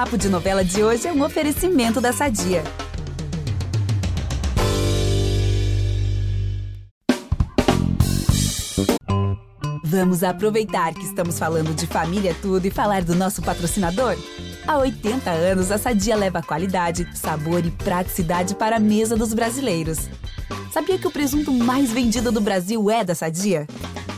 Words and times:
Papo 0.00 0.16
de 0.16 0.30
Novela 0.30 0.64
de 0.64 0.82
hoje 0.82 1.06
é 1.06 1.12
um 1.12 1.22
oferecimento 1.22 2.00
da 2.00 2.10
Sadia. 2.10 2.64
Vamos 9.84 10.22
aproveitar 10.22 10.94
que 10.94 11.04
estamos 11.04 11.38
falando 11.38 11.74
de 11.74 11.86
família 11.86 12.34
tudo 12.40 12.64
e 12.64 12.70
falar 12.70 13.04
do 13.04 13.14
nosso 13.14 13.42
patrocinador? 13.42 14.16
Há 14.66 14.78
80 14.78 15.28
anos, 15.28 15.70
a 15.70 15.76
Sadia 15.76 16.16
leva 16.16 16.40
qualidade, 16.40 17.06
sabor 17.14 17.62
e 17.62 17.70
praticidade 17.70 18.54
para 18.54 18.76
a 18.76 18.80
mesa 18.80 19.18
dos 19.18 19.34
brasileiros. 19.34 20.08
Sabia 20.72 20.98
que 20.98 21.06
o 21.06 21.12
presunto 21.12 21.52
mais 21.52 21.92
vendido 21.92 22.32
do 22.32 22.40
Brasil 22.40 22.90
é 22.90 23.04
da 23.04 23.14
Sadia? 23.14 23.66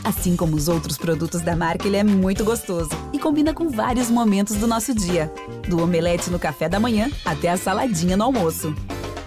Assim 0.03 0.35
como 0.35 0.57
os 0.57 0.67
outros 0.67 0.97
produtos 0.97 1.41
da 1.41 1.55
marca, 1.55 1.87
ele 1.87 1.95
é 1.95 2.03
muito 2.03 2.43
gostoso 2.43 2.89
e 3.13 3.19
combina 3.19 3.53
com 3.53 3.69
vários 3.69 4.09
momentos 4.09 4.57
do 4.57 4.67
nosso 4.67 4.93
dia, 4.93 5.31
do 5.67 5.81
omelete 5.81 6.29
no 6.29 6.39
café 6.39 6.67
da 6.69 6.79
manhã 6.79 7.09
até 7.25 7.49
a 7.49 7.57
saladinha 7.57 8.17
no 8.17 8.23
almoço. 8.23 8.73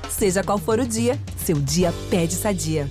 Seja 0.08 0.42
qual 0.42 0.58
for 0.58 0.78
o 0.78 0.86
dia, 0.86 1.18
seu 1.36 1.56
dia 1.56 1.92
pede 2.10 2.34
Sadia. 2.34 2.90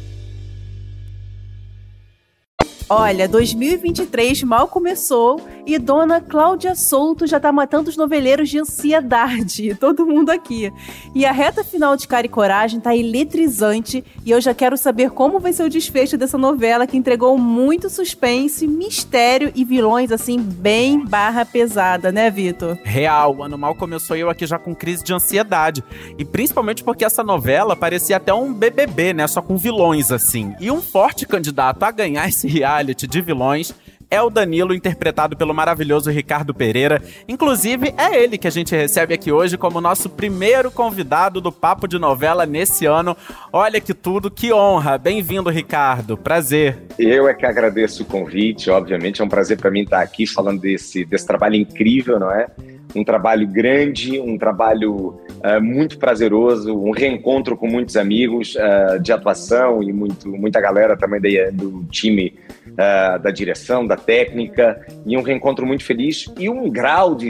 Olha, 2.87 3.27
2023 3.27 4.43
mal 4.43 4.67
começou 4.67 5.41
e 5.65 5.79
dona 5.79 6.21
Cláudia 6.21 6.75
Souto 6.75 7.25
já 7.25 7.39
tá 7.39 7.51
matando 7.51 7.89
os 7.89 7.97
noveleiros 7.97 8.49
de 8.49 8.59
ansiedade. 8.59 9.75
Todo 9.79 10.05
mundo 10.05 10.29
aqui. 10.29 10.71
E 11.13 11.25
a 11.25 11.31
reta 11.31 11.63
final 11.63 11.95
de 11.97 12.07
Cara 12.07 12.25
e 12.25 12.29
Coragem 12.29 12.79
tá 12.79 12.95
eletrizante 12.95 14.03
e 14.25 14.31
eu 14.31 14.39
já 14.39 14.53
quero 14.53 14.77
saber 14.77 15.11
como 15.11 15.39
vai 15.39 15.53
ser 15.53 15.63
o 15.63 15.69
desfecho 15.69 16.17
dessa 16.17 16.37
novela 16.37 16.85
que 16.85 16.97
entregou 16.97 17.37
muito 17.37 17.89
suspense, 17.89 18.67
mistério 18.67 19.51
e 19.55 19.63
vilões 19.63 20.11
assim 20.11 20.39
bem 20.39 21.03
barra 21.03 21.45
pesada, 21.45 22.11
né, 22.11 22.29
Vitor? 22.29 22.77
Real, 22.83 23.35
o 23.35 23.43
ano 23.43 23.57
mal 23.57 23.75
começou 23.75 24.15
eu 24.15 24.29
aqui 24.29 24.45
já 24.45 24.59
com 24.59 24.75
crise 24.75 25.03
de 25.03 25.13
ansiedade. 25.13 25.83
E 26.17 26.25
principalmente 26.25 26.83
porque 26.83 27.05
essa 27.05 27.23
novela 27.23 27.75
parecia 27.75 28.17
até 28.17 28.33
um 28.33 28.53
BBB, 28.53 29.13
né, 29.13 29.27
só 29.27 29.41
com 29.41 29.57
vilões 29.57 30.11
assim. 30.11 30.53
E 30.59 30.69
um 30.69 30.81
forte 30.81 31.25
candidato 31.25 31.83
a 31.83 31.91
ganhar 31.91 32.27
esse 32.27 32.47
reality 32.47 33.07
de 33.07 33.21
vilões 33.21 33.73
é 34.09 34.21
o 34.21 34.29
Danilo, 34.29 34.73
interpretado 34.73 35.35
pelo 35.35 35.53
maravilhoso 35.53 36.11
Ricardo 36.11 36.53
Pereira. 36.53 37.01
Inclusive, 37.27 37.93
é 37.97 38.23
ele 38.23 38.37
que 38.37 38.47
a 38.47 38.51
gente 38.51 38.75
recebe 38.75 39.13
aqui 39.13 39.31
hoje 39.31 39.57
como 39.57 39.81
nosso 39.81 40.09
primeiro 40.09 40.71
convidado 40.71 41.41
do 41.41 41.51
Papo 41.51 41.87
de 41.87 41.97
Novela 41.97 42.45
nesse 42.45 42.85
ano. 42.85 43.15
Olha 43.51 43.81
que 43.81 43.93
tudo, 43.93 44.31
que 44.31 44.53
honra. 44.53 44.97
Bem-vindo, 44.97 45.49
Ricardo. 45.49 46.17
Prazer. 46.17 46.77
Eu 46.97 47.27
é 47.27 47.33
que 47.33 47.45
agradeço 47.45 48.03
o 48.03 48.05
convite, 48.05 48.69
obviamente. 48.69 49.21
É 49.21 49.25
um 49.25 49.29
prazer 49.29 49.57
para 49.57 49.71
mim 49.71 49.81
estar 49.81 50.01
aqui 50.01 50.25
falando 50.25 50.61
desse, 50.61 51.05
desse 51.05 51.25
trabalho 51.25 51.55
incrível, 51.55 52.19
não 52.19 52.31
é? 52.31 52.47
Um 52.95 53.03
trabalho 53.03 53.47
grande, 53.47 54.19
um 54.19 54.37
trabalho 54.37 55.19
uh, 55.43 55.61
muito 55.61 55.97
prazeroso, 55.97 56.73
um 56.73 56.91
reencontro 56.91 57.57
com 57.57 57.67
muitos 57.67 57.97
amigos 57.97 58.55
uh, 58.55 58.99
de 58.99 59.11
atuação 59.11 59.83
e 59.83 59.91
muito, 59.91 60.29
muita 60.29 60.61
galera 60.61 60.95
também 60.95 61.19
do, 61.51 61.71
do 61.71 61.83
time 61.85 62.33
uh, 62.69 63.19
da 63.19 63.31
direção, 63.31 63.85
da 63.85 63.97
técnica, 63.97 64.85
e 65.05 65.17
um 65.17 65.21
reencontro 65.21 65.65
muito 65.65 65.83
feliz 65.83 66.25
e 66.39 66.49
um 66.49 66.69
grau 66.69 67.15
de 67.15 67.27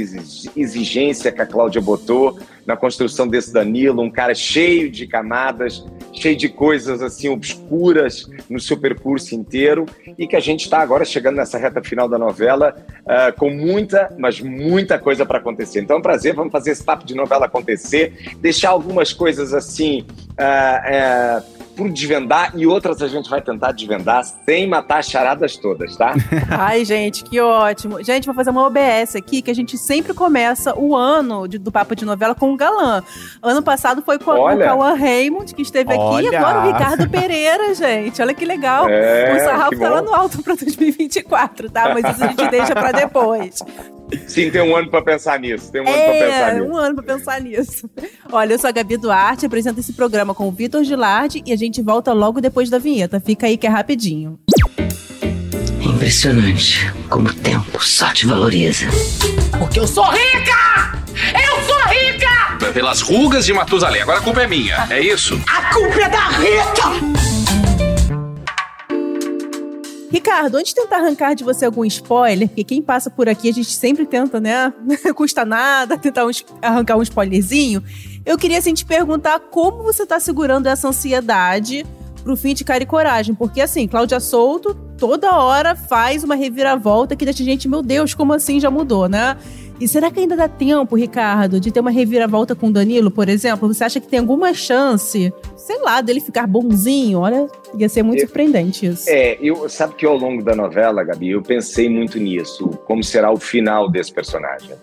exigência 0.55 1.31
que 1.31 1.41
a 1.41 1.45
Cláudia 1.45 1.81
botou 1.81 2.37
na 2.65 2.75
construção 2.75 3.27
desse 3.27 3.53
Danilo, 3.53 4.01
um 4.01 4.09
cara 4.09 4.33
cheio 4.33 4.89
de 4.89 5.05
camadas, 5.05 5.85
cheio 6.13 6.35
de 6.35 6.49
coisas 6.49 7.01
assim 7.01 7.29
obscuras 7.29 8.27
no 8.49 8.59
seu 8.59 8.77
percurso 8.77 9.35
inteiro 9.35 9.85
e 10.17 10.27
que 10.27 10.35
a 10.35 10.39
gente 10.39 10.63
está 10.65 10.79
agora 10.79 11.05
chegando 11.05 11.35
nessa 11.35 11.57
reta 11.57 11.83
final 11.83 12.07
da 12.07 12.17
novela 12.17 12.75
uh, 13.01 13.37
com 13.37 13.49
muita, 13.49 14.13
mas 14.17 14.39
muita 14.39 14.97
coisa 14.97 15.25
para 15.25 15.37
acontecer. 15.37 15.81
Então 15.81 15.97
é 15.97 15.99
um 15.99 16.03
prazer, 16.03 16.33
vamos 16.33 16.51
fazer 16.51 16.71
esse 16.71 16.83
papo 16.83 17.05
de 17.05 17.15
novela 17.15 17.45
acontecer, 17.45 18.35
deixar 18.39 18.69
algumas 18.69 19.13
coisas 19.13 19.53
assim. 19.53 20.05
Uh, 20.39 21.41
uh, 21.51 21.54
por 21.75 21.89
desvendar 21.89 22.51
e 22.55 22.65
outras 22.65 23.01
a 23.01 23.07
gente 23.07 23.29
vai 23.29 23.41
tentar 23.41 23.71
desvendar 23.71 24.23
sem 24.45 24.67
matar 24.67 24.99
as 24.99 25.09
charadas 25.09 25.57
todas, 25.57 25.95
tá? 25.95 26.13
Ai, 26.49 26.85
gente, 26.85 27.23
que 27.23 27.39
ótimo. 27.39 28.03
Gente, 28.03 28.25
vou 28.25 28.33
fazer 28.33 28.49
uma 28.49 28.65
OBS 28.65 29.15
aqui 29.15 29.41
que 29.41 29.51
a 29.51 29.55
gente 29.55 29.77
sempre 29.77 30.13
começa 30.13 30.77
o 30.77 30.95
ano 30.95 31.47
de, 31.47 31.57
do 31.57 31.71
Papo 31.71 31.95
de 31.95 32.05
Novela 32.05 32.33
com 32.33 32.53
o 32.53 32.57
galã. 32.57 33.03
Ano 33.41 33.61
passado 33.61 34.01
foi 34.01 34.17
com, 34.17 34.31
o 34.31 34.57
Cauã 34.57 34.95
Raymond, 34.95 35.53
que 35.53 35.61
esteve 35.61 35.93
Olha. 35.93 36.27
aqui, 36.27 36.33
e 36.33 36.35
agora 36.35 36.59
o 36.59 36.71
Ricardo 36.71 37.09
Pereira, 37.09 37.73
gente. 37.73 38.21
Olha 38.21 38.33
que 38.33 38.45
legal. 38.45 38.87
É, 38.89 39.35
o 39.35 39.39
sarrafo 39.39 39.79
tá 39.79 39.89
lá 39.89 40.01
no 40.01 40.13
alto 40.13 40.41
pra 40.41 40.55
2024, 40.55 41.69
tá? 41.69 41.93
Mas 41.93 42.15
isso 42.15 42.23
a 42.23 42.27
gente 42.27 42.49
deixa 42.49 42.73
pra 42.73 42.91
depois. 42.91 43.59
Sim, 44.27 44.51
tem 44.51 44.61
um 44.61 44.75
ano 44.75 44.89
para 44.89 45.01
pensar 45.01 45.39
nisso. 45.39 45.71
Tem 45.71 45.81
um 45.81 45.87
é, 45.87 45.93
ano 45.93 46.03
para 46.03 46.27
pensar 46.27 46.53
nisso. 46.53 46.65
um 46.65 46.77
ano 46.77 46.95
para 46.95 47.03
pensar 47.03 47.41
nisso. 47.41 47.89
Olha, 48.31 48.53
eu 48.53 48.59
sou 48.59 48.67
a 48.67 48.71
Gabi 48.71 48.97
Duarte, 48.97 49.45
apresento 49.45 49.79
esse 49.79 49.93
programa 49.93 50.33
com 50.33 50.47
o 50.47 50.51
Vitor 50.51 50.83
Gilardi 50.83 51.41
e 51.45 51.51
a 51.51 51.55
gente 51.55 51.81
volta 51.81 52.13
logo 52.13 52.41
depois 52.41 52.69
da 52.69 52.77
vinheta. 52.77 53.19
Fica 53.19 53.47
aí 53.47 53.57
que 53.57 53.67
é 53.67 53.69
rapidinho. 53.69 54.39
É 55.81 55.85
impressionante 55.85 56.91
como 57.09 57.29
o 57.29 57.33
tempo 57.33 57.83
só 57.83 58.11
te 58.11 58.25
valoriza. 58.25 58.85
Porque 59.57 59.79
eu 59.79 59.87
sou 59.87 60.05
rica! 60.05 60.99
Eu 61.33 61.63
sou 61.63 61.81
rica! 61.87 62.71
Pelas 62.73 63.01
rugas 63.01 63.45
de 63.45 63.53
Matusalém. 63.53 64.01
Agora 64.01 64.19
a 64.19 64.21
culpa 64.21 64.41
é 64.41 64.47
minha, 64.47 64.87
é 64.89 65.01
isso? 65.01 65.39
A 65.47 65.73
culpa 65.73 66.01
é 66.01 66.09
da 66.09 66.27
Rita! 66.29 67.14
Ricardo, 70.15 70.55
antes 70.55 70.73
de 70.73 70.81
tentar 70.81 70.99
arrancar 70.99 71.35
de 71.35 71.43
você 71.43 71.65
algum 71.65 71.83
spoiler, 71.83 72.47
porque 72.47 72.63
quem 72.63 72.81
passa 72.81 73.09
por 73.09 73.27
aqui 73.27 73.49
a 73.49 73.51
gente 73.51 73.73
sempre 73.73 74.05
tenta, 74.05 74.39
né? 74.39 74.73
Custa 75.13 75.43
nada 75.43 75.97
tentar 75.97 76.25
um, 76.25 76.29
arrancar 76.61 76.95
um 76.95 77.01
spoilerzinho. 77.01 77.83
Eu 78.25 78.37
queria 78.37 78.59
assim 78.59 78.73
te 78.73 78.85
perguntar 78.85 79.37
como 79.41 79.83
você 79.83 80.05
tá 80.05 80.17
segurando 80.17 80.67
essa 80.67 80.87
ansiedade 80.87 81.85
pro 82.23 82.37
fim 82.37 82.53
de 82.53 82.63
cara 82.63 82.81
e 82.81 82.85
coragem. 82.85 83.35
Porque 83.35 83.59
assim, 83.59 83.89
Cláudia 83.89 84.21
Souto 84.21 84.73
toda 84.97 85.37
hora 85.37 85.75
faz 85.75 86.23
uma 86.23 86.35
reviravolta 86.35 87.13
que 87.13 87.25
deixa 87.25 87.43
a 87.43 87.45
gente, 87.45 87.67
meu 87.67 87.81
Deus, 87.81 88.13
como 88.13 88.31
assim 88.31 88.57
já 88.57 88.71
mudou, 88.71 89.09
né? 89.09 89.35
E 89.79 89.87
será 89.89 90.09
que 90.09 90.21
ainda 90.21 90.37
dá 90.37 90.47
tempo, 90.47 90.95
Ricardo, 90.95 91.59
de 91.59 91.69
ter 91.69 91.81
uma 91.81 91.91
reviravolta 91.91 92.55
com 92.55 92.67
o 92.67 92.71
Danilo, 92.71 93.11
por 93.11 93.27
exemplo? 93.27 93.67
Você 93.73 93.83
acha 93.83 93.99
que 93.99 94.07
tem 94.07 94.19
alguma 94.19 94.53
chance, 94.53 95.33
sei 95.57 95.81
lá, 95.81 95.99
dele 95.99 96.21
ficar 96.21 96.47
bonzinho? 96.47 97.19
Olha, 97.19 97.47
ia 97.77 97.89
ser 97.89 98.01
muito 98.01 98.21
eu, 98.21 98.27
surpreendente 98.27 98.85
isso. 98.85 99.09
É, 99.09 99.37
eu 99.41 99.67
sabe 99.67 99.95
que 99.95 100.05
ao 100.05 100.15
longo 100.15 100.41
da 100.41 100.55
novela, 100.55 101.03
Gabi, 101.03 101.31
eu 101.31 101.41
pensei 101.41 101.89
muito 101.89 102.17
nisso, 102.17 102.69
como 102.85 103.03
será 103.03 103.31
o 103.31 103.37
final 103.37 103.91
desse 103.91 104.13
personagem. 104.13 104.75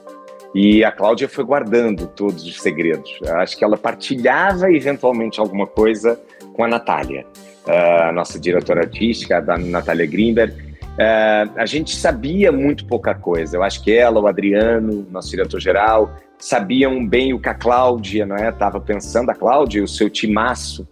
E 0.54 0.84
a 0.84 0.92
Cláudia 0.92 1.26
foi 1.26 1.44
guardando 1.44 2.06
todos 2.08 2.44
os 2.44 2.60
segredos. 2.60 3.18
Acho 3.36 3.56
que 3.56 3.64
ela 3.64 3.78
partilhava 3.78 4.70
eventualmente 4.70 5.40
alguma 5.40 5.66
coisa 5.66 6.20
com 6.52 6.62
a 6.62 6.68
Natália, 6.68 7.24
a 7.66 8.12
nossa 8.12 8.38
diretora 8.38 8.82
artística, 8.82 9.38
a 9.38 9.56
Natália 9.56 10.04
Greenberg 10.04 10.71
é, 10.98 11.48
a 11.56 11.66
gente 11.66 11.96
sabia 11.96 12.52
muito 12.52 12.84
pouca 12.86 13.14
coisa. 13.14 13.56
Eu 13.56 13.62
acho 13.62 13.82
que 13.82 13.92
ela, 13.92 14.20
o 14.20 14.26
Adriano, 14.26 15.06
nosso 15.10 15.30
diretor-geral, 15.30 16.14
sabiam 16.38 17.06
bem 17.06 17.32
o 17.32 17.38
que 17.38 17.48
a 17.48 17.54
Cláudia 17.54 18.26
estava 18.48 18.78
é? 18.78 18.80
pensando, 18.80 19.30
a 19.30 19.34
Cláudia 19.34 19.78
e 19.78 19.82
o 19.82 19.88
seu 19.88 20.10
timaço 20.10 20.86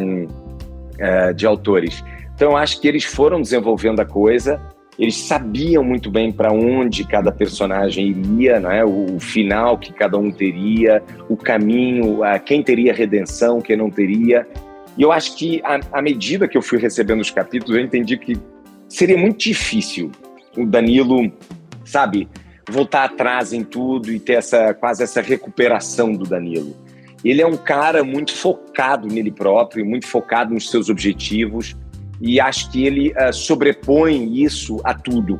um, 0.00 0.28
é, 0.98 1.32
de 1.32 1.46
autores. 1.46 2.04
Então, 2.34 2.52
eu 2.52 2.56
acho 2.56 2.80
que 2.80 2.86
eles 2.86 3.04
foram 3.04 3.40
desenvolvendo 3.40 4.00
a 4.00 4.04
coisa, 4.04 4.60
eles 4.98 5.16
sabiam 5.16 5.82
muito 5.82 6.10
bem 6.10 6.30
para 6.30 6.52
onde 6.52 7.04
cada 7.04 7.32
personagem 7.32 8.08
iria, 8.08 8.60
não 8.60 8.70
é? 8.70 8.84
o, 8.84 9.16
o, 9.16 9.20
final 9.20 9.78
que 9.78 9.92
cada 9.92 10.16
um 10.16 10.30
teria, 10.30 11.02
o 11.28 11.36
caminho, 11.36 12.20
uh, 12.20 12.40
quem 12.44 12.62
teria 12.62 12.92
redenção, 12.92 13.60
quem 13.60 13.76
não 13.76 13.90
teria. 13.90 14.46
E 14.96 15.02
eu 15.02 15.10
acho 15.10 15.36
que, 15.36 15.60
à 15.92 16.00
medida 16.00 16.46
que 16.46 16.56
eu 16.56 16.62
fui 16.62 16.78
recebendo 16.78 17.20
os 17.20 17.30
capítulos, 17.30 17.76
eu 17.76 17.82
entendi 17.82 18.16
que 18.16 18.38
seria 18.94 19.18
muito 19.18 19.38
difícil 19.38 20.12
o 20.56 20.64
Danilo, 20.64 21.32
sabe, 21.84 22.28
voltar 22.70 23.04
atrás 23.04 23.52
em 23.52 23.64
tudo 23.64 24.10
e 24.12 24.20
ter 24.20 24.34
essa 24.34 24.72
quase 24.72 25.02
essa 25.02 25.20
recuperação 25.20 26.12
do 26.12 26.24
Danilo. 26.24 26.76
Ele 27.24 27.42
é 27.42 27.46
um 27.46 27.56
cara 27.56 28.04
muito 28.04 28.32
focado 28.32 29.08
nele 29.08 29.32
próprio, 29.32 29.84
muito 29.84 30.06
focado 30.06 30.54
nos 30.54 30.70
seus 30.70 30.88
objetivos 30.88 31.74
e 32.20 32.38
acho 32.38 32.70
que 32.70 32.86
ele 32.86 33.12
uh, 33.12 33.32
sobrepõe 33.32 34.40
isso 34.40 34.80
a 34.84 34.94
tudo. 34.94 35.38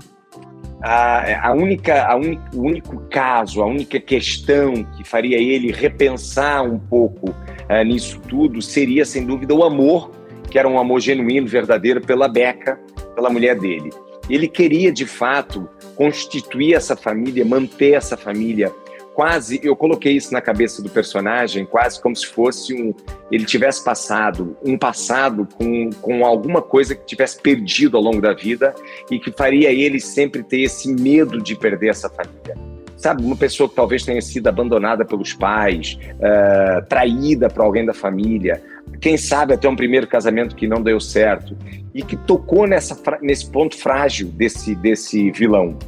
A, 0.82 1.48
a 1.48 1.52
única, 1.52 2.06
a 2.06 2.16
un, 2.16 2.38
o 2.54 2.62
único 2.62 3.08
caso, 3.08 3.62
a 3.62 3.66
única 3.66 4.00
questão 4.00 4.84
que 4.96 5.04
faria 5.04 5.38
ele 5.38 5.70
repensar 5.72 6.62
um 6.62 6.78
pouco 6.78 7.30
uh, 7.30 7.84
nisso 7.86 8.20
tudo 8.28 8.60
seria, 8.60 9.04
sem 9.04 9.24
dúvida, 9.24 9.54
o 9.54 9.62
amor, 9.62 10.10
que 10.50 10.58
era 10.58 10.68
um 10.68 10.78
amor 10.78 11.00
genuíno, 11.00 11.46
verdadeiro 11.46 12.00
pela 12.00 12.28
Beca, 12.28 12.78
pela 13.14 13.30
mulher 13.30 13.58
dele. 13.58 13.90
Ele 14.28 14.48
queria, 14.48 14.90
de 14.90 15.06
fato, 15.06 15.68
constituir 15.94 16.74
essa 16.74 16.96
família, 16.96 17.44
manter 17.44 17.92
essa 17.92 18.16
família. 18.16 18.72
Quase, 19.12 19.60
eu 19.62 19.76
coloquei 19.76 20.14
isso 20.14 20.32
na 20.32 20.40
cabeça 20.40 20.82
do 20.82 20.90
personagem, 20.90 21.64
quase 21.64 22.02
como 22.02 22.16
se 22.16 22.26
fosse 22.26 22.74
um. 22.74 22.92
Ele 23.30 23.44
tivesse 23.44 23.84
passado, 23.84 24.56
um 24.64 24.76
passado 24.76 25.46
com, 25.56 25.90
com 26.00 26.24
alguma 26.24 26.60
coisa 26.60 26.96
que 26.96 27.06
tivesse 27.06 27.40
perdido 27.40 27.96
ao 27.96 28.02
longo 28.02 28.20
da 28.20 28.32
vida 28.32 28.74
e 29.10 29.20
que 29.20 29.30
faria 29.30 29.70
ele 29.70 30.00
sempre 30.00 30.42
ter 30.42 30.62
esse 30.62 30.92
medo 30.92 31.40
de 31.40 31.54
perder 31.54 31.90
essa 31.90 32.08
família. 32.08 32.56
sabe? 32.96 33.22
Uma 33.22 33.36
pessoa 33.36 33.68
que 33.68 33.76
talvez 33.76 34.02
tenha 34.02 34.20
sido 34.20 34.48
abandonada 34.48 35.04
pelos 35.04 35.32
pais, 35.32 35.96
uh, 36.14 36.84
traída 36.88 37.48
por 37.48 37.62
alguém 37.62 37.84
da 37.84 37.94
família, 37.94 38.60
quem 39.04 39.18
sabe 39.18 39.52
até 39.52 39.68
um 39.68 39.76
primeiro 39.76 40.06
casamento 40.06 40.56
que 40.56 40.66
não 40.66 40.82
deu 40.82 40.98
certo, 40.98 41.54
e 41.94 42.02
que 42.02 42.16
tocou 42.16 42.66
nessa, 42.66 42.98
nesse 43.20 43.50
ponto 43.50 43.76
frágil 43.76 44.28
desse, 44.28 44.74
desse 44.74 45.30
vilão. 45.30 45.78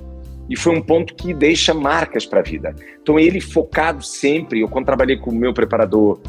E 0.51 0.55
foi 0.55 0.77
um 0.77 0.83
ponto 0.83 1.15
que 1.15 1.33
deixa 1.33 1.73
marcas 1.73 2.27
para 2.27 2.41
a 2.41 2.43
vida. 2.43 2.77
Então, 3.01 3.19
ele 3.19 3.41
focado 3.41 4.05
sempre, 4.05 4.61
eu 4.61 4.69
quando 4.69 4.85
trabalhei 4.85 5.17
com 5.17 5.31
o 5.31 5.35
meu 5.35 5.55
preparador. 5.55 6.21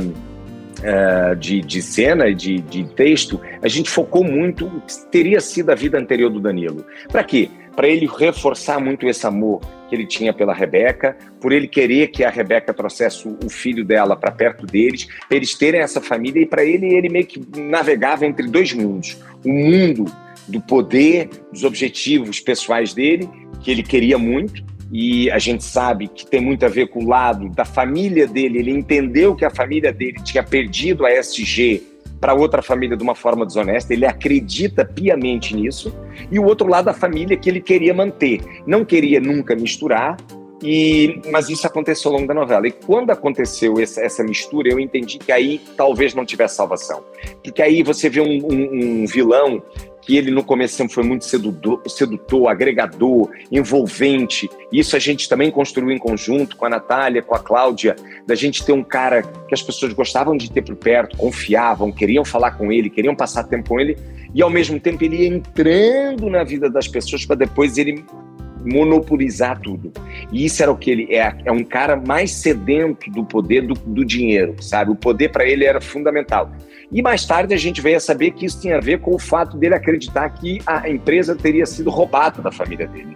Um, 0.00 0.38
Uh, 0.78 1.34
de, 1.34 1.60
de, 1.60 1.82
cena 1.82 2.28
e 2.28 2.34
de, 2.36 2.60
de, 2.60 2.84
texto, 2.84 3.40
a 3.60 3.66
gente 3.66 3.90
focou 3.90 4.22
muito 4.22 4.64
o 4.64 4.80
que 4.82 5.10
teria 5.10 5.40
sido 5.40 5.70
a 5.70 5.74
vida 5.74 5.98
anterior 5.98 6.30
do 6.30 6.38
Danilo. 6.38 6.86
Para 7.10 7.24
quê? 7.24 7.50
Para 7.78 7.86
ele 7.86 8.08
reforçar 8.08 8.80
muito 8.80 9.06
esse 9.06 9.24
amor 9.24 9.60
que 9.88 9.94
ele 9.94 10.04
tinha 10.04 10.32
pela 10.32 10.52
Rebeca, 10.52 11.16
por 11.40 11.52
ele 11.52 11.68
querer 11.68 12.08
que 12.08 12.24
a 12.24 12.28
Rebeca 12.28 12.74
trouxesse 12.74 13.28
o 13.28 13.48
filho 13.48 13.84
dela 13.84 14.16
para 14.16 14.32
perto 14.32 14.66
deles, 14.66 15.06
eles 15.30 15.54
terem 15.54 15.80
essa 15.80 16.00
família, 16.00 16.42
e 16.42 16.44
para 16.44 16.64
ele, 16.64 16.92
ele 16.92 17.08
meio 17.08 17.24
que 17.24 17.40
navegava 17.56 18.26
entre 18.26 18.48
dois 18.48 18.72
mundos: 18.72 19.16
o 19.46 19.52
mundo 19.52 20.06
do 20.48 20.60
poder, 20.60 21.30
dos 21.52 21.62
objetivos 21.62 22.40
pessoais 22.40 22.92
dele, 22.92 23.30
que 23.60 23.70
ele 23.70 23.84
queria 23.84 24.18
muito, 24.18 24.60
e 24.90 25.30
a 25.30 25.38
gente 25.38 25.62
sabe 25.62 26.08
que 26.08 26.26
tem 26.26 26.40
muito 26.40 26.66
a 26.66 26.68
ver 26.68 26.88
com 26.88 27.04
o 27.04 27.06
lado 27.06 27.48
da 27.50 27.64
família 27.64 28.26
dele. 28.26 28.58
Ele 28.58 28.72
entendeu 28.72 29.36
que 29.36 29.44
a 29.44 29.50
família 29.50 29.92
dele 29.92 30.16
tinha 30.24 30.42
perdido 30.42 31.06
a 31.06 31.12
SG 31.12 31.80
para 32.20 32.34
outra 32.34 32.62
família 32.62 32.96
de 32.96 33.02
uma 33.02 33.14
forma 33.14 33.46
desonesta, 33.46 33.92
ele 33.92 34.06
acredita 34.06 34.84
piamente 34.84 35.54
nisso, 35.54 35.94
e 36.30 36.38
o 36.38 36.44
outro 36.44 36.68
lado 36.68 36.86
da 36.86 36.94
família 36.94 37.36
que 37.36 37.48
ele 37.48 37.60
queria 37.60 37.94
manter, 37.94 38.40
não 38.66 38.84
queria 38.84 39.20
nunca 39.20 39.54
misturar, 39.54 40.16
e, 40.62 41.20
mas 41.30 41.48
isso 41.48 41.66
aconteceu 41.66 42.10
ao 42.10 42.16
longo 42.16 42.26
da 42.26 42.34
novela. 42.34 42.66
E 42.66 42.72
quando 42.72 43.10
aconteceu 43.10 43.78
essa, 43.78 44.00
essa 44.00 44.24
mistura, 44.24 44.68
eu 44.68 44.80
entendi 44.80 45.18
que 45.18 45.30
aí 45.30 45.60
talvez 45.76 46.14
não 46.14 46.24
tivesse 46.24 46.56
salvação. 46.56 47.04
Porque 47.44 47.62
aí 47.62 47.82
você 47.82 48.08
vê 48.08 48.20
um, 48.20 48.44
um, 48.44 49.02
um 49.02 49.06
vilão 49.06 49.62
que 50.08 50.16
ele 50.16 50.30
no 50.30 50.42
começo 50.42 50.74
sempre 50.74 50.94
foi 50.94 51.04
muito 51.04 51.26
sedutor, 51.26 51.82
sedutor, 51.86 52.48
agregador, 52.48 53.28
envolvente. 53.52 54.48
Isso 54.72 54.96
a 54.96 54.98
gente 54.98 55.28
também 55.28 55.50
construiu 55.50 55.90
em 55.90 55.98
conjunto 55.98 56.56
com 56.56 56.64
a 56.64 56.70
Natália, 56.70 57.20
com 57.20 57.34
a 57.34 57.38
Cláudia, 57.38 57.94
da 58.26 58.34
gente 58.34 58.64
ter 58.64 58.72
um 58.72 58.82
cara 58.82 59.20
que 59.22 59.52
as 59.52 59.62
pessoas 59.62 59.92
gostavam 59.92 60.34
de 60.34 60.50
ter 60.50 60.62
por 60.62 60.76
perto, 60.76 61.14
confiavam, 61.14 61.92
queriam 61.92 62.24
falar 62.24 62.52
com 62.52 62.72
ele, 62.72 62.88
queriam 62.88 63.14
passar 63.14 63.44
tempo 63.44 63.68
com 63.68 63.78
ele, 63.78 63.98
e 64.34 64.40
ao 64.40 64.48
mesmo 64.48 64.80
tempo 64.80 65.04
ele 65.04 65.16
ia 65.16 65.28
entrando 65.28 66.30
na 66.30 66.42
vida 66.42 66.70
das 66.70 66.88
pessoas 66.88 67.26
para 67.26 67.36
depois 67.36 67.76
ele 67.76 68.02
monopolizar 68.68 69.60
tudo. 69.60 69.92
E 70.32 70.44
isso 70.44 70.62
era 70.62 70.70
o 70.70 70.76
que 70.76 70.90
ele 70.90 71.14
é, 71.14 71.34
é 71.44 71.52
um 71.52 71.64
cara 71.64 71.96
mais 71.96 72.32
sedento 72.32 73.10
do 73.10 73.24
poder 73.24 73.66
do, 73.66 73.74
do 73.74 74.04
dinheiro, 74.04 74.54
sabe? 74.60 74.90
O 74.90 74.96
poder 74.96 75.30
para 75.30 75.46
ele 75.46 75.64
era 75.64 75.80
fundamental. 75.80 76.50
E 76.90 77.02
mais 77.02 77.24
tarde 77.24 77.54
a 77.54 77.56
gente 77.56 77.80
veio 77.80 77.96
a 77.96 78.00
saber 78.00 78.30
que 78.32 78.46
isso 78.46 78.60
tinha 78.60 78.76
a 78.76 78.80
ver 78.80 79.00
com 79.00 79.14
o 79.14 79.18
fato 79.18 79.56
dele 79.56 79.74
acreditar 79.74 80.28
que 80.30 80.60
a 80.66 80.88
empresa 80.88 81.36
teria 81.36 81.66
sido 81.66 81.90
roubada 81.90 82.40
da 82.40 82.50
família 82.50 82.86
dele. 82.86 83.14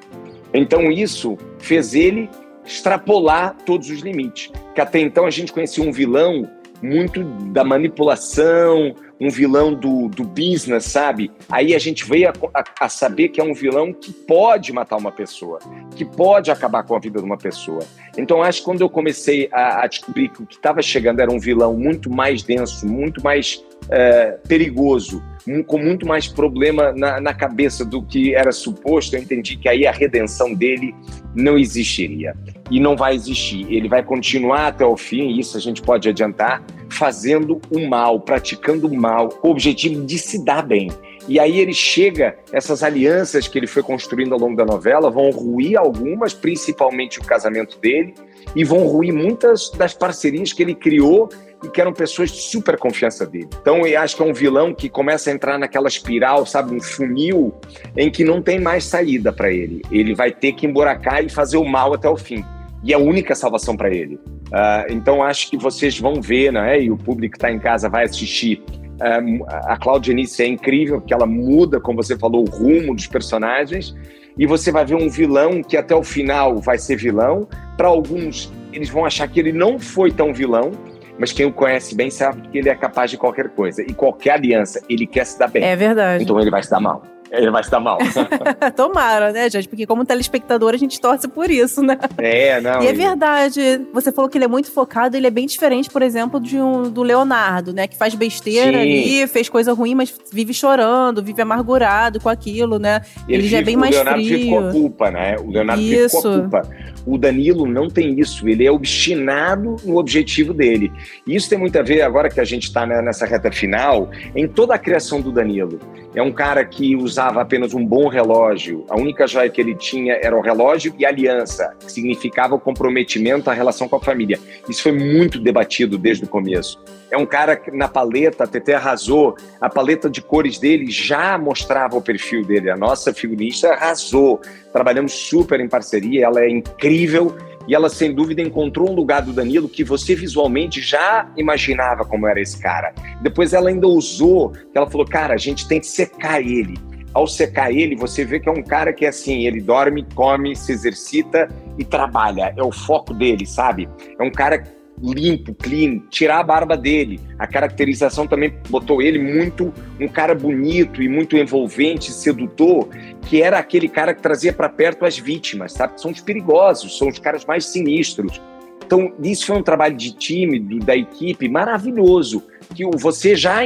Então 0.52 0.90
isso 0.90 1.38
fez 1.58 1.94
ele 1.94 2.28
extrapolar 2.64 3.56
todos 3.64 3.90
os 3.90 4.00
limites. 4.00 4.50
Que 4.74 4.80
até 4.80 5.00
então 5.00 5.26
a 5.26 5.30
gente 5.30 5.52
conhecia 5.52 5.82
um 5.82 5.92
vilão 5.92 6.48
muito 6.82 7.22
da 7.52 7.64
manipulação, 7.64 8.94
um 9.22 9.30
vilão 9.30 9.72
do, 9.72 10.08
do 10.08 10.24
business, 10.24 10.86
sabe? 10.86 11.30
Aí 11.48 11.76
a 11.76 11.78
gente 11.78 12.04
veio 12.04 12.28
a, 12.28 12.32
a, 12.52 12.64
a, 12.80 12.88
saber 12.88 13.28
que 13.28 13.40
é 13.40 13.44
um 13.44 13.54
vilão 13.54 13.92
que 13.92 14.12
pode 14.12 14.72
matar 14.72 14.96
uma 14.96 15.12
pessoa, 15.12 15.60
que 15.94 16.04
pode 16.04 16.50
acabar 16.50 16.82
com 16.82 16.96
a 16.96 16.98
vida 16.98 17.20
de 17.20 17.24
uma 17.24 17.38
pessoa. 17.38 17.84
Então 18.18 18.42
acho 18.42 18.58
que 18.58 18.64
quando 18.64 18.80
eu 18.80 18.90
comecei 18.90 19.48
a, 19.52 19.84
a 19.84 19.86
descobrir 19.86 20.28
que 20.28 20.42
o 20.42 20.46
que 20.46 20.56
estava 20.56 20.82
chegando 20.82 21.20
era 21.20 21.30
um 21.30 21.38
vilão 21.38 21.74
muito 21.74 22.10
mais 22.10 22.42
denso, 22.42 22.84
muito 22.84 23.22
mais 23.22 23.64
é, 23.88 24.32
perigoso, 24.48 25.22
com 25.66 25.78
muito 25.78 26.06
mais 26.06 26.28
problema 26.28 26.92
na, 26.92 27.20
na, 27.20 27.34
cabeça 27.34 27.84
do 27.84 28.02
que 28.02 28.34
era 28.34 28.52
suposto, 28.52 29.16
eu 29.16 29.20
entendi 29.20 29.56
que 29.56 29.68
aí 29.68 29.86
a 29.86 29.90
redenção 29.90 30.54
dele 30.54 30.94
não 31.34 31.58
existiria. 31.58 32.34
E 32.70 32.78
não 32.78 32.96
vai 32.96 33.14
existir. 33.14 33.66
Ele 33.68 33.88
vai 33.88 34.02
continuar 34.02 34.68
até 34.68 34.84
o 34.84 34.96
fim, 34.96 35.38
isso 35.38 35.56
a 35.56 35.60
gente 35.60 35.82
pode 35.82 36.08
adiantar, 36.08 36.62
fazendo 36.88 37.60
o 37.70 37.86
mal, 37.88 38.20
praticando 38.20 38.86
o 38.86 38.96
mal, 38.96 39.28
com 39.28 39.48
o 39.48 39.50
objetivo 39.50 40.04
de 40.04 40.18
se 40.18 40.44
dar 40.44 40.62
bem. 40.62 40.90
E 41.28 41.38
aí 41.38 41.60
ele 41.60 41.72
chega, 41.72 42.36
essas 42.52 42.82
alianças 42.82 43.46
que 43.46 43.58
ele 43.58 43.66
foi 43.66 43.82
construindo 43.82 44.32
ao 44.32 44.40
longo 44.40 44.56
da 44.56 44.64
novela 44.64 45.10
vão 45.10 45.30
ruir 45.30 45.78
algumas, 45.78 46.34
principalmente 46.34 47.20
o 47.20 47.24
casamento 47.24 47.78
dele, 47.78 48.14
e 48.56 48.64
vão 48.64 48.86
ruir 48.86 49.12
muitas 49.12 49.70
das 49.70 49.94
parcerias 49.94 50.52
que 50.52 50.62
ele 50.62 50.74
criou 50.74 51.28
e 51.62 51.68
que 51.68 51.80
eram 51.80 51.92
pessoas 51.92 52.30
de 52.30 52.40
super 52.40 52.76
confiança 52.76 53.24
dele. 53.24 53.48
Então 53.60 53.86
eu 53.86 54.00
acho 54.00 54.16
que 54.16 54.22
é 54.22 54.24
um 54.24 54.34
vilão 54.34 54.74
que 54.74 54.88
começa 54.88 55.30
a 55.30 55.32
entrar 55.32 55.58
naquela 55.58 55.86
espiral, 55.86 56.44
sabe, 56.44 56.74
um 56.74 56.80
funil 56.80 57.54
em 57.96 58.10
que 58.10 58.24
não 58.24 58.42
tem 58.42 58.58
mais 58.58 58.84
saída 58.84 59.32
para 59.32 59.50
ele. 59.50 59.82
Ele 59.90 60.14
vai 60.14 60.32
ter 60.32 60.52
que 60.52 60.66
emburacar 60.66 61.24
e 61.24 61.28
fazer 61.28 61.56
o 61.56 61.64
mal 61.64 61.94
até 61.94 62.08
o 62.08 62.16
fim. 62.16 62.44
E 62.84 62.92
é 62.92 62.96
a 62.96 62.98
única 62.98 63.34
salvação 63.36 63.76
para 63.76 63.94
ele. 63.94 64.16
Uh, 64.16 64.90
então 64.90 65.22
acho 65.22 65.48
que 65.48 65.56
vocês 65.56 65.98
vão 65.98 66.20
ver, 66.20 66.52
né? 66.52 66.82
E 66.82 66.90
o 66.90 66.96
público 66.96 67.32
que 67.32 67.38
está 67.38 67.50
em 67.50 67.60
casa 67.60 67.88
vai 67.88 68.04
assistir. 68.04 68.60
Uh, 69.00 69.44
a 69.48 69.76
Claudia 69.76 70.14
Nice 70.14 70.42
é 70.42 70.46
incrível, 70.46 71.00
porque 71.00 71.14
ela 71.14 71.26
muda, 71.26 71.80
como 71.80 72.02
você 72.02 72.16
falou, 72.16 72.44
o 72.46 72.50
rumo 72.50 72.94
dos 72.94 73.06
personagens. 73.06 73.94
E 74.36 74.46
você 74.46 74.70
vai 74.72 74.84
ver 74.84 74.94
um 74.94 75.08
vilão 75.08 75.62
que 75.62 75.76
até 75.76 75.94
o 75.94 76.02
final 76.02 76.58
vai 76.58 76.78
ser 76.78 76.96
vilão. 76.96 77.48
Para 77.76 77.88
alguns, 77.88 78.52
eles 78.72 78.88
vão 78.88 79.04
achar 79.04 79.28
que 79.28 79.38
ele 79.38 79.52
não 79.52 79.78
foi 79.78 80.10
tão 80.10 80.32
vilão, 80.32 80.70
mas 81.18 81.32
quem 81.32 81.46
o 81.46 81.52
conhece 81.52 81.94
bem 81.94 82.10
sabe 82.10 82.48
que 82.48 82.58
ele 82.58 82.68
é 82.68 82.74
capaz 82.74 83.10
de 83.10 83.18
qualquer 83.18 83.50
coisa. 83.50 83.82
E 83.82 83.92
qualquer 83.92 84.32
aliança, 84.32 84.80
ele 84.88 85.06
quer 85.06 85.26
se 85.26 85.38
dar 85.38 85.48
bem. 85.48 85.62
É 85.62 85.76
verdade. 85.76 86.24
Então 86.24 86.40
ele 86.40 86.50
vai 86.50 86.62
se 86.62 86.70
dar 86.70 86.80
mal. 86.80 87.02
Ele 87.32 87.50
vai 87.50 87.64
se 87.64 87.70
dar 87.70 87.80
mal. 87.80 87.96
Tomara, 88.76 89.32
né, 89.32 89.48
gente? 89.48 89.66
Porque 89.66 89.86
como 89.86 90.04
telespectador 90.04 90.74
a 90.74 90.76
gente 90.76 91.00
torce 91.00 91.26
por 91.26 91.50
isso, 91.50 91.82
né? 91.82 91.98
É, 92.18 92.60
não. 92.60 92.82
E 92.82 92.88
é 92.88 92.92
verdade. 92.92 93.80
Você 93.94 94.12
falou 94.12 94.28
que 94.28 94.36
ele 94.36 94.44
é 94.44 94.48
muito 94.48 94.70
focado, 94.70 95.16
ele 95.16 95.26
é 95.26 95.30
bem 95.30 95.46
diferente, 95.46 95.88
por 95.88 96.02
exemplo, 96.02 96.38
de 96.38 96.58
um, 96.58 96.90
do 96.90 97.02
Leonardo, 97.02 97.72
né? 97.72 97.86
Que 97.86 97.96
faz 97.96 98.14
besteira 98.14 98.78
Sim. 98.78 98.82
ali, 98.82 99.26
fez 99.26 99.48
coisa 99.48 99.72
ruim, 99.72 99.94
mas 99.94 100.14
vive 100.30 100.52
chorando, 100.52 101.22
vive 101.22 101.40
amargurado 101.40 102.20
com 102.20 102.28
aquilo, 102.28 102.78
né? 102.78 103.00
Ele, 103.26 103.38
ele 103.38 103.48
já 103.48 103.58
é 103.58 103.62
bem 103.62 103.78
mais 103.78 103.96
frio. 103.96 104.02
O 104.02 104.04
Leonardo 104.04 104.28
frio. 104.28 104.50
com 104.50 104.58
a 104.58 104.72
culpa, 104.72 105.10
né? 105.10 105.36
O 105.38 105.50
Leonardo 105.50 105.82
isso. 105.82 106.20
com 106.20 106.28
a 106.28 106.38
culpa. 106.38 106.62
O 107.06 107.18
Danilo 107.18 107.66
não 107.66 107.88
tem 107.88 108.20
isso, 108.20 108.48
ele 108.48 108.64
é 108.64 108.70
obstinado 108.70 109.76
no 109.84 109.96
objetivo 109.96 110.54
dele. 110.54 110.92
E 111.26 111.34
isso 111.34 111.48
tem 111.48 111.58
muito 111.58 111.76
a 111.78 111.82
ver, 111.82 112.02
agora 112.02 112.28
que 112.28 112.40
a 112.40 112.44
gente 112.44 112.64
está 112.64 112.86
né, 112.86 113.00
nessa 113.02 113.26
reta 113.26 113.50
final, 113.50 114.10
em 114.36 114.46
toda 114.46 114.74
a 114.74 114.78
criação 114.78 115.20
do 115.20 115.32
Danilo. 115.32 115.80
É 116.14 116.22
um 116.22 116.30
cara 116.30 116.64
que 116.64 116.94
usava 117.22 117.42
apenas 117.42 117.72
um 117.72 117.86
bom 117.86 118.08
relógio, 118.08 118.84
a 118.88 118.96
única 118.96 119.28
joia 119.28 119.48
que 119.48 119.60
ele 119.60 119.76
tinha 119.76 120.14
era 120.20 120.36
o 120.36 120.40
relógio 120.40 120.92
e 120.98 121.06
a 121.06 121.08
aliança, 121.08 121.72
que 121.78 121.92
significava 121.92 122.56
o 122.56 122.58
comprometimento, 122.58 123.48
a 123.48 123.52
relação 123.52 123.88
com 123.88 123.94
a 123.94 124.00
família. 124.00 124.40
Isso 124.68 124.82
foi 124.82 124.90
muito 124.90 125.38
debatido 125.38 125.96
desde 125.96 126.24
o 126.24 126.28
começo. 126.28 126.82
É 127.12 127.16
um 127.16 127.26
cara 127.26 127.54
que 127.54 127.70
na 127.70 127.86
paleta, 127.86 128.42
a 128.42 128.46
Tete 128.46 128.72
arrasou, 128.72 129.36
a 129.60 129.68
paleta 129.68 130.10
de 130.10 130.20
cores 130.20 130.58
dele 130.58 130.90
já 130.90 131.38
mostrava 131.38 131.96
o 131.96 132.02
perfil 132.02 132.44
dele. 132.44 132.70
A 132.70 132.76
nossa 132.76 133.14
figurinista 133.14 133.68
arrasou. 133.68 134.40
Trabalhamos 134.72 135.12
super 135.12 135.60
em 135.60 135.68
parceria, 135.68 136.24
ela 136.24 136.40
é 136.40 136.48
incrível 136.48 137.36
e 137.68 137.74
ela 137.74 137.88
sem 137.88 138.12
dúvida 138.12 138.42
encontrou 138.42 138.90
um 138.90 138.94
lugar 138.94 139.22
do 139.22 139.32
Danilo 139.32 139.68
que 139.68 139.84
você 139.84 140.16
visualmente 140.16 140.80
já 140.80 141.30
imaginava 141.36 142.04
como 142.04 142.26
era 142.26 142.40
esse 142.40 142.60
cara. 142.60 142.92
Depois 143.20 143.52
ela 143.52 143.68
ainda 143.68 143.86
usou, 143.86 144.52
ela 144.74 144.90
falou, 144.90 145.06
cara, 145.06 145.34
a 145.34 145.38
gente 145.38 145.68
tem 145.68 145.78
que 145.78 145.86
secar 145.86 146.40
ele. 146.40 146.74
Ao 147.14 147.26
secar 147.26 147.70
ele, 147.70 147.94
você 147.94 148.24
vê 148.24 148.40
que 148.40 148.48
é 148.48 148.52
um 148.52 148.62
cara 148.62 148.92
que 148.92 149.04
é 149.04 149.08
assim, 149.08 149.46
ele 149.46 149.60
dorme, 149.60 150.06
come, 150.14 150.56
se 150.56 150.72
exercita 150.72 151.48
e 151.78 151.84
trabalha. 151.84 152.54
É 152.56 152.62
o 152.62 152.72
foco 152.72 153.12
dele, 153.12 153.46
sabe? 153.46 153.88
É 154.18 154.22
um 154.22 154.30
cara 154.30 154.62
limpo, 155.02 155.54
clean, 155.54 155.98
tirar 156.10 156.40
a 156.40 156.42
barba 156.42 156.76
dele. 156.76 157.20
A 157.38 157.46
caracterização 157.46 158.26
também 158.26 158.54
botou 158.68 159.02
ele 159.02 159.18
muito 159.18 159.72
um 160.00 160.08
cara 160.08 160.34
bonito 160.34 161.02
e 161.02 161.08
muito 161.08 161.36
envolvente, 161.36 162.12
sedutor, 162.12 162.88
que 163.22 163.42
era 163.42 163.58
aquele 163.58 163.88
cara 163.88 164.14
que 164.14 164.22
trazia 164.22 164.52
para 164.52 164.68
perto 164.68 165.04
as 165.04 165.18
vítimas, 165.18 165.72
sabe? 165.72 166.00
São 166.00 166.10
os 166.10 166.20
perigosos, 166.20 166.96
são 166.96 167.08
os 167.08 167.18
caras 167.18 167.44
mais 167.44 167.66
sinistros. 167.66 168.40
Então, 168.84 169.12
isso 169.22 169.46
foi 169.46 169.56
um 169.56 169.62
trabalho 169.62 169.96
de 169.96 170.14
time, 170.14 170.58
do, 170.58 170.78
da 170.78 170.94
equipe, 170.94 171.48
maravilhoso, 171.48 172.42
que 172.74 172.84
você 172.96 173.34
já 173.34 173.60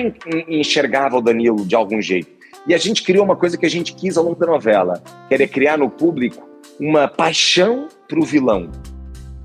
enxergava 0.49 1.17
o 1.17 1.21
Danilo 1.21 1.65
de 1.65 1.75
algum 1.75 2.01
jeito. 2.01 2.36
E 2.67 2.75
a 2.75 2.79
gente 2.79 3.03
criou 3.03 3.25
uma 3.25 3.37
coisa 3.37 3.57
que 3.57 3.65
a 3.65 3.71
gente 3.71 3.95
quis 3.95 4.17
ao 4.17 4.25
longo 4.25 4.39
da 4.39 4.47
novela, 4.47 5.03
que 5.29 5.35
era 5.35 5.47
criar 5.47 5.79
no 5.79 5.89
público 5.89 6.49
uma 6.81 7.07
paixão 7.09 7.89
para 8.09 8.19
o 8.19 8.25
vilão. 8.25 8.71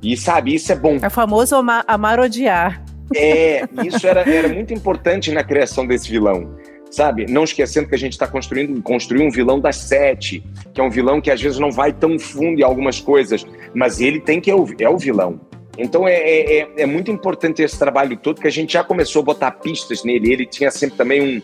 E 0.01 0.17
sabe, 0.17 0.55
isso 0.55 0.71
é 0.71 0.75
bom. 0.75 0.97
É 1.01 1.09
famoso 1.09 1.55
amar, 1.55 1.83
amar 1.87 2.19
odiar. 2.19 2.83
É, 3.15 3.67
isso 3.85 4.07
era, 4.07 4.21
era 4.21 4.47
muito 4.47 4.73
importante 4.73 5.31
na 5.31 5.43
criação 5.43 5.85
desse 5.85 6.09
vilão. 6.09 6.55
sabe? 6.91 7.25
Não 7.25 7.43
esquecendo 7.45 7.87
que 7.87 7.95
a 7.95 7.97
gente 7.97 8.13
está 8.13 8.27
construindo 8.27 8.79
construir 8.81 9.25
um 9.25 9.31
vilão 9.31 9.59
das 9.59 9.77
sete, 9.77 10.43
que 10.73 10.79
é 10.79 10.83
um 10.83 10.89
vilão 10.89 11.21
que 11.21 11.31
às 11.31 11.41
vezes 11.41 11.57
não 11.57 11.71
vai 11.71 11.93
tão 11.93 12.19
fundo 12.19 12.59
em 12.59 12.63
algumas 12.63 12.99
coisas, 12.99 13.45
mas 13.73 14.01
ele 14.01 14.19
tem 14.19 14.39
que 14.41 14.51
é 14.51 14.55
o, 14.55 14.67
é 14.77 14.89
o 14.89 14.97
vilão. 14.97 15.39
Então 15.77 16.07
é, 16.07 16.13
é, 16.13 16.59
é, 16.59 16.67
é 16.77 16.85
muito 16.85 17.09
importante 17.09 17.61
esse 17.61 17.79
trabalho 17.79 18.17
todo, 18.17 18.41
que 18.41 18.47
a 18.47 18.51
gente 18.51 18.73
já 18.73 18.83
começou 18.83 19.21
a 19.21 19.25
botar 19.25 19.51
pistas 19.51 20.03
nele. 20.03 20.31
Ele 20.31 20.45
tinha 20.45 20.69
sempre 20.69 20.97
também 20.97 21.21
um, 21.21 21.41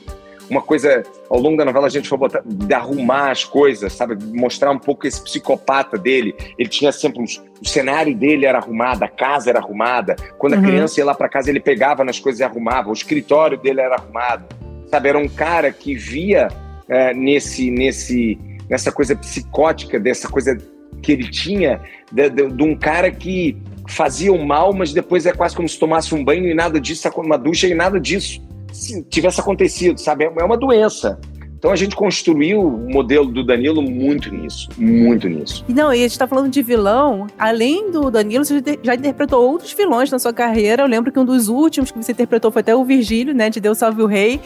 uma 0.49 0.61
coisa, 0.61 1.03
ao 1.29 1.39
longo 1.39 1.57
da 1.57 1.65
novela 1.65 1.87
a 1.87 1.89
gente 1.89 2.07
foi 2.07 2.17
botar, 2.17 2.41
de 2.45 2.73
arrumar 2.73 3.31
as 3.31 3.43
coisas, 3.43 3.93
sabe? 3.93 4.17
Mostrar 4.33 4.71
um 4.71 4.79
pouco 4.79 5.05
esse 5.05 5.21
psicopata 5.21 5.97
dele. 5.97 6.35
Ele 6.57 6.69
tinha 6.69 6.91
sempre 6.91 7.21
uns, 7.21 7.43
o 7.61 7.67
cenário 7.67 8.15
dele 8.15 8.45
era 8.45 8.57
arrumado, 8.57 9.03
a 9.03 9.07
casa 9.07 9.49
era 9.49 9.59
arrumada. 9.59 10.15
Quando 10.37 10.53
a 10.53 10.57
uhum. 10.57 10.63
criança 10.63 10.99
ia 10.99 11.05
lá 11.05 11.13
para 11.13 11.27
casa, 11.27 11.49
ele 11.49 11.59
pegava 11.59 12.03
nas 12.03 12.19
coisas 12.19 12.39
e 12.39 12.43
arrumava. 12.43 12.89
O 12.89 12.93
escritório 12.93 13.57
dele 13.57 13.81
era 13.81 13.95
arrumado. 13.95 14.45
Sabe, 14.89 15.09
era 15.09 15.17
um 15.17 15.27
cara 15.27 15.71
que 15.71 15.95
via 15.95 16.47
é, 16.87 17.13
nesse, 17.13 17.69
nesse, 17.69 18.39
nessa 18.69 18.91
coisa 18.91 19.15
psicótica, 19.15 19.99
dessa 19.99 20.29
coisa 20.29 20.57
que 21.01 21.11
ele 21.11 21.29
tinha, 21.29 21.81
de, 22.11 22.29
de, 22.29 22.47
de, 22.47 22.63
um 22.63 22.75
cara 22.75 23.11
que 23.11 23.57
fazia 23.87 24.31
o 24.31 24.45
mal, 24.45 24.73
mas 24.73 24.93
depois 24.93 25.25
é 25.25 25.33
quase 25.33 25.55
como 25.55 25.67
se 25.67 25.77
tomasse 25.77 26.15
um 26.15 26.23
banho 26.23 26.47
e 26.47 26.53
nada 26.53 26.79
disso, 26.79 27.09
uma 27.17 27.37
ducha 27.37 27.67
e 27.67 27.73
nada 27.73 27.99
disso 27.99 28.46
se 28.71 29.03
tivesse 29.03 29.39
acontecido, 29.39 29.99
sabe? 29.99 30.25
É 30.25 30.43
uma 30.43 30.57
doença. 30.57 31.19
Então 31.57 31.71
a 31.71 31.75
gente 31.75 31.95
construiu 31.95 32.61
o 32.61 32.89
modelo 32.89 33.25
do 33.25 33.43
Danilo 33.43 33.81
muito 33.81 34.31
nisso, 34.31 34.69
muito 34.77 35.27
nisso. 35.27 35.65
Não, 35.67 35.91
e 35.91 36.03
a 36.03 36.07
gente 36.07 36.17
tá 36.17 36.27
falando 36.27 36.51
de 36.51 36.61
vilão, 36.61 37.25
além 37.37 37.91
do 37.91 38.11
Danilo, 38.11 38.45
você 38.45 38.61
já 38.83 38.93
interpretou 38.93 39.43
outros 39.43 39.73
vilões 39.73 40.11
na 40.11 40.19
sua 40.19 40.31
carreira. 40.31 40.83
Eu 40.83 40.87
lembro 40.87 41.11
que 41.11 41.19
um 41.19 41.25
dos 41.25 41.47
últimos 41.47 41.89
que 41.89 41.97
você 41.97 42.11
interpretou 42.11 42.51
foi 42.51 42.59
até 42.59 42.75
o 42.75 42.85
Virgílio, 42.85 43.33
né, 43.33 43.49
de 43.49 43.59
Deus 43.59 43.79
Salve 43.79 44.03
o 44.03 44.05
Rei. 44.05 44.39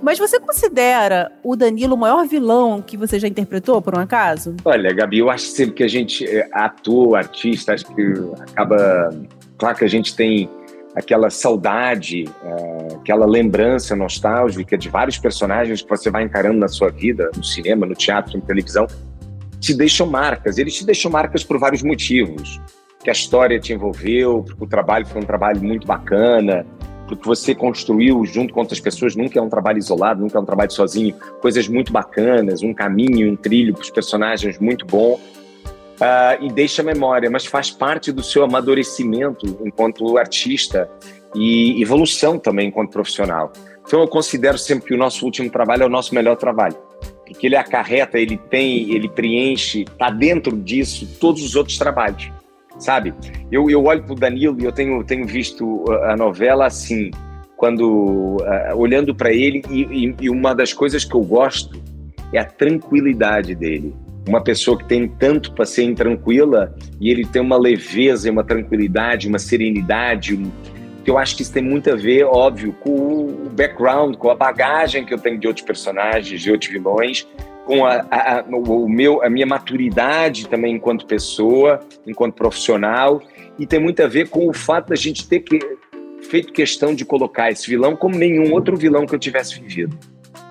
Mas 0.00 0.18
você 0.18 0.38
considera 0.38 1.32
o 1.42 1.56
Danilo 1.56 1.94
o 1.94 1.98
maior 1.98 2.26
vilão 2.26 2.80
que 2.82 2.96
você 2.96 3.18
já 3.18 3.26
interpretou, 3.26 3.80
por 3.80 3.96
um 3.96 4.00
acaso? 4.00 4.54
Olha, 4.64 4.92
Gabi, 4.92 5.18
eu 5.18 5.30
acho 5.30 5.46
sempre 5.46 5.74
que 5.74 5.82
a 5.82 5.88
gente, 5.88 6.24
é, 6.26 6.48
ator, 6.52 7.16
artista, 7.16 7.72
acho 7.72 7.86
que 7.86 8.12
acaba. 8.52 9.10
Claro 9.56 9.76
que 9.76 9.84
a 9.84 9.88
gente 9.88 10.14
tem 10.14 10.48
aquela 10.94 11.28
saudade, 11.28 12.24
é, 12.44 12.94
aquela 12.94 13.26
lembrança 13.26 13.96
nostálgica 13.96 14.78
de 14.78 14.88
vários 14.88 15.18
personagens 15.18 15.82
que 15.82 15.88
você 15.88 16.10
vai 16.10 16.22
encarando 16.22 16.58
na 16.58 16.68
sua 16.68 16.90
vida, 16.90 17.30
no 17.36 17.42
cinema, 17.42 17.84
no 17.84 17.94
teatro, 17.94 18.38
na 18.38 18.44
televisão, 18.44 18.86
te 19.58 19.74
deixam 19.74 20.06
marcas. 20.06 20.56
Eles 20.56 20.74
te 20.74 20.86
deixam 20.86 21.10
marcas 21.10 21.42
por 21.42 21.58
vários 21.58 21.82
motivos. 21.82 22.60
Que 23.02 23.10
a 23.10 23.12
história 23.12 23.58
te 23.58 23.72
envolveu, 23.72 24.44
porque 24.44 24.64
o 24.64 24.66
trabalho 24.66 25.04
foi 25.06 25.20
um 25.20 25.24
trabalho 25.24 25.60
muito 25.62 25.86
bacana, 25.86 26.64
porque 27.06 27.26
você 27.26 27.54
construiu 27.54 28.24
junto 28.24 28.54
com 28.54 28.60
outras 28.60 28.80
pessoas, 28.80 29.14
nunca 29.14 29.38
é 29.38 29.42
um 29.42 29.48
trabalho 29.48 29.78
isolado, 29.78 30.22
nunca 30.22 30.38
é 30.38 30.40
um 30.40 30.44
trabalho 30.44 30.70
sozinho, 30.70 31.14
coisas 31.42 31.68
muito 31.68 31.92
bacanas, 31.92 32.62
um 32.62 32.72
caminho, 32.72 33.30
um 33.30 33.36
trilho 33.36 33.74
para 33.74 33.82
os 33.82 33.90
personagens 33.90 34.58
muito 34.58 34.86
bom 34.86 35.20
uh, 36.00 36.44
e 36.44 36.50
deixa 36.50 36.82
memória, 36.82 37.30
mas 37.30 37.46
faz 37.46 37.70
parte 37.70 38.12
do 38.12 38.22
seu 38.22 38.44
amadurecimento 38.44 39.46
enquanto 39.64 40.16
artista 40.18 40.88
e 41.34 41.80
evolução 41.82 42.38
também 42.38 42.68
enquanto 42.68 42.92
profissional. 42.92 43.52
Então 43.86 44.00
eu 44.00 44.08
considero 44.08 44.56
sempre 44.56 44.88
que 44.88 44.94
o 44.94 44.98
nosso 44.98 45.24
último 45.24 45.50
trabalho 45.50 45.82
é 45.82 45.86
o 45.86 45.90
nosso 45.90 46.14
melhor 46.14 46.36
trabalho, 46.36 46.76
porque 47.26 47.46
ele 47.46 47.56
acarreta, 47.56 48.18
ele 48.18 48.36
tem, 48.36 48.90
ele 48.94 49.08
preenche, 49.08 49.82
está 49.82 50.10
dentro 50.10 50.56
disso 50.56 51.06
todos 51.20 51.42
os 51.42 51.54
outros 51.54 51.76
trabalhos, 51.76 52.30
sabe? 52.78 53.12
Eu, 53.50 53.68
eu 53.68 53.84
olho 53.84 54.02
para 54.02 54.12
o 54.12 54.16
Danilo 54.16 54.58
e 54.60 54.64
eu 54.64 54.72
tenho, 54.72 55.04
tenho 55.04 55.26
visto 55.26 55.84
a 56.04 56.16
novela 56.16 56.66
assim, 56.66 57.10
quando 57.56 58.36
uh, 58.40 58.76
olhando 58.76 59.14
para 59.14 59.32
ele 59.32 59.62
e, 59.70 59.82
e, 59.82 60.14
e 60.22 60.30
uma 60.30 60.54
das 60.54 60.72
coisas 60.72 61.04
que 61.04 61.14
eu 61.14 61.22
gosto 61.22 61.82
é 62.32 62.38
a 62.38 62.44
tranquilidade 62.44 63.54
dele 63.54 63.94
uma 64.26 64.42
pessoa 64.42 64.78
que 64.78 64.84
tem 64.84 65.06
tanto 65.06 65.52
para 65.52 65.64
ser 65.64 65.84
intranquila 65.84 66.74
e 67.00 67.10
ele 67.10 67.24
tem 67.26 67.42
uma 67.42 67.58
leveza, 67.58 68.30
uma 68.30 68.44
tranquilidade, 68.44 69.28
uma 69.28 69.38
serenidade, 69.38 70.34
um, 70.34 70.50
que 71.04 71.10
eu 71.10 71.18
acho 71.18 71.36
que 71.36 71.42
isso 71.42 71.52
tem 71.52 71.62
muito 71.62 71.90
a 71.90 71.94
ver, 71.94 72.24
óbvio, 72.24 72.72
com 72.80 72.90
o 72.90 73.50
background, 73.52 74.16
com 74.16 74.30
a 74.30 74.34
bagagem 74.34 75.04
que 75.04 75.12
eu 75.12 75.18
tenho 75.18 75.38
de 75.38 75.46
outros 75.46 75.64
personagens, 75.66 76.40
de 76.40 76.50
outros 76.50 76.70
vilões, 76.70 77.28
com 77.66 77.84
a, 77.84 78.06
a, 78.10 78.40
a, 78.40 78.44
o 78.46 78.88
meu, 78.88 79.22
a 79.22 79.28
minha 79.28 79.46
maturidade 79.46 80.48
também 80.48 80.74
enquanto 80.74 81.06
pessoa, 81.06 81.80
enquanto 82.06 82.34
profissional, 82.34 83.22
e 83.58 83.66
tem 83.66 83.78
muito 83.78 84.02
a 84.02 84.06
ver 84.06 84.28
com 84.28 84.48
o 84.48 84.52
fato 84.52 84.88
da 84.88 84.96
gente 84.96 85.28
ter 85.28 85.40
que, 85.40 85.58
feito 86.22 86.52
questão 86.52 86.94
de 86.94 87.04
colocar 87.04 87.50
esse 87.50 87.68
vilão 87.68 87.94
como 87.94 88.16
nenhum 88.16 88.52
outro 88.52 88.76
vilão 88.76 89.06
que 89.06 89.14
eu 89.14 89.18
tivesse 89.18 89.60
vivido. 89.60 89.96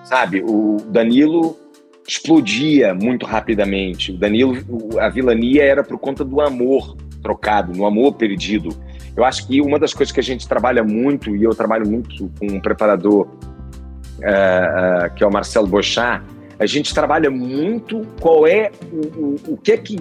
Sabe, 0.04 0.42
o 0.46 0.76
Danilo 0.88 1.58
explodia 2.06 2.94
muito 2.94 3.26
rapidamente. 3.26 4.12
O 4.12 4.16
Danilo, 4.16 4.56
a 4.98 5.08
vilania 5.08 5.64
era 5.64 5.82
por 5.82 5.98
conta 5.98 6.24
do 6.24 6.40
amor 6.40 6.96
trocado, 7.22 7.72
no 7.72 7.86
amor 7.86 8.14
perdido. 8.14 8.76
Eu 9.16 9.24
acho 9.24 9.46
que 9.46 9.60
uma 9.60 9.78
das 9.78 9.94
coisas 9.94 10.12
que 10.12 10.20
a 10.20 10.22
gente 10.22 10.46
trabalha 10.46 10.82
muito, 10.82 11.34
e 11.34 11.42
eu 11.42 11.54
trabalho 11.54 11.88
muito 11.88 12.30
com 12.38 12.46
um 12.46 12.60
preparador 12.60 13.26
uh, 13.26 15.06
uh, 15.06 15.14
que 15.14 15.24
é 15.24 15.26
o 15.26 15.32
Marcelo 15.32 15.66
Bochá, 15.66 16.22
a 16.58 16.66
gente 16.66 16.92
trabalha 16.94 17.30
muito 17.30 18.02
qual 18.20 18.46
é 18.46 18.70
o, 18.92 19.20
o, 19.20 19.36
o 19.54 19.56
que 19.56 19.72
é 19.72 19.76
que 19.76 19.96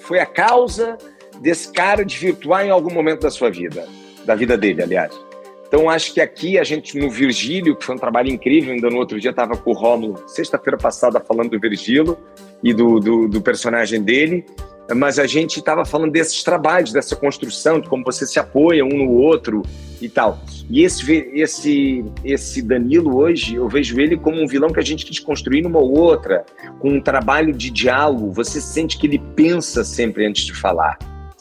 foi 0.00 0.20
a 0.20 0.26
causa 0.26 0.96
desse 1.40 1.72
cara 1.72 2.04
desvirtuar 2.04 2.64
em 2.64 2.70
algum 2.70 2.92
momento 2.92 3.22
da 3.22 3.30
sua 3.30 3.50
vida, 3.50 3.86
da 4.24 4.34
vida 4.34 4.56
dele, 4.56 4.82
aliás. 4.82 5.25
Então, 5.66 5.90
acho 5.90 6.14
que 6.14 6.20
aqui 6.20 6.58
a 6.58 6.64
gente, 6.64 6.96
no 6.98 7.10
Virgílio, 7.10 7.76
que 7.76 7.84
foi 7.84 7.94
um 7.94 7.98
trabalho 7.98 8.30
incrível, 8.30 8.72
ainda 8.72 8.88
no 8.88 8.96
outro 8.96 9.20
dia 9.20 9.30
estava 9.30 9.56
com 9.56 9.70
o 9.70 9.74
Rômulo, 9.74 10.22
sexta-feira 10.28 10.76
passada, 10.76 11.20
falando 11.20 11.50
do 11.50 11.60
Virgílio 11.60 12.16
e 12.62 12.72
do, 12.72 13.00
do, 13.00 13.28
do 13.28 13.40
personagem 13.40 14.02
dele, 14.02 14.46
mas 14.94 15.18
a 15.18 15.26
gente 15.26 15.58
estava 15.58 15.84
falando 15.84 16.12
desses 16.12 16.44
trabalhos, 16.44 16.92
dessa 16.92 17.16
construção, 17.16 17.80
de 17.80 17.88
como 17.88 18.04
você 18.04 18.24
se 18.24 18.38
apoia 18.38 18.84
um 18.84 18.96
no 18.96 19.10
outro 19.10 19.62
e 20.00 20.08
tal. 20.08 20.38
E 20.70 20.84
esse, 20.84 21.30
esse, 21.34 22.04
esse 22.24 22.62
Danilo 22.62 23.16
hoje, 23.16 23.56
eu 23.56 23.68
vejo 23.68 23.98
ele 23.98 24.16
como 24.16 24.40
um 24.40 24.46
vilão 24.46 24.70
que 24.70 24.78
a 24.78 24.84
gente 24.84 25.04
quis 25.04 25.18
construir 25.18 25.62
numa 25.62 25.80
outra, 25.80 26.44
com 26.78 26.90
um 26.90 27.00
trabalho 27.00 27.52
de 27.52 27.70
diálogo. 27.70 28.30
Você 28.32 28.60
sente 28.60 28.96
que 28.96 29.08
ele 29.08 29.18
pensa 29.34 29.82
sempre 29.82 30.24
antes 30.24 30.44
de 30.44 30.54
falar 30.54 30.96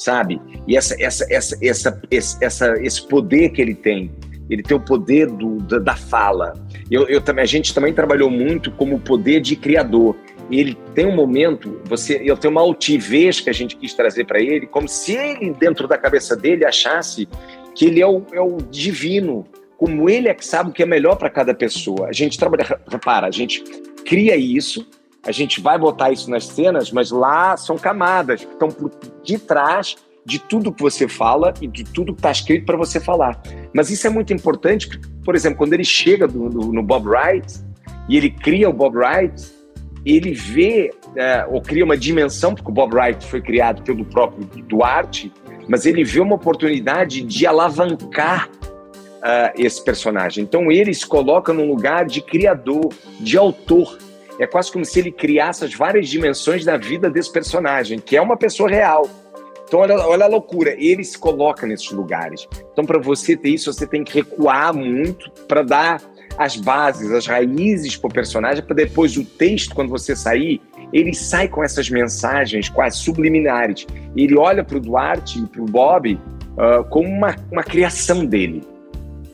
sabe? 0.05 0.39
E 0.67 0.77
essa, 0.77 0.95
essa, 1.01 1.25
essa, 1.31 1.57
essa, 1.59 2.01
essa, 2.39 2.73
esse 2.79 3.07
poder 3.07 3.49
que 3.49 3.59
ele 3.59 3.73
tem, 3.73 4.11
ele 4.47 4.61
tem 4.61 4.77
o 4.77 4.79
poder 4.79 5.25
do, 5.25 5.57
da, 5.57 5.79
da 5.79 5.95
fala. 5.95 6.53
Eu, 6.91 7.07
eu, 7.07 7.23
a 7.35 7.45
gente 7.45 7.73
também 7.73 7.91
trabalhou 7.91 8.29
muito 8.29 8.69
como 8.71 8.99
poder 8.99 9.41
de 9.41 9.55
criador. 9.55 10.15
Ele 10.51 10.77
tem 10.93 11.07
um 11.07 11.15
momento, 11.15 11.81
você, 11.85 12.17
ele 12.17 12.37
tem 12.37 12.51
uma 12.51 12.61
altivez 12.61 13.39
que 13.39 13.49
a 13.49 13.53
gente 13.53 13.75
quis 13.75 13.95
trazer 13.95 14.25
para 14.25 14.39
ele, 14.39 14.67
como 14.67 14.87
se 14.87 15.13
ele 15.13 15.51
dentro 15.51 15.87
da 15.87 15.97
cabeça 15.97 16.35
dele 16.35 16.63
achasse 16.63 17.27
que 17.73 17.85
ele 17.85 17.99
é 17.99 18.05
o, 18.05 18.23
é 18.31 18.39
o 18.39 18.57
divino, 18.57 19.43
como 19.75 20.07
ele 20.07 20.27
é 20.27 20.35
que 20.35 20.45
sabe 20.45 20.69
o 20.69 20.73
que 20.73 20.83
é 20.83 20.85
melhor 20.85 21.15
para 21.15 21.31
cada 21.31 21.53
pessoa. 21.55 22.07
A 22.07 22.13
gente 22.13 22.37
trabalha, 22.37 22.79
repara, 22.87 23.25
a 23.25 23.31
gente 23.31 23.63
cria 24.05 24.35
isso, 24.37 24.87
a 25.25 25.31
gente 25.31 25.59
vai 25.59 25.77
botar 25.77 26.11
isso 26.11 26.29
nas 26.29 26.45
cenas, 26.45 26.91
mas 26.91 27.11
lá 27.11 27.57
são 27.57 27.77
camadas 27.77 28.43
que 28.43 28.51
estão 28.51 28.69
por 28.69 28.91
de 29.23 29.37
trás 29.37 29.95
de 30.25 30.39
tudo 30.39 30.71
que 30.71 30.81
você 30.81 31.07
fala 31.07 31.53
e 31.61 31.67
de 31.67 31.83
tudo 31.83 32.13
que 32.13 32.19
está 32.19 32.31
escrito 32.31 32.65
para 32.65 32.77
você 32.77 32.99
falar. 32.99 33.41
Mas 33.73 33.89
isso 33.89 34.07
é 34.07 34.09
muito 34.09 34.33
importante, 34.33 34.87
porque, 34.87 35.07
por 35.23 35.35
exemplo, 35.35 35.57
quando 35.57 35.73
ele 35.73 35.83
chega 35.83 36.27
do, 36.27 36.49
do, 36.49 36.73
no 36.73 36.81
Bob 36.81 37.07
Wright 37.07 37.59
e 38.09 38.17
ele 38.17 38.31
cria 38.31 38.69
o 38.69 38.73
Bob 38.73 38.97
Wright, 38.97 39.53
ele 40.05 40.33
vê 40.33 40.91
é, 41.15 41.45
ou 41.49 41.61
cria 41.61 41.83
uma 41.83 41.97
dimensão, 41.97 42.53
porque 42.53 42.69
o 42.69 42.73
Bob 42.73 42.93
Wright 42.93 43.25
foi 43.25 43.41
criado 43.41 43.81
pelo 43.83 44.03
próprio 44.05 44.45
Duarte, 44.63 45.31
mas 45.67 45.85
ele 45.85 46.03
vê 46.03 46.19
uma 46.19 46.35
oportunidade 46.35 47.21
de 47.21 47.47
alavancar 47.47 48.49
uh, 49.25 49.51
esse 49.57 49.83
personagem. 49.83 50.43
Então 50.43 50.71
ele 50.71 50.93
se 50.93 51.05
coloca 51.05 51.51
num 51.51 51.67
lugar 51.67 52.05
de 52.05 52.21
criador, 52.21 52.89
de 53.19 53.37
autor. 53.37 53.97
É 54.39 54.45
quase 54.45 54.71
como 54.71 54.83
se 54.83 54.99
ele 54.99 55.11
criasse 55.11 55.63
as 55.63 55.73
várias 55.73 56.09
dimensões 56.09 56.65
da 56.65 56.77
vida 56.77 57.09
desse 57.09 57.31
personagem, 57.31 57.99
que 57.99 58.17
é 58.17 58.21
uma 58.21 58.37
pessoa 58.37 58.69
real. 58.69 59.09
Então, 59.67 59.79
olha, 59.79 59.95
olha 59.95 60.25
a 60.25 60.27
loucura, 60.27 60.75
ele 60.77 61.03
se 61.03 61.17
coloca 61.17 61.65
nesses 61.65 61.89
lugares. 61.91 62.47
Então, 62.71 62.85
para 62.85 62.99
você 62.99 63.35
ter 63.35 63.49
isso, 63.49 63.73
você 63.73 63.87
tem 63.87 64.03
que 64.03 64.13
recuar 64.13 64.73
muito 64.73 65.31
para 65.47 65.63
dar 65.63 66.01
as 66.37 66.55
bases, 66.55 67.11
as 67.11 67.25
raízes 67.25 67.95
para 67.95 68.07
o 68.07 68.13
personagem, 68.13 68.63
para 68.63 68.75
depois 68.75 69.17
o 69.17 69.23
texto, 69.23 69.73
quando 69.73 69.89
você 69.89 70.15
sair, 70.15 70.61
ele 70.93 71.13
sai 71.13 71.47
com 71.47 71.63
essas 71.63 71.89
mensagens 71.89 72.69
quase 72.69 72.97
subliminares. 72.97 73.87
Ele 74.15 74.37
olha 74.37 74.63
para 74.63 74.77
o 74.77 74.79
Duarte 74.79 75.39
e 75.39 75.47
para 75.47 75.61
o 75.61 75.65
Bob 75.65 76.13
uh, 76.13 76.83
como 76.89 77.07
uma, 77.09 77.35
uma 77.51 77.63
criação 77.63 78.25
dele. 78.25 78.61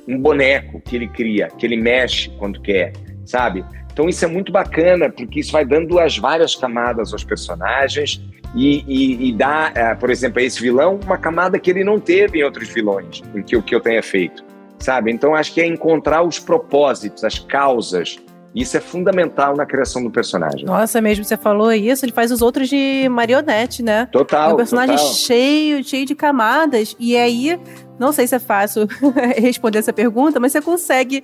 Um 0.08 0.17
boneco 0.17 0.81
que 0.81 0.96
ele 0.96 1.08
cria, 1.08 1.48
que 1.58 1.65
ele 1.65 1.77
mexe 1.77 2.29
quando 2.38 2.62
quer, 2.62 2.93
sabe? 3.25 3.65
Então 4.01 4.10
isso 4.10 4.25
é 4.25 4.27
muito 4.27 4.51
bacana, 4.51 5.12
porque 5.12 5.41
isso 5.41 5.51
vai 5.51 5.63
dando 5.63 6.00
as 6.00 6.17
várias 6.17 6.55
camadas 6.55 7.13
aos 7.13 7.24
personagens 7.24 8.20
e, 8.55 8.84
e, 8.88 9.29
e 9.29 9.31
dá, 9.31 9.72
é, 9.75 9.93
por 9.93 10.10
exemplo, 10.10 10.39
a 10.39 10.43
esse 10.43 10.60
vilão 10.60 11.00
uma 11.05 11.20
camada 11.20 11.60
que 11.60 11.70
ele 11.70 11.84
não 11.84 12.00
teve 12.00 12.39
em 12.39 12.43
outros 12.43 12.67
vilões, 12.70 13.22
em 13.36 13.43
que 13.43 13.55
o 13.55 13.62
que 13.62 13.75
eu 13.75 13.79
tenha 13.79 14.01
feito, 14.01 14.43
sabe? 14.79 15.12
Então 15.12 15.36
acho 15.36 15.53
que 15.53 15.62
é 15.62 15.67
encontrar 15.67 16.24
os 16.24 16.39
propósitos, 16.39 17.24
as 17.24 17.38
causas. 17.38 18.17
Isso 18.55 18.75
é 18.75 18.79
fundamental 18.79 19.55
na 19.55 19.67
criação 19.67 20.03
do 20.03 20.10
personagem. 20.10 20.65
Nossa, 20.65 21.00
mesmo 21.00 21.24
você 21.24 21.38
falou 21.38 21.72
isso, 21.72 22.03
ele 22.03 22.12
faz 22.12 22.31
os 22.31 22.41
outros 22.41 22.67
de 22.67 23.08
marionete, 23.08 23.84
né? 23.84 24.08
Total. 24.12 24.50
É 24.50 24.53
um 24.55 24.58
personagem 24.58 24.96
total. 24.96 25.13
cheio, 25.13 25.84
cheio 25.84 26.08
de 26.08 26.15
camadas. 26.15 26.96
E 27.00 27.15
aí, 27.15 27.58
não 28.00 28.12
sei 28.12 28.25
se 28.25 28.34
é 28.34 28.39
fácil 28.39 28.88
responder 29.38 29.77
essa 29.77 29.93
pergunta, 29.93 30.39
mas 30.39 30.51
você 30.51 30.60
consegue 30.60 31.24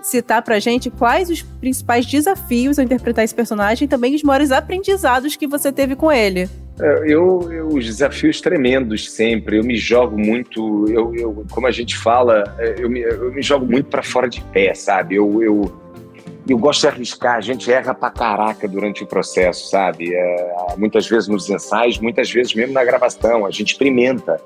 citar 0.00 0.42
pra 0.42 0.58
gente 0.58 0.90
quais 0.90 1.30
os 1.30 1.42
principais 1.42 2.06
desafios 2.06 2.78
ao 2.78 2.84
interpretar 2.84 3.24
esse 3.24 3.34
personagem 3.34 3.86
e 3.86 3.88
também 3.88 4.14
os 4.14 4.22
maiores 4.22 4.52
aprendizados 4.52 5.36
que 5.36 5.46
você 5.46 5.72
teve 5.72 5.96
com 5.96 6.10
ele. 6.10 6.48
Eu, 6.80 7.52
eu 7.52 7.68
os 7.68 7.84
desafios 7.84 8.40
tremendos 8.40 9.10
sempre. 9.10 9.58
Eu 9.58 9.64
me 9.64 9.76
jogo 9.76 10.16
muito. 10.16 10.86
Eu, 10.88 11.14
eu 11.14 11.44
como 11.50 11.66
a 11.66 11.72
gente 11.72 11.96
fala, 11.96 12.56
eu 12.78 12.88
me, 12.88 13.00
eu 13.00 13.32
me 13.32 13.42
jogo 13.42 13.66
muito 13.66 13.86
para 13.86 14.02
fora 14.02 14.28
de 14.28 14.40
pé, 14.40 14.72
sabe? 14.74 15.16
Eu, 15.16 15.42
eu, 15.42 15.80
eu 16.48 16.56
gosto 16.56 16.82
de 16.82 16.88
arriscar. 16.88 17.36
A 17.36 17.40
gente 17.40 17.70
erra 17.70 17.94
pra 17.94 18.10
caraca 18.10 18.68
durante 18.68 19.02
o 19.02 19.06
processo, 19.06 19.68
sabe? 19.68 20.14
É, 20.14 20.54
muitas 20.76 21.08
vezes 21.08 21.28
nos 21.28 21.50
ensaios, 21.50 21.98
muitas 21.98 22.30
vezes 22.30 22.54
mesmo 22.54 22.72
na 22.72 22.84
gravação. 22.84 23.44
A 23.44 23.50
gente 23.50 23.72
experimenta. 23.72 24.40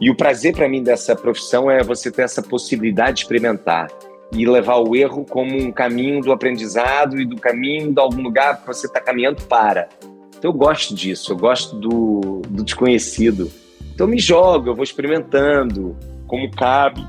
E 0.00 0.10
o 0.10 0.16
prazer 0.16 0.54
para 0.54 0.68
mim 0.68 0.80
dessa 0.80 1.16
profissão 1.16 1.68
é 1.68 1.82
você 1.82 2.08
ter 2.08 2.22
essa 2.22 2.40
possibilidade 2.40 3.16
de 3.16 3.22
experimentar 3.22 3.88
e 4.32 4.46
levar 4.46 4.76
o 4.76 4.94
erro 4.94 5.24
como 5.24 5.56
um 5.56 5.72
caminho 5.72 6.20
do 6.20 6.32
aprendizado 6.32 7.18
e 7.20 7.24
do 7.24 7.36
caminho 7.36 7.92
de 7.92 8.00
algum 8.00 8.22
lugar 8.22 8.60
que 8.60 8.66
você 8.66 8.86
está 8.86 9.00
caminhando 9.00 9.42
para. 9.44 9.88
Então 10.36 10.50
eu 10.50 10.52
gosto 10.52 10.94
disso, 10.94 11.32
eu 11.32 11.36
gosto 11.36 11.76
do, 11.76 12.42
do 12.48 12.62
desconhecido. 12.62 13.50
Então 13.94 14.06
me 14.06 14.18
jogo, 14.18 14.68
eu 14.68 14.74
vou 14.74 14.84
experimentando 14.84 15.96
como 16.26 16.50
cabe, 16.50 17.04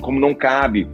como 0.00 0.20
não 0.20 0.34
cabe. 0.34 0.88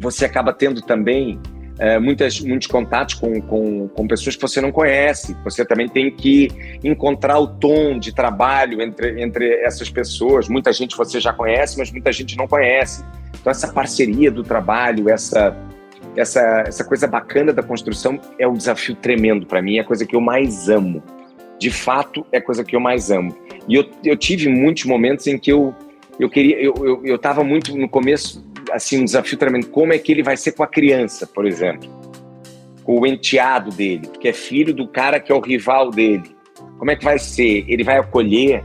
Você 0.00 0.24
acaba 0.24 0.52
tendo 0.52 0.82
também 0.82 1.40
é, 1.78 1.98
muitas, 1.98 2.40
muitos 2.40 2.66
contatos 2.66 3.14
com, 3.14 3.40
com, 3.40 3.88
com 3.88 4.08
pessoas 4.08 4.34
que 4.34 4.42
você 4.42 4.60
não 4.60 4.72
conhece. 4.72 5.36
Você 5.44 5.64
também 5.64 5.88
tem 5.88 6.10
que 6.10 6.48
encontrar 6.82 7.38
o 7.38 7.46
tom 7.46 7.98
de 7.98 8.12
trabalho 8.12 8.82
entre, 8.82 9.22
entre 9.22 9.54
essas 9.62 9.88
pessoas. 9.88 10.48
Muita 10.48 10.72
gente 10.72 10.96
você 10.96 11.20
já 11.20 11.32
conhece, 11.32 11.78
mas 11.78 11.92
muita 11.92 12.12
gente 12.12 12.36
não 12.36 12.48
conhece. 12.48 13.04
Então 13.40 13.50
essa 13.50 13.72
parceria 13.72 14.30
do 14.30 14.42
trabalho, 14.42 15.08
essa 15.08 15.56
essa 16.16 16.64
essa 16.66 16.84
coisa 16.84 17.06
bacana 17.06 17.52
da 17.52 17.62
construção 17.62 18.20
é 18.38 18.48
um 18.48 18.54
desafio 18.54 18.96
tremendo 18.96 19.46
para 19.46 19.62
mim, 19.62 19.76
é 19.76 19.80
a 19.80 19.84
coisa 19.84 20.04
que 20.04 20.16
eu 20.16 20.20
mais 20.20 20.68
amo. 20.68 21.02
De 21.60 21.70
fato, 21.70 22.26
é 22.32 22.38
a 22.38 22.42
coisa 22.42 22.64
que 22.64 22.74
eu 22.74 22.80
mais 22.80 23.10
amo. 23.10 23.36
E 23.68 23.74
eu, 23.74 23.88
eu 24.04 24.16
tive 24.16 24.48
muitos 24.48 24.84
momentos 24.84 25.26
em 25.26 25.38
que 25.38 25.52
eu 25.52 25.74
eu 26.18 26.28
queria 26.28 26.60
eu, 26.60 26.74
eu, 26.84 27.02
eu 27.04 27.44
muito 27.44 27.76
no 27.76 27.88
começo 27.88 28.44
assim 28.72 29.00
um 29.00 29.04
desafio 29.04 29.38
tremendo 29.38 29.68
como 29.68 29.92
é 29.92 29.98
que 29.98 30.12
ele 30.12 30.22
vai 30.22 30.36
ser 30.36 30.52
com 30.52 30.62
a 30.62 30.66
criança, 30.66 31.26
por 31.26 31.46
exemplo. 31.46 31.88
Com 32.84 33.00
o 33.00 33.06
enteado 33.06 33.70
dele, 33.70 34.08
que 34.20 34.28
é 34.28 34.32
filho 34.32 34.74
do 34.74 34.88
cara 34.88 35.20
que 35.20 35.30
é 35.30 35.34
o 35.34 35.40
rival 35.40 35.90
dele. 35.90 36.36
Como 36.78 36.90
é 36.90 36.96
que 36.96 37.04
vai 37.04 37.18
ser? 37.18 37.64
Ele 37.68 37.84
vai 37.84 37.98
acolher 37.98 38.64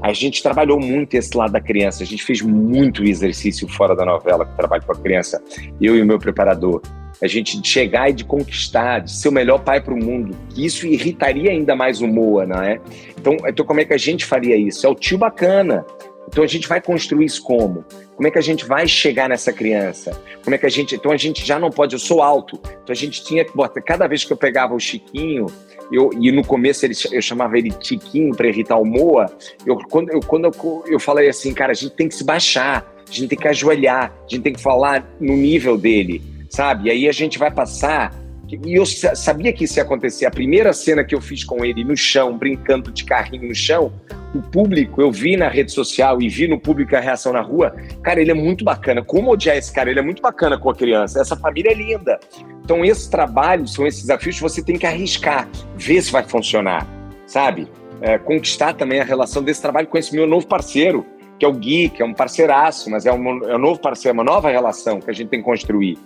a 0.00 0.12
gente 0.12 0.42
trabalhou 0.42 0.78
muito 0.78 1.14
esse 1.14 1.36
lado 1.36 1.52
da 1.52 1.60
criança, 1.60 2.02
a 2.02 2.06
gente 2.06 2.24
fez 2.24 2.40
muito 2.40 3.04
exercício 3.04 3.66
fora 3.68 3.96
da 3.96 4.04
novela 4.04 4.46
que 4.46 4.56
trabalho 4.56 4.82
com 4.84 4.92
a 4.92 4.96
criança, 4.96 5.42
eu 5.80 5.96
e 5.96 6.02
o 6.02 6.06
meu 6.06 6.18
preparador. 6.18 6.80
A 7.20 7.26
gente 7.26 7.60
de 7.60 7.66
chegar 7.66 8.10
e 8.10 8.12
de 8.12 8.24
conquistar, 8.24 9.00
de 9.00 9.10
ser 9.10 9.28
o 9.28 9.32
melhor 9.32 9.58
pai 9.58 9.80
para 9.80 9.92
o 9.92 9.96
mundo, 9.96 10.36
isso 10.56 10.86
irritaria 10.86 11.50
ainda 11.50 11.74
mais 11.74 12.00
o 12.00 12.06
Moa, 12.06 12.46
não 12.46 12.62
é? 12.62 12.80
Então, 13.18 13.36
então, 13.44 13.66
como 13.66 13.80
é 13.80 13.84
que 13.84 13.92
a 13.92 13.98
gente 13.98 14.24
faria 14.24 14.56
isso? 14.56 14.86
É 14.86 14.88
o 14.88 14.94
tio 14.94 15.18
bacana. 15.18 15.84
Então, 16.28 16.44
a 16.44 16.46
gente 16.46 16.68
vai 16.68 16.80
construir 16.80 17.24
isso 17.24 17.42
como? 17.42 17.84
Como 18.18 18.26
é 18.26 18.32
que 18.32 18.38
a 18.38 18.42
gente 18.42 18.64
vai 18.64 18.88
chegar 18.88 19.28
nessa 19.28 19.52
criança? 19.52 20.10
Como 20.42 20.52
é 20.52 20.58
que 20.58 20.66
a 20.66 20.68
gente. 20.68 20.96
Então, 20.96 21.12
a 21.12 21.16
gente 21.16 21.46
já 21.46 21.56
não 21.56 21.70
pode. 21.70 21.94
Eu 21.94 22.00
sou 22.00 22.20
alto, 22.20 22.58
então 22.64 22.90
a 22.90 22.94
gente 22.94 23.22
tinha 23.22 23.44
que 23.44 23.54
botar. 23.54 23.80
Cada 23.80 24.08
vez 24.08 24.24
que 24.24 24.32
eu 24.32 24.36
pegava 24.36 24.74
o 24.74 24.80
Chiquinho, 24.80 25.46
eu, 25.92 26.10
e 26.20 26.32
no 26.32 26.44
começo 26.44 26.84
ele, 26.84 26.94
eu 27.12 27.22
chamava 27.22 27.56
ele 27.56 27.70
Tiquinho 27.70 28.34
para 28.34 28.48
irritar 28.48 28.76
o 28.76 28.84
Moa. 28.84 29.26
Eu, 29.64 29.76
quando, 29.88 30.10
eu, 30.10 30.18
quando 30.18 30.46
eu, 30.46 30.84
eu 30.88 30.98
falei 30.98 31.28
assim, 31.28 31.54
cara, 31.54 31.70
a 31.70 31.74
gente 31.76 31.94
tem 31.94 32.08
que 32.08 32.16
se 32.16 32.24
baixar, 32.24 32.92
a 33.08 33.12
gente 33.12 33.28
tem 33.28 33.38
que 33.38 33.46
ajoelhar, 33.46 34.12
a 34.12 34.28
gente 34.28 34.42
tem 34.42 34.52
que 34.52 34.60
falar 34.60 35.08
no 35.20 35.36
nível 35.36 35.78
dele, 35.78 36.20
sabe? 36.50 36.88
E 36.88 36.90
aí 36.90 37.08
a 37.08 37.12
gente 37.12 37.38
vai 37.38 37.52
passar. 37.52 38.12
E 38.50 38.74
eu 38.74 38.86
sabia 38.86 39.52
que 39.52 39.64
isso 39.64 39.78
ia 39.78 39.82
acontecer. 39.82 40.26
A 40.26 40.30
primeira 40.30 40.72
cena 40.72 41.04
que 41.04 41.14
eu 41.14 41.20
fiz 41.20 41.44
com 41.44 41.64
ele 41.64 41.84
no 41.84 41.96
chão, 41.96 42.36
brincando 42.36 42.90
de 42.90 43.04
carrinho 43.04 43.48
no 43.48 43.54
chão, 43.54 43.92
o 44.34 44.42
público, 44.42 45.00
eu 45.00 45.10
vi 45.10 45.36
na 45.36 45.48
rede 45.48 45.72
social 45.72 46.20
e 46.20 46.28
vi 46.28 46.46
no 46.48 46.58
público 46.58 46.94
a 46.96 47.00
reação 47.00 47.32
na 47.32 47.40
rua. 47.40 47.74
Cara, 48.02 48.20
ele 48.20 48.30
é 48.30 48.34
muito 48.34 48.64
bacana. 48.64 49.02
Como 49.02 49.30
odiar 49.30 49.56
esse 49.56 49.72
cara? 49.72 49.90
Ele 49.90 50.00
é 50.00 50.02
muito 50.02 50.22
bacana 50.22 50.58
com 50.58 50.70
a 50.70 50.74
criança. 50.74 51.20
Essa 51.20 51.36
família 51.36 51.70
é 51.70 51.74
linda. 51.74 52.18
Então, 52.64 52.84
esses 52.84 53.06
trabalhos 53.06 53.72
são 53.72 53.86
esses 53.86 54.02
desafios 54.02 54.36
que 54.36 54.42
você 54.42 54.62
tem 54.62 54.78
que 54.78 54.86
arriscar, 54.86 55.48
ver 55.76 56.02
se 56.02 56.12
vai 56.12 56.22
funcionar, 56.22 56.86
sabe? 57.26 57.66
É, 58.00 58.18
conquistar 58.18 58.74
também 58.74 59.00
a 59.00 59.04
relação 59.04 59.42
desse 59.42 59.62
trabalho 59.62 59.86
com 59.86 59.96
esse 59.96 60.14
meu 60.14 60.26
novo 60.26 60.46
parceiro, 60.46 61.04
que 61.38 61.44
é 61.44 61.48
o 61.48 61.52
Gui, 61.52 61.88
que 61.88 62.02
é 62.02 62.04
um 62.04 62.12
parceiraço, 62.12 62.90
mas 62.90 63.06
é 63.06 63.12
um, 63.12 63.44
é 63.44 63.56
um 63.56 63.58
novo 63.58 63.80
parceiro, 63.80 64.16
uma 64.16 64.24
nova 64.24 64.50
relação 64.50 65.00
que 65.00 65.10
a 65.10 65.14
gente 65.14 65.28
tem 65.28 65.40
que 65.40 65.44
construir. 65.44 65.98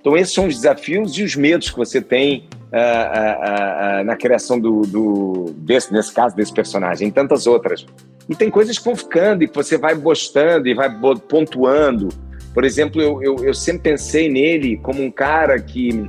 Então, 0.00 0.16
esses 0.16 0.32
são 0.32 0.46
os 0.46 0.54
desafios 0.54 1.16
e 1.18 1.22
os 1.22 1.34
medos 1.34 1.70
que 1.70 1.76
você 1.76 2.00
tem 2.00 2.48
uh, 2.54 2.76
uh, 2.76 4.00
uh, 4.00 4.04
na 4.04 4.16
criação 4.16 4.58
do, 4.58 4.82
do 4.82 5.54
desse, 5.58 5.92
nesse 5.92 6.12
caso, 6.12 6.36
desse 6.36 6.52
personagem, 6.52 7.08
e 7.08 7.12
tantas 7.12 7.46
outras. 7.46 7.84
E 8.28 8.34
tem 8.34 8.50
coisas 8.50 8.78
que 8.78 8.84
vão 8.84 8.94
ficando 8.94 9.42
e 9.42 9.48
que 9.48 9.54
você 9.54 9.76
vai 9.76 9.94
gostando 9.94 10.68
e 10.68 10.74
vai 10.74 10.90
pontuando. 11.28 12.08
Por 12.52 12.64
exemplo, 12.64 13.00
eu, 13.00 13.22
eu, 13.22 13.36
eu 13.44 13.54
sempre 13.54 13.90
pensei 13.90 14.28
nele 14.28 14.76
como 14.78 15.02
um 15.02 15.10
cara 15.10 15.58
que 15.60 16.08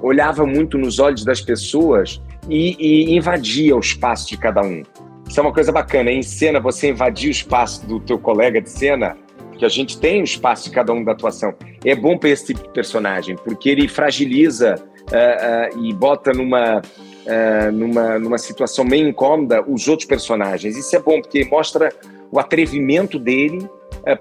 olhava 0.00 0.46
muito 0.46 0.78
nos 0.78 0.98
olhos 0.98 1.24
das 1.24 1.40
pessoas 1.40 2.20
e, 2.48 2.76
e 2.78 3.16
invadia 3.16 3.74
o 3.74 3.80
espaço 3.80 4.28
de 4.28 4.36
cada 4.36 4.62
um. 4.62 4.82
Isso 5.28 5.40
é 5.40 5.42
uma 5.42 5.52
coisa 5.52 5.72
bacana. 5.72 6.10
Em 6.10 6.22
cena, 6.22 6.60
você 6.60 6.90
invadir 6.90 7.28
o 7.28 7.32
espaço 7.32 7.86
do 7.86 7.98
teu 8.00 8.18
colega 8.18 8.60
de 8.60 8.70
cena 8.70 9.16
que 9.56 9.64
a 9.64 9.68
gente 9.68 9.98
tem 9.98 10.20
o 10.20 10.24
espaço 10.24 10.64
de 10.64 10.70
cada 10.70 10.92
um 10.92 11.02
da 11.02 11.12
atuação. 11.12 11.54
É 11.84 11.94
bom 11.94 12.16
para 12.16 12.30
esse 12.30 12.46
tipo 12.46 12.62
de 12.62 12.68
personagem, 12.70 13.36
porque 13.36 13.68
ele 13.68 13.88
fragiliza 13.88 14.76
uh, 14.76 15.76
uh, 15.76 15.84
e 15.84 15.92
bota 15.92 16.32
numa, 16.32 16.80
uh, 16.80 17.72
numa, 17.72 18.18
numa 18.18 18.38
situação 18.38 18.84
meio 18.84 19.08
incômoda 19.08 19.64
os 19.66 19.88
outros 19.88 20.06
personagens. 20.06 20.76
Isso 20.76 20.94
é 20.94 21.00
bom, 21.00 21.20
porque 21.20 21.44
mostra 21.44 21.92
o 22.30 22.38
atrevimento 22.38 23.18
dele 23.18 23.68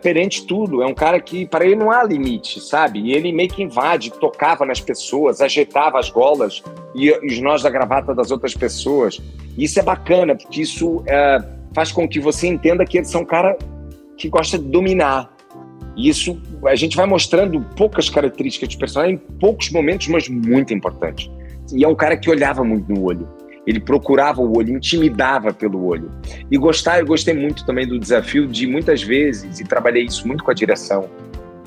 perante 0.01 0.47
tudo. 0.47 0.81
É 0.81 0.87
um 0.87 0.95
cara 0.95 1.19
que, 1.19 1.45
para 1.45 1.63
ele, 1.63 1.75
não 1.75 1.91
há 1.91 2.03
limite, 2.03 2.59
sabe? 2.59 2.99
E 2.99 3.13
ele 3.13 3.31
meio 3.31 3.49
que 3.49 3.61
invade, 3.61 4.11
tocava 4.11 4.65
nas 4.65 4.79
pessoas, 4.79 5.41
ajeitava 5.41 5.99
as 5.99 6.09
golas 6.09 6.63
e, 6.95 7.07
e 7.07 7.27
os 7.27 7.39
nós 7.39 7.61
da 7.61 7.69
gravata 7.69 8.13
das 8.13 8.31
outras 8.31 8.55
pessoas. 8.55 9.21
Isso 9.55 9.79
é 9.79 9.83
bacana, 9.83 10.35
porque 10.35 10.61
isso 10.61 11.03
faz 11.73 11.91
com 11.91 12.07
que 12.07 12.19
você 12.19 12.47
entenda 12.47 12.85
que 12.85 12.97
eles 12.97 13.09
são 13.09 13.23
cara 13.23 13.55
que 14.17 14.29
gosta 14.29 14.57
de 14.57 14.65
dominar. 14.65 15.33
E 15.95 16.09
isso 16.09 16.41
a 16.65 16.75
gente 16.75 16.95
vai 16.95 17.05
mostrando 17.05 17.61
poucas 17.75 18.09
características 18.09 18.69
de 18.69 18.77
personagem 18.77 19.15
em 19.15 19.17
poucos 19.17 19.69
momentos, 19.71 20.07
mas 20.07 20.27
muito 20.27 20.73
importantes. 20.73 21.29
E 21.73 21.83
é 21.83 21.87
um 21.87 21.95
cara 21.95 22.17
que 22.17 22.29
olhava 22.29 22.63
muito 22.63 22.91
no 22.91 23.03
olho. 23.03 23.27
Ele 23.65 23.79
procurava 23.79 24.41
o 24.41 24.57
olho, 24.57 24.75
intimidava 24.75 25.51
pelo 25.51 25.85
olho. 25.85 26.11
E 26.51 26.57
gostar, 26.57 26.99
eu 26.99 27.05
gostei 27.05 27.33
muito 27.33 27.65
também 27.65 27.87
do 27.87 27.97
desafio 27.97 28.47
de 28.47 28.67
muitas 28.67 29.01
vezes, 29.01 29.59
e 29.59 29.63
trabalhei 29.63 30.03
isso 30.03 30.27
muito 30.27 30.43
com 30.43 30.51
a 30.51 30.53
direção. 30.53 31.09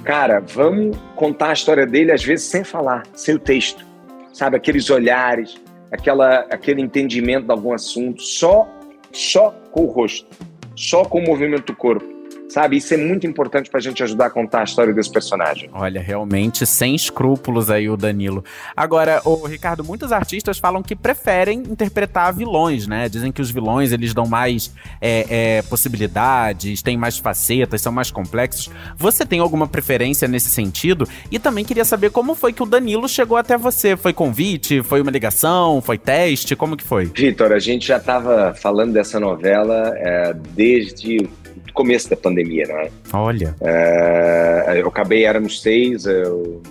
Cara, 0.05 0.41
vamos 0.41 0.97
contar 1.17 1.51
a 1.51 1.53
história 1.53 1.85
dele 1.85 2.13
às 2.13 2.23
vezes 2.23 2.47
sem 2.47 2.63
falar, 2.63 3.03
sem 3.15 3.35
o 3.35 3.39
texto. 3.39 3.85
Sabe, 4.33 4.57
aqueles 4.57 4.89
olhares, 4.91 5.61
aquela, 5.91 6.41
aquele 6.51 6.81
entendimento 6.81 7.47
de 7.47 7.51
algum 7.51 7.73
assunto, 7.73 8.23
só, 8.23 8.69
só 9.13 9.51
com 9.73 9.83
o 9.83 9.87
rosto, 9.87 10.29
só 10.77 11.05
com 11.05 11.19
o 11.19 11.27
movimento 11.27 11.73
do 11.73 11.77
corpo 11.77 12.17
sabe? 12.49 12.77
Isso 12.77 12.95
é 12.95 12.97
muito 12.97 13.27
importante 13.27 13.71
pra 13.71 13.81
gente 13.81 14.03
ajudar 14.03 14.27
a 14.27 14.31
contar 14.31 14.61
a 14.61 14.65
história 14.65 14.93
desse 14.93 15.11
personagem. 15.11 15.69
Olha, 15.73 16.01
realmente 16.01 16.67
sem 16.67 16.95
escrúpulos 16.95 17.71
aí 17.71 17.89
o 17.89 17.97
Danilo. 17.97 18.45
Agora, 18.77 19.21
o 19.25 19.47
Ricardo, 19.47 19.85
muitos 19.85 20.13
artistas 20.13 20.59
falam 20.59 20.83
que 20.83 20.97
preferem 20.97 21.61
interpretar 21.61 22.33
vilões, 22.35 22.87
né? 22.87 23.09
Dizem 23.09 23.31
que 23.31 23.43
os 23.43 23.51
vilões 23.51 23.93
eles 23.93 24.15
dão 24.15 24.27
mais 24.27 24.73
é, 25.01 25.59
é, 25.59 25.63
possibilidades, 25.63 26.83
têm 26.83 26.97
mais 26.97 27.19
facetas, 27.19 27.81
são 27.81 27.93
mais 27.93 28.11
complexos. 28.11 28.71
Você 28.97 29.25
tem 29.27 29.41
alguma 29.41 29.67
preferência 29.67 30.27
nesse 30.27 30.51
sentido? 30.51 31.09
E 31.31 31.39
também 31.39 31.65
queria 31.65 31.85
saber 31.85 32.11
como 32.11 32.35
foi 32.35 32.53
que 32.53 32.63
o 32.63 32.67
Danilo 32.67 33.09
chegou 33.09 33.37
até 33.37 33.57
você. 33.57 33.97
Foi 33.97 34.13
convite? 34.13 34.83
Foi 34.83 35.01
uma 35.01 35.11
ligação? 35.11 35.81
Foi 35.81 35.99
teste? 35.99 36.57
Como 36.57 36.77
que 36.77 36.85
foi? 36.85 37.07
Vitor, 37.07 37.53
a 37.53 37.59
gente 37.59 37.87
já 37.87 37.99
estava 37.99 38.55
falando 38.55 38.93
dessa 38.93 39.21
novela 39.21 39.93
é, 39.97 40.35
desde 40.55 41.29
começo 41.72 42.09
da 42.11 42.16
pandemia, 42.16 42.66
não 42.66 42.78
é? 42.78 42.90
Olha. 43.12 43.54
Uh, 43.61 44.70
eu 44.72 44.88
acabei, 44.88 45.24
éramos 45.24 45.62
seis, 45.62 46.07
eu 46.07 46.62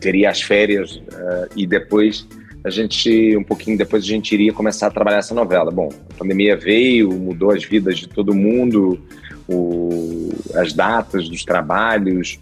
teria 0.00 0.30
as 0.30 0.42
férias 0.42 0.96
uh, 0.96 1.48
e 1.56 1.66
depois 1.66 2.26
a 2.64 2.70
gente, 2.70 3.36
um 3.36 3.44
pouquinho 3.44 3.76
depois, 3.76 4.02
a 4.02 4.06
gente 4.06 4.32
iria 4.32 4.50
começar 4.50 4.86
a 4.86 4.90
trabalhar 4.90 5.18
essa 5.18 5.34
novela. 5.34 5.70
Bom, 5.70 5.90
a 6.10 6.14
pandemia 6.14 6.56
veio, 6.56 7.12
mudou 7.12 7.50
as 7.50 7.62
vidas 7.62 7.98
de 7.98 8.08
todo 8.08 8.34
mundo, 8.34 8.98
o, 9.46 10.30
as 10.54 10.72
datas 10.72 11.28
dos 11.28 11.44
trabalhos, 11.44 12.38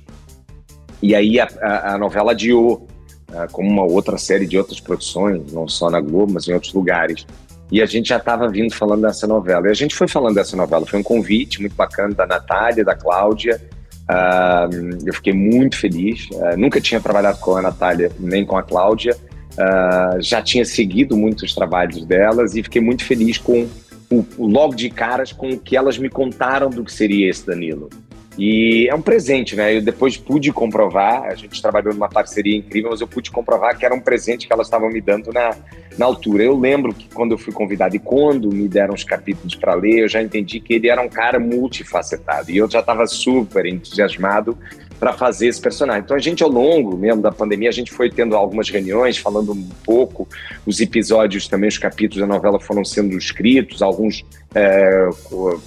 E 1.02 1.16
aí 1.16 1.40
a, 1.40 1.48
a, 1.60 1.94
a 1.94 1.98
novela 1.98 2.30
adiou, 2.30 2.86
uh, 3.30 3.50
como 3.50 3.68
uma 3.68 3.82
outra 3.82 4.16
série 4.16 4.46
de 4.46 4.56
outras 4.56 4.78
produções, 4.78 5.52
não 5.52 5.66
só 5.66 5.90
na 5.90 6.00
Globo, 6.00 6.34
mas 6.34 6.46
em 6.46 6.54
outros 6.54 6.72
lugares. 6.72 7.26
E 7.72 7.80
a 7.80 7.86
gente 7.86 8.10
já 8.10 8.18
estava 8.18 8.46
vindo 8.50 8.74
falando 8.74 9.00
dessa 9.00 9.26
novela. 9.26 9.66
E 9.66 9.70
a 9.70 9.74
gente 9.74 9.94
foi 9.94 10.06
falando 10.06 10.34
dessa 10.34 10.54
novela. 10.54 10.84
Foi 10.84 11.00
um 11.00 11.02
convite 11.02 11.58
muito 11.58 11.74
bacana 11.74 12.14
da 12.14 12.26
Natália, 12.26 12.84
da 12.84 12.94
Cláudia. 12.94 13.58
Uh, 14.02 14.98
eu 15.06 15.14
fiquei 15.14 15.32
muito 15.32 15.78
feliz. 15.78 16.28
Uh, 16.32 16.54
nunca 16.58 16.82
tinha 16.82 17.00
trabalhado 17.00 17.38
com 17.38 17.56
a 17.56 17.62
Natália 17.62 18.12
nem 18.20 18.44
com 18.44 18.58
a 18.58 18.62
Cláudia. 18.62 19.16
Uh, 19.52 20.20
já 20.20 20.42
tinha 20.42 20.66
seguido 20.66 21.16
muitos 21.16 21.54
trabalhos 21.54 22.04
delas 22.04 22.54
e 22.54 22.62
fiquei 22.62 22.82
muito 22.82 23.06
feliz 23.06 23.38
com 23.38 23.66
o, 24.10 24.46
logo 24.46 24.74
de 24.74 24.90
caras 24.90 25.32
com 25.32 25.48
o 25.48 25.58
que 25.58 25.74
elas 25.74 25.96
me 25.96 26.10
contaram 26.10 26.68
do 26.68 26.84
que 26.84 26.92
seria 26.92 27.30
esse 27.30 27.46
Danilo. 27.46 27.88
E 28.38 28.88
é 28.88 28.94
um 28.94 29.02
presente, 29.02 29.54
né? 29.54 29.76
Eu 29.76 29.82
depois 29.82 30.16
pude 30.16 30.52
comprovar, 30.52 31.24
a 31.24 31.34
gente 31.34 31.60
trabalhou 31.60 31.92
numa 31.92 32.08
parceria 32.08 32.56
incrível, 32.56 32.90
mas 32.90 33.00
eu 33.00 33.06
pude 33.06 33.30
comprovar 33.30 33.76
que 33.76 33.84
era 33.84 33.94
um 33.94 34.00
presente 34.00 34.46
que 34.46 34.52
elas 34.52 34.66
estavam 34.66 34.90
me 34.90 35.00
dando 35.00 35.32
na, 35.32 35.54
na 35.98 36.06
altura. 36.06 36.42
Eu 36.42 36.58
lembro 36.58 36.94
que 36.94 37.08
quando 37.12 37.32
eu 37.32 37.38
fui 37.38 37.52
convidado 37.52 37.94
e 37.94 37.98
quando 37.98 38.50
me 38.50 38.66
deram 38.68 38.94
os 38.94 39.04
capítulos 39.04 39.54
para 39.54 39.74
ler, 39.74 40.00
eu 40.00 40.08
já 40.08 40.22
entendi 40.22 40.60
que 40.60 40.74
ele 40.74 40.88
era 40.88 41.02
um 41.02 41.08
cara 41.08 41.38
multifacetado. 41.38 42.50
E 42.50 42.56
eu 42.56 42.70
já 42.70 42.80
estava 42.80 43.06
super 43.06 43.66
entusiasmado 43.66 44.56
para 45.02 45.12
fazer 45.12 45.48
esse 45.48 45.60
personagem. 45.60 46.02
Então 46.04 46.16
a 46.16 46.20
gente 46.20 46.44
ao 46.44 46.48
longo 46.48 46.96
mesmo 46.96 47.20
da 47.20 47.32
pandemia 47.32 47.68
a 47.68 47.72
gente 47.72 47.90
foi 47.90 48.08
tendo 48.08 48.36
algumas 48.36 48.70
reuniões 48.70 49.18
falando 49.18 49.50
um 49.50 49.68
pouco, 49.84 50.28
os 50.64 50.80
episódios 50.80 51.48
também 51.48 51.66
os 51.66 51.76
capítulos 51.76 52.20
da 52.20 52.32
novela 52.32 52.60
foram 52.60 52.84
sendo 52.84 53.18
escritos, 53.18 53.82
alguns 53.82 54.24
é, 54.54 55.10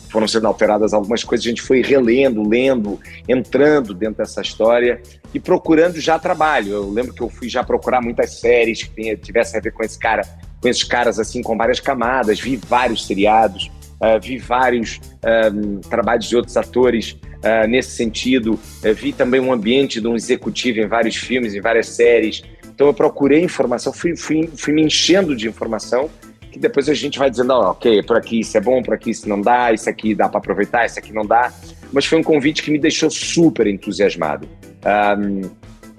foram 0.09 0.25
sendo 0.25 0.47
alteradas 0.47 0.93
algumas 0.93 1.21
coisas, 1.21 1.45
a 1.45 1.49
gente 1.49 1.61
foi 1.61 1.81
relendo, 1.81 2.47
lendo, 2.47 2.97
entrando 3.27 3.93
dentro 3.93 4.19
dessa 4.19 4.41
história 4.41 5.01
e 5.33 5.39
procurando 5.39 5.99
já 5.99 6.17
trabalho. 6.17 6.71
Eu 6.71 6.89
lembro 6.89 7.13
que 7.13 7.21
eu 7.21 7.27
fui 7.27 7.49
já 7.49 7.61
procurar 7.61 8.01
muitas 8.01 8.39
séries 8.39 8.83
que 8.83 9.17
tivessem 9.17 9.59
a 9.59 9.61
ver 9.61 9.73
com 9.73 9.83
esse 9.83 9.99
cara, 9.99 10.21
com 10.61 10.69
esses 10.69 10.85
caras 10.85 11.19
assim 11.19 11.41
com 11.41 11.57
várias 11.57 11.81
camadas, 11.81 12.39
vi 12.39 12.55
vários 12.55 13.05
seriados, 13.05 13.69
uh, 13.99 14.17
vi 14.17 14.37
vários 14.37 15.01
um, 15.53 15.81
trabalhos 15.81 16.29
de 16.29 16.37
outros 16.37 16.55
atores 16.55 17.17
uh, 17.45 17.67
nesse 17.67 17.91
sentido. 17.91 18.59
Eu 18.83 18.95
vi 18.95 19.13
também 19.13 19.39
um 19.39 19.53
ambiente 19.53 20.01
de 20.01 20.07
um 20.07 20.15
executivo 20.15 20.79
em 20.79 20.87
vários 20.87 21.15
filmes, 21.15 21.53
em 21.53 21.61
várias 21.61 21.89
séries. 21.89 22.43
Então 22.73 22.87
eu 22.87 22.93
procurei 22.93 23.41
informação, 23.41 23.93
fui, 23.93 24.15
fui, 24.17 24.49
fui 24.57 24.73
me 24.73 24.81
enchendo 24.81 25.35
de 25.35 25.47
informação 25.47 26.09
que 26.51 26.59
depois 26.59 26.87
a 26.87 26.93
gente 26.93 27.19
vai 27.19 27.29
dizendo, 27.29 27.51
oh, 27.51 27.71
ok, 27.71 28.01
por 28.03 28.15
aqui 28.15 28.39
isso 28.39 28.57
é 28.57 28.61
bom, 28.61 28.81
por 28.81 28.93
aqui 28.93 29.09
isso 29.09 29.27
não 29.27 29.41
dá, 29.41 29.73
isso 29.73 29.89
aqui 29.89 30.15
dá 30.15 30.29
para 30.29 30.37
aproveitar, 30.37 30.85
isso 30.85 30.97
aqui 30.97 31.11
não 31.11 31.25
dá. 31.25 31.53
Mas 31.91 32.05
foi 32.05 32.17
um 32.17 32.23
convite 32.23 32.63
que 32.63 32.71
me 32.71 32.79
deixou 32.79 33.09
super 33.09 33.67
entusiasmado. 33.67 34.47
Um, 34.85 35.41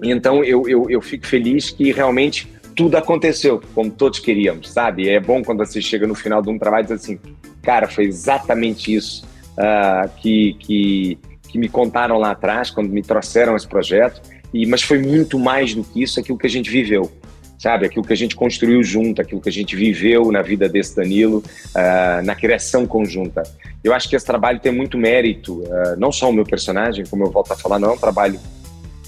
então 0.03 0.43
eu, 0.43 0.67
eu, 0.67 0.89
eu 0.89 1.03
fico 1.03 1.27
feliz 1.27 1.69
que 1.69 1.93
realmente 1.93 2.51
tudo 2.75 2.97
aconteceu 2.97 3.61
como 3.75 3.91
todos 3.91 4.19
queríamos, 4.19 4.71
sabe? 4.71 5.09
É 5.09 5.21
bom 5.21 5.43
quando 5.43 5.59
você 5.59 5.83
chega 5.83 6.07
no 6.07 6.15
final 6.15 6.41
de 6.41 6.49
um 6.49 6.59
trabalho 6.59 6.85
e 6.85 6.89
diz 6.89 7.03
assim, 7.03 7.19
cara, 7.63 7.87
foi 7.87 8.05
exatamente 8.05 8.95
isso 8.95 9.27
uh, 9.59 10.09
que, 10.17 10.55
que, 10.61 11.19
que 11.57 11.59
me 11.59 11.69
contaram 11.71 12.19
lá 12.19 12.33
atrás, 12.33 12.71
quando 12.71 12.91
me 12.91 13.03
trouxeram 13.03 13.57
esse 13.57 13.67
projeto, 13.67 14.21
e, 14.53 14.67
mas 14.67 14.83
foi 14.83 14.99
muito 14.99 15.39
mais 15.39 15.75
do 15.75 15.83
que 15.83 16.03
isso, 16.03 16.21
aquilo 16.21 16.37
que 16.37 16.47
a 16.47 16.51
gente 16.51 16.71
viveu, 16.71 17.11
sabe? 17.59 17.87
Aquilo 17.87 18.05
que 18.05 18.13
a 18.13 18.17
gente 18.17 18.37
construiu 18.37 18.83
junto, 18.83 19.23
aquilo 19.23 19.41
que 19.41 19.49
a 19.49 19.53
gente 19.53 19.75
viveu 19.75 20.31
na 20.31 20.43
vida 20.43 20.69
desse 20.69 20.95
Danilo, 20.95 21.39
uh, 21.39 22.23
na 22.25 22.35
criação 22.35 22.87
conjunta. 22.87 23.43
Eu 23.83 23.95
acho 23.95 24.09
que 24.09 24.15
esse 24.15 24.27
trabalho 24.27 24.61
tem 24.61 24.71
muito 24.71 24.99
mérito, 24.99 25.63
uh, 25.63 25.99
não 25.99 26.13
só 26.13 26.29
o 26.29 26.33
meu 26.33 26.45
personagem, 26.45 27.07
como 27.07 27.25
eu 27.25 27.31
volto 27.31 27.53
a 27.53 27.57
falar, 27.57 27.79
não 27.79 27.91
é 27.91 27.93
um 27.93 27.99
trabalho 27.99 28.39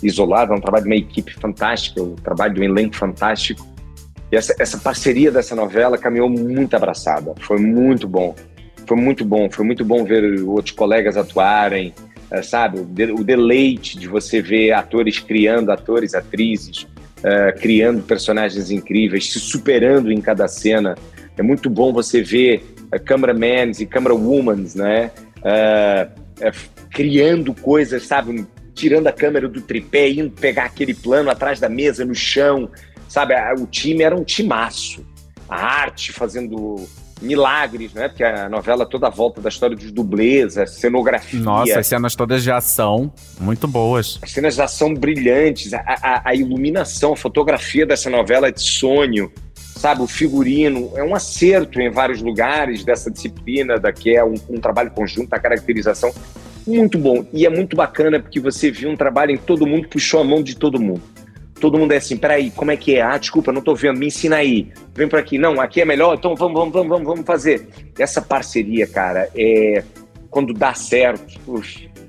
isolado, 0.03 0.53
é 0.55 0.57
um 0.57 0.61
trabalho 0.61 0.85
de 0.85 0.91
uma 0.91 0.97
equipe 0.97 1.35
fantástica, 1.35 2.03
um 2.03 2.15
trabalho 2.15 2.55
de 2.55 2.61
um 2.61 2.65
elenco 2.65 2.97
fantástico. 2.97 3.67
E 4.33 4.37
essa, 4.37 4.55
essa 4.59 4.79
parceria 4.79 5.31
dessa 5.31 5.55
novela 5.55 5.99
caminhou 5.99 6.31
muito 6.31 6.75
abraçada, 6.75 7.35
foi 7.41 7.59
muito 7.59 8.09
bom. 8.09 8.35
Foi 8.89 8.97
muito 8.97 9.23
bom, 9.23 9.51
foi 9.51 9.67
muito 9.67 9.85
bom 9.85 10.03
ver 10.03 10.43
outros 10.45 10.75
colegas 10.75 11.15
atuarem, 11.19 11.93
uh, 12.33 12.43
sabe? 12.43 12.81
O, 12.81 13.25
deleite 13.25 13.99
de 13.99 14.09
você 14.09 14.41
ver 14.41 14.73
atores 14.73 15.19
criando 15.19 15.71
atores, 15.71 16.15
atrizes, 16.15 16.83
uh, 17.19 17.59
criando 17.61 18.03
personagens 18.03 18.71
incríveis, 18.71 19.33
se 19.33 19.41
superando 19.41 20.13
em 20.13 20.21
cada 20.21 20.47
cena. 20.49 20.95
É 21.37 21.43
muito 21.43 21.69
bom 21.71 21.93
você 21.93 22.23
ver 22.23 22.65
uh, 22.93 23.03
cameramans 23.03 23.81
e 23.81 23.87
camerawomans, 23.87 24.75
né? 24.75 25.11
Criando 26.91 27.55
coisas, 27.55 28.07
sabe? 28.07 28.47
Tirando 28.75 29.07
a 29.09 29.13
câmera 29.13 29.49
do 29.49 29.61
tripé, 29.61 30.09
indo 30.11 30.31
pegar 30.31 30.65
aquele 30.65 30.95
plano 30.95 31.31
atrás 31.31 31.59
da 31.61 31.69
mesa, 31.69 32.05
no 32.05 32.15
chão, 32.15 32.71
sabe? 33.09 33.35
O 33.61 33.67
time 33.67 34.03
era 34.03 34.17
um 34.17 34.25
timaço. 34.25 35.05
A 35.49 35.57
arte 35.57 36.13
fazendo 36.13 36.87
milagres, 37.21 37.93
né? 37.93 38.09
Porque 38.09 38.25
a 38.25 38.49
novela 38.49 38.87
toda 38.87 39.09
volta 39.09 39.41
da 39.41 39.49
história 39.49 39.77
dos 39.77 39.91
dublês, 39.93 40.57
a 40.57 40.67
cenografia. 40.67 41.41
Nossa, 41.41 41.79
as 41.79 41.87
cenas 41.87 42.15
todas 42.15 42.43
de 42.43 42.51
ação, 42.51 43.13
muito 43.41 43.67
boas. 43.67 44.19
As 44.23 44.31
cenas 44.31 44.55
de 44.55 44.63
ação 44.63 44.95
brilhantes, 44.95 45.73
a, 45.75 45.81
a, 45.81 46.23
a 46.31 46.35
iluminação, 46.35 47.13
a 47.13 47.17
fotografia 47.17 47.87
dessa 47.87 48.09
novela 48.11 48.49
é 48.49 48.53
de 48.53 48.63
sonho, 48.63 49.33
sabe? 49.55 50.03
O 50.03 50.07
figurino, 50.07 50.93
é 50.95 51.03
um 51.03 51.15
acerto 51.15 51.81
em 51.81 51.91
vários 51.91 52.23
lugares 52.23 52.85
dessa 52.85 53.11
disciplina, 53.11 53.79
da 53.79 53.93
que 53.93 54.15
é 54.15 54.25
um, 54.25 54.35
um 54.49 54.61
trabalho 54.61 54.91
conjunto, 54.91 55.33
a 55.33 55.39
caracterização. 55.39 56.13
Muito 56.67 56.99
bom. 56.99 57.27
E 57.33 57.47
é 57.47 57.51
muito 57.51 57.77
bacana 57.77 58.21
porque 58.21 58.39
você 58.39 58.71
viu 58.71 58.91
um 58.91 58.97
trabalho 58.97 59.33
em 59.33 59.39
todo 59.39 59.67
mundo, 59.67 59.89
puxou 59.89 60.21
a 60.21 60.25
mão 60.25 60.43
de 60.43 60.55
todo 60.55 60.79
mundo 60.79 61.03
todo 61.59 61.79
mundo 61.79 61.93
é 61.93 61.97
assim, 61.97 62.17
peraí, 62.17 62.51
como 62.51 62.71
é 62.71 62.77
que 62.77 62.97
é? 62.97 63.03
Ah, 63.03 63.19
desculpa, 63.19 63.53
não 63.53 63.61
tô 63.61 63.75
vendo, 63.75 63.99
me 63.99 64.07
ensina 64.07 64.37
aí. 64.37 64.69
Vem 64.95 65.09
por 65.09 65.19
aqui. 65.19 65.39
Não, 65.39 65.61
aqui 65.61 65.81
é 65.81 65.85
melhor, 65.85 66.17
então 66.17 66.35
vamos, 66.35 66.55
vamos, 66.55 66.73
vamos, 66.73 66.89
vamos, 66.89 67.07
vamos 67.07 67.27
fazer. 67.27 67.69
Essa 67.99 68.23
parceria, 68.23 68.87
cara, 68.87 69.29
é 69.35 69.83
quando 70.31 70.53
dá 70.53 70.75
certo, 70.75 71.41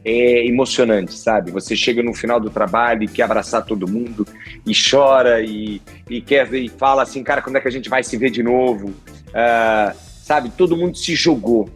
é 0.03 0.45
emocionante, 0.45 1.17
sabe? 1.17 1.51
Você 1.51 1.75
chega 1.75 2.03
no 2.03 2.13
final 2.13 2.39
do 2.39 2.49
trabalho 2.49 3.03
e 3.03 3.07
quer 3.07 3.23
abraçar 3.23 3.65
todo 3.65 3.87
mundo 3.87 4.25
e 4.65 4.73
chora 4.73 5.41
e, 5.41 5.81
e 6.09 6.21
quer 6.21 6.53
e 6.53 6.69
fala 6.69 7.03
assim, 7.03 7.23
cara, 7.23 7.41
quando 7.41 7.57
é 7.57 7.61
que 7.61 7.67
a 7.67 7.71
gente 7.71 7.89
vai 7.89 8.03
se 8.03 8.17
ver 8.17 8.29
de 8.29 8.43
novo? 8.43 8.89
Uh, 8.89 9.95
sabe? 10.23 10.49
Todo 10.49 10.75
mundo 10.75 10.97
se 10.97 11.15
jogou. 11.15 11.69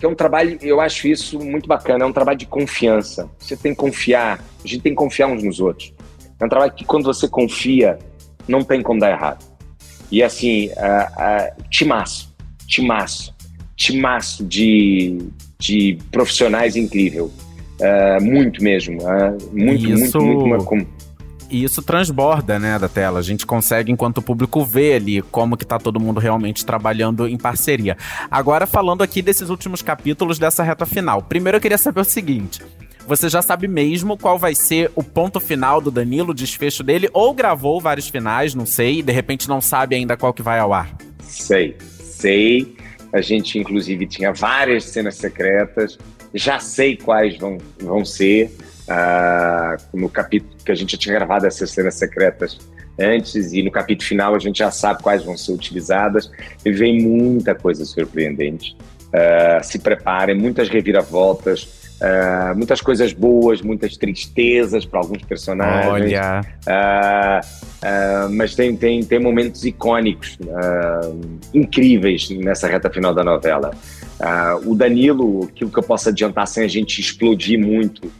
É 0.00 0.06
um 0.06 0.14
trabalho, 0.14 0.58
eu 0.60 0.80
acho 0.80 1.06
isso 1.06 1.38
muito 1.38 1.68
bacana, 1.68 2.04
é 2.04 2.06
um 2.06 2.12
trabalho 2.12 2.38
de 2.38 2.46
confiança. 2.46 3.30
Você 3.38 3.56
tem 3.56 3.72
que 3.72 3.78
confiar, 3.78 4.40
a 4.64 4.66
gente 4.66 4.82
tem 4.82 4.92
que 4.92 4.96
confiar 4.96 5.28
uns 5.28 5.44
nos 5.44 5.60
outros. 5.60 5.94
É 6.42 6.44
um 6.44 6.48
trabalho 6.48 6.72
que 6.72 6.84
quando 6.84 7.04
você 7.04 7.28
confia, 7.28 8.00
não 8.48 8.64
tem 8.64 8.82
como 8.82 8.98
dar 8.98 9.12
errado. 9.12 9.44
E 10.10 10.24
assim, 10.24 10.66
uh, 10.70 10.72
uh, 10.72 11.62
timaço, 11.70 12.34
timaço, 12.66 13.32
timaço 13.76 14.44
de, 14.44 15.18
de 15.60 15.96
profissionais 16.10 16.74
incrível. 16.74 17.30
Uh, 17.80 18.22
muito 18.22 18.60
mesmo. 18.60 18.98
Uh, 19.02 19.38
muito, 19.52 19.88
isso, 19.88 20.20
muito, 20.20 20.46
muito, 20.46 20.74
muito. 20.74 21.02
E 21.48 21.62
isso 21.62 21.80
transborda, 21.80 22.58
né, 22.58 22.76
da 22.76 22.88
tela. 22.88 23.20
A 23.20 23.22
gente 23.22 23.46
consegue, 23.46 23.92
enquanto 23.92 24.18
o 24.18 24.22
público 24.22 24.64
vê 24.64 24.94
ali, 24.94 25.22
como 25.22 25.56
que 25.56 25.64
tá 25.64 25.78
todo 25.78 26.00
mundo 26.00 26.18
realmente 26.18 26.66
trabalhando 26.66 27.28
em 27.28 27.38
parceria. 27.38 27.96
Agora, 28.28 28.66
falando 28.66 29.02
aqui 29.02 29.22
desses 29.22 29.48
últimos 29.48 29.80
capítulos 29.80 30.40
dessa 30.40 30.64
reta 30.64 30.86
final. 30.86 31.22
Primeiro, 31.22 31.58
eu 31.58 31.60
queria 31.60 31.78
saber 31.78 32.00
o 32.00 32.04
seguinte. 32.04 32.62
Você 33.06 33.28
já 33.28 33.42
sabe 33.42 33.66
mesmo 33.66 34.16
qual 34.16 34.38
vai 34.38 34.54
ser 34.54 34.90
o 34.94 35.02
ponto 35.02 35.40
final 35.40 35.80
do 35.80 35.90
Danilo, 35.90 36.30
o 36.30 36.34
desfecho 36.34 36.82
dele, 36.84 37.08
ou 37.12 37.34
gravou 37.34 37.80
vários 37.80 38.08
finais, 38.08 38.54
não 38.54 38.64
sei, 38.64 39.00
e 39.00 39.02
de 39.02 39.12
repente 39.12 39.48
não 39.48 39.60
sabe 39.60 39.96
ainda 39.96 40.16
qual 40.16 40.32
que 40.32 40.42
vai 40.42 40.58
ao 40.60 40.72
ar? 40.72 40.96
Sei, 41.20 41.76
sei. 42.00 42.76
A 43.12 43.20
gente, 43.20 43.58
inclusive, 43.58 44.06
tinha 44.06 44.32
várias 44.32 44.84
cenas 44.84 45.16
secretas. 45.16 45.98
Já 46.32 46.58
sei 46.60 46.96
quais 46.96 47.36
vão, 47.36 47.58
vão 47.80 48.04
ser. 48.04 48.56
Uh, 48.82 49.96
no 49.96 50.08
capítulo 50.08 50.56
que 50.64 50.72
a 50.72 50.74
gente 50.74 50.92
já 50.92 50.98
tinha 50.98 51.14
gravado 51.14 51.46
essas 51.46 51.70
cenas 51.70 51.94
secretas 51.94 52.58
antes, 52.98 53.52
e 53.52 53.62
no 53.62 53.70
capítulo 53.70 54.08
final 54.08 54.34
a 54.34 54.38
gente 54.38 54.58
já 54.58 54.70
sabe 54.70 55.02
quais 55.02 55.24
vão 55.24 55.36
ser 55.36 55.52
utilizadas. 55.52 56.30
E 56.64 56.70
vem 56.70 57.02
muita 57.02 57.54
coisa 57.54 57.84
surpreendente. 57.84 58.76
Uh, 59.08 59.62
se 59.62 59.78
preparem, 59.78 60.38
muitas 60.38 60.68
reviravoltas 60.68 61.81
Uh, 62.02 62.56
muitas 62.56 62.80
coisas 62.80 63.12
boas, 63.12 63.62
muitas 63.62 63.96
tristezas 63.96 64.84
para 64.84 64.98
alguns 64.98 65.22
personagens. 65.22 65.88
Olha. 65.88 66.40
Uh, 66.66 68.26
uh, 68.26 68.32
mas 68.32 68.56
tem, 68.56 68.76
tem, 68.76 69.04
tem 69.04 69.20
momentos 69.20 69.64
icônicos, 69.64 70.36
incríveis 71.54 72.28
nessa 72.30 72.66
reta 72.66 72.90
final 72.90 73.14
da 73.14 73.22
novela. 73.22 73.70
o 74.64 74.74
Danilo, 74.74 75.44
aquilo 75.44 75.70
que 75.70 75.78
eu 75.78 75.82
posso 75.82 76.08
adiantar 76.08 76.48
sem 76.48 76.64
a 76.64 76.68
gente 76.68 77.00
explodir 77.00 77.58
muito 77.58 78.10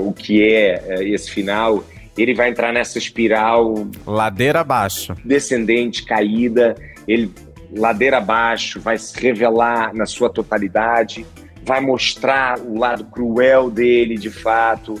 o 0.00 0.12
que 0.12 0.42
é 0.42 1.02
esse 1.04 1.30
final, 1.30 1.82
ele 2.16 2.34
vai 2.34 2.50
entrar 2.50 2.72
nessa 2.72 2.98
espiral. 2.98 3.86
Ladeira 4.06 4.60
abaixo. 4.60 5.14
Descendente, 5.24 6.04
caída. 6.04 6.74
Ele, 7.08 7.30
ladeira 7.74 8.18
abaixo, 8.18 8.80
vai 8.80 8.98
se 8.98 9.18
revelar 9.18 9.94
na 9.94 10.06
sua 10.06 10.28
totalidade 10.28 11.26
vai 11.66 11.80
mostrar 11.80 12.60
o 12.60 12.78
lado 12.78 13.04
cruel 13.06 13.68
dele 13.68 14.16
de 14.16 14.30
fato, 14.30 14.94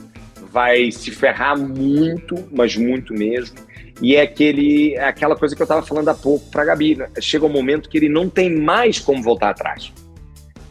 vai 0.50 0.90
se 0.90 1.12
ferrar 1.12 1.56
muito, 1.56 2.34
mas 2.50 2.76
muito 2.76 3.14
mesmo. 3.14 3.56
E 4.02 4.16
é 4.16 4.22
aquele, 4.22 4.94
é 4.94 5.04
aquela 5.04 5.36
coisa 5.36 5.54
que 5.54 5.62
eu 5.62 5.64
estava 5.64 5.80
falando 5.80 6.08
há 6.08 6.14
pouco 6.14 6.50
para 6.50 6.62
a 6.62 6.64
Gabi. 6.66 6.96
Né? 6.96 7.08
Chega 7.20 7.46
um 7.46 7.50
momento 7.50 7.88
que 7.88 7.96
ele 7.96 8.08
não 8.08 8.28
tem 8.28 8.50
mais 8.50 8.98
como 8.98 9.22
voltar 9.22 9.50
atrás. 9.50 9.92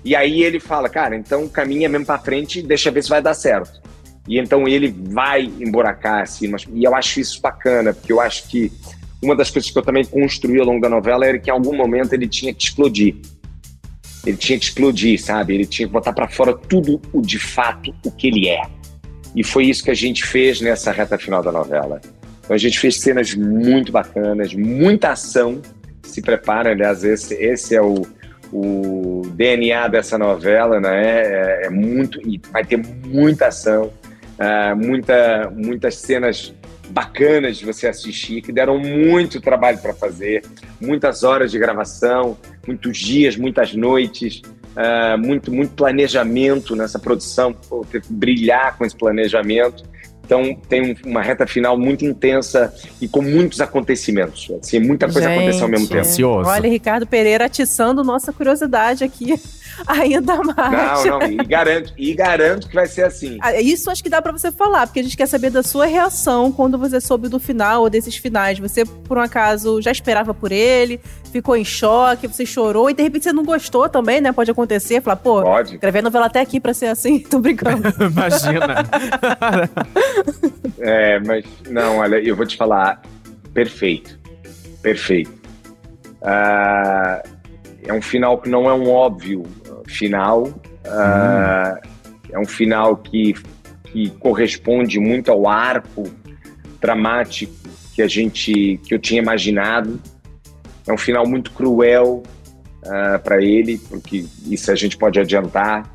E 0.03 0.15
aí 0.15 0.43
ele 0.43 0.60
fala, 0.60 0.89
cara, 0.89 1.15
então 1.15 1.47
caminha 1.47 1.88
mesmo 1.88 2.05
para 2.05 2.19
frente 2.19 2.60
e 2.60 2.62
deixa 2.62 2.91
ver 2.91 3.01
se 3.01 3.10
vai 3.10 3.21
dar 3.21 3.34
certo. 3.34 3.81
E 4.27 4.38
então 4.38 4.67
ele 4.67 4.93
vai 5.10 5.43
emburacar 5.43 6.23
assim, 6.23 6.47
mas, 6.47 6.65
e 6.71 6.84
eu 6.84 6.93
acho 6.93 7.19
isso 7.19 7.41
bacana, 7.41 7.93
porque 7.93 8.12
eu 8.12 8.19
acho 8.19 8.47
que 8.47 8.71
uma 9.23 9.36
das 9.36 9.49
coisas 9.49 9.71
que 9.71 9.77
eu 9.77 9.81
também 9.81 10.03
construí 10.03 10.60
ao 10.60 10.65
longo 10.65 10.81
da 10.81 10.89
novela 10.89 11.25
era 11.25 11.39
que 11.39 11.49
em 11.49 11.53
algum 11.53 11.75
momento 11.75 12.13
ele 12.13 12.27
tinha 12.27 12.53
que 12.53 12.63
explodir. 12.63 13.15
Ele 14.25 14.38
tinha 14.38 14.57
que 14.57 14.65
explodir, 14.65 15.21
sabe? 15.21 15.53
Ele 15.53 15.65
tinha 15.65 15.88
que 15.88 15.93
botar 15.93 16.13
para 16.13 16.27
fora 16.27 16.53
tudo 16.53 17.01
o 17.13 17.21
de 17.21 17.38
fato 17.38 17.93
o 18.03 18.11
que 18.11 18.27
ele 18.27 18.47
é. 18.47 18.61
E 19.35 19.43
foi 19.43 19.65
isso 19.65 19.83
que 19.83 19.91
a 19.91 19.95
gente 19.95 20.25
fez 20.25 20.61
nessa 20.61 20.91
reta 20.91 21.17
final 21.17 21.43
da 21.43 21.51
novela. 21.51 22.01
Então 22.43 22.55
a 22.55 22.57
gente 22.57 22.79
fez 22.79 22.99
cenas 22.99 23.35
muito 23.35 23.91
bacanas, 23.91 24.53
muita 24.53 25.11
ação. 25.11 25.61
Se 26.03 26.21
prepara, 26.21 26.71
aliás, 26.71 27.03
esse, 27.03 27.33
esse 27.35 27.75
é 27.75 27.81
o, 27.81 28.03
o 28.53 29.23
DNA 29.33 29.88
dessa 29.89 30.17
novela, 30.17 30.79
né? 30.79 31.21
É, 31.21 31.65
é 31.65 31.69
muito 31.69 32.19
e 32.27 32.39
vai 32.51 32.63
ter 32.63 32.77
muita 32.77 33.47
ação, 33.47 33.91
uh, 34.39 34.75
muita, 34.75 35.51
muitas 35.53 35.95
cenas 35.97 36.53
bacanas 36.89 37.58
de 37.58 37.65
você 37.65 37.88
assistir 37.88 38.41
que 38.41 38.52
deram 38.52 38.80
muito 38.80 39.41
trabalho 39.41 39.78
para 39.80 39.93
fazer, 39.93 40.43
muitas 40.80 41.24
horas 41.24 41.52
de 41.52 41.60
gravação, 41.60 42.38
muitos 42.67 42.98
dias, 42.98 43.36
muitas 43.36 43.74
noites, 43.74 44.41
uh, 44.76 45.17
muito 45.17 45.52
muito 45.52 45.74
planejamento 45.74 46.76
nessa 46.76 47.00
produção, 47.00 47.54
ter 47.91 48.02
que 48.02 48.12
brilhar 48.12 48.78
com 48.78 48.86
esse 48.86 48.95
planejamento. 48.95 49.84
Então 50.26 50.56
tem 50.67 50.98
uma 51.06 51.21
reta 51.21 51.45
final 51.45 51.78
muito 51.78 52.04
intensa 52.04 52.74
e 53.00 53.08
com 53.08 53.21
muitos 53.21 53.62
acontecimentos. 53.62 54.52
Assim, 54.60 54.80
muita 54.80 55.06
coisa 55.06 55.30
Gente, 55.30 55.38
aconteceu 55.38 55.63
ao 55.63 55.69
mesmo 55.69 55.88
tempo. 55.88 56.02
Ansioso. 56.02 56.50
Olha, 56.50 56.67
Ricardo 56.67 57.06
Pereira 57.06 57.45
atiçando 57.45 58.04
nossa 58.04 58.34
curiosidade 58.34 59.04
aqui 59.04 59.36
ainda 59.88 60.35
mais. 60.43 61.03
Não, 61.05 61.19
não, 61.19 61.27
e 61.27 61.35
garanto, 61.38 61.93
e 61.97 62.13
garanto 62.13 62.67
que 62.67 62.75
vai 62.75 62.88
ser 62.88 63.03
assim. 63.05 63.38
Ah, 63.41 63.59
Isso 63.59 63.89
acho 63.89 64.03
que 64.03 64.09
dá 64.09 64.21
pra 64.21 64.31
você 64.31 64.51
falar, 64.51 64.88
porque 64.88 64.99
a 64.99 65.03
gente 65.03 65.17
quer 65.17 65.27
saber 65.27 65.49
da 65.49 65.63
sua 65.63 65.85
reação 65.85 66.51
quando 66.51 66.77
você 66.77 66.99
soube 67.01 67.27
do 67.29 67.39
final 67.39 67.81
ou 67.83 67.89
desses 67.89 68.15
finais. 68.15 68.59
Você, 68.59 68.85
por 68.85 69.17
um 69.17 69.21
acaso, 69.21 69.81
já 69.81 69.91
esperava 69.91 70.33
por 70.33 70.51
ele, 70.51 70.99
ficou 71.31 71.55
em 71.55 71.65
choque, 71.65 72.27
você 72.27 72.45
chorou 72.45 72.89
e 72.89 72.93
de 72.93 73.03
repente 73.03 73.23
você 73.23 73.33
não 73.33 73.43
gostou 73.43 73.89
também, 73.89 74.21
né? 74.21 74.31
Pode 74.31 74.51
acontecer, 74.51 75.01
falar, 75.01 75.17
pô, 75.17 75.41
Pode. 75.41 75.73
escrever 75.75 75.99
a 75.99 76.03
novela 76.03 76.25
até 76.27 76.39
aqui 76.41 76.59
pra 76.59 76.73
ser 76.73 76.88
assim, 76.88 77.19
tô 77.29 77.39
brincando. 77.39 77.83
Imagina. 78.03 78.75
É, 80.79 81.19
mas 81.19 81.45
não, 81.69 81.97
olha, 81.97 82.17
eu 82.17 82.35
vou 82.35 82.45
te 82.45 82.57
falar, 82.57 83.01
perfeito, 83.53 84.19
perfeito. 84.81 85.31
Ah, 86.21 87.23
é 87.83 87.93
um 87.93 88.01
final 88.01 88.38
que 88.39 88.49
não 88.49 88.69
é 88.69 88.73
um 88.73 88.89
óbvio 88.89 89.43
final, 89.88 90.54
ah, 90.86 91.80
é 92.32 92.39
um 92.39 92.45
final 92.45 92.98
que, 92.98 93.36
que 93.86 94.10
corresponde 94.12 95.00
muito 95.00 95.32
ao 95.32 95.48
arco 95.48 96.04
dramático 96.80 97.54
que 97.93 98.02
a 98.02 98.08
gente, 98.08 98.80
que 98.84 98.93
eu 98.93 99.00
tinha 99.00 99.21
imaginado. 99.21 100.02
É 100.86 100.93
um 100.93 100.98
final 100.98 101.26
muito 101.26 101.52
cruel 101.52 102.21
para 103.24 103.41
ele, 103.41 103.80
porque 103.89 104.26
isso 104.45 104.71
a 104.71 104.76
gente 104.76 104.98
pode 104.98 105.19
adiantar. 105.19 105.91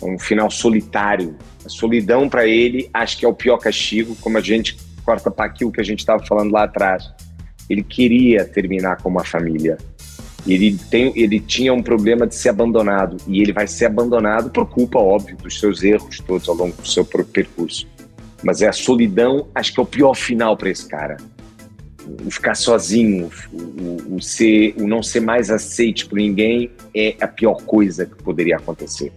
É 0.00 0.06
um 0.06 0.18
final 0.18 0.50
solitário. 0.50 1.36
A 1.64 1.68
solidão 1.68 2.28
para 2.28 2.46
ele, 2.46 2.88
acho 2.94 3.18
que 3.18 3.26
é 3.26 3.28
o 3.28 3.34
pior 3.34 3.58
castigo, 3.58 4.16
como 4.16 4.38
a 4.38 4.40
gente 4.40 4.78
corta 5.04 5.30
para 5.30 5.46
aquilo 5.46 5.70
que 5.72 5.80
a 5.80 5.84
gente 5.84 5.98
estava 5.98 6.24
falando 6.24 6.52
lá 6.52 6.64
atrás. 6.64 7.10
Ele 7.68 7.82
queria 7.82 8.44
terminar 8.44 8.96
com 9.02 9.08
uma 9.08 9.24
família. 9.24 9.76
Ele, 10.46 10.78
tem, 10.90 11.12
ele 11.16 11.38
tinha 11.38 11.72
um 11.72 11.82
problema 11.82 12.26
de 12.26 12.34
ser 12.34 12.48
abandonado 12.48 13.16
e 13.26 13.40
ele 13.42 13.52
vai 13.52 13.66
ser 13.66 13.86
abandonado 13.86 14.50
por 14.50 14.66
culpa, 14.66 14.98
óbvio, 14.98 15.36
dos 15.36 15.60
seus 15.60 15.82
erros 15.82 16.18
todos 16.26 16.48
ao 16.48 16.54
longo 16.54 16.74
do 16.80 16.88
seu 16.88 17.04
percurso. 17.04 17.86
Mas 18.42 18.62
é 18.62 18.68
a 18.68 18.72
solidão, 18.72 19.48
acho 19.54 19.72
que 19.74 19.78
é 19.80 19.82
o 19.82 19.86
pior 19.86 20.14
final 20.14 20.56
para 20.56 20.70
esse 20.70 20.86
cara. 20.88 21.18
O 22.26 22.30
ficar 22.30 22.54
sozinho, 22.54 23.30
o, 23.52 24.16
o- 24.16 24.22
ser, 24.22 24.74
o 24.78 24.88
não 24.88 25.02
ser 25.02 25.20
mais 25.20 25.50
aceite 25.50 26.06
por 26.06 26.16
ninguém 26.16 26.70
é 26.94 27.14
a 27.20 27.28
pior 27.28 27.56
coisa 27.62 28.06
que 28.06 28.16
poderia 28.22 28.56
acontecer. 28.56 29.12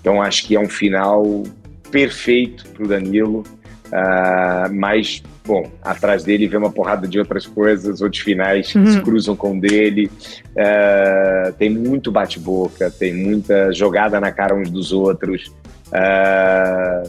Então 0.00 0.20
acho 0.20 0.46
que 0.46 0.56
é 0.56 0.60
um 0.60 0.68
final 0.68 1.44
perfeito 1.90 2.66
para 2.70 2.84
o 2.84 2.88
Danilo. 2.88 3.44
Ah, 3.92 4.68
mas, 4.72 5.22
bom, 5.46 5.70
atrás 5.82 6.24
dele 6.24 6.48
vem 6.48 6.58
uma 6.58 6.70
porrada 6.70 7.06
de 7.06 7.18
outras 7.18 7.46
coisas, 7.46 8.00
outros 8.00 8.22
finais 8.22 8.72
que 8.72 8.86
se 8.86 9.00
cruzam 9.00 9.36
com 9.36 9.56
o 9.56 9.60
dele. 9.60 10.10
Ah, 10.58 11.52
tem 11.58 11.70
muito 11.70 12.10
bate-boca, 12.10 12.90
tem 12.90 13.14
muita 13.14 13.72
jogada 13.72 14.18
na 14.20 14.32
cara 14.32 14.54
uns 14.54 14.68
dos 14.70 14.92
outros. 14.92 15.52
Ah, 15.92 17.04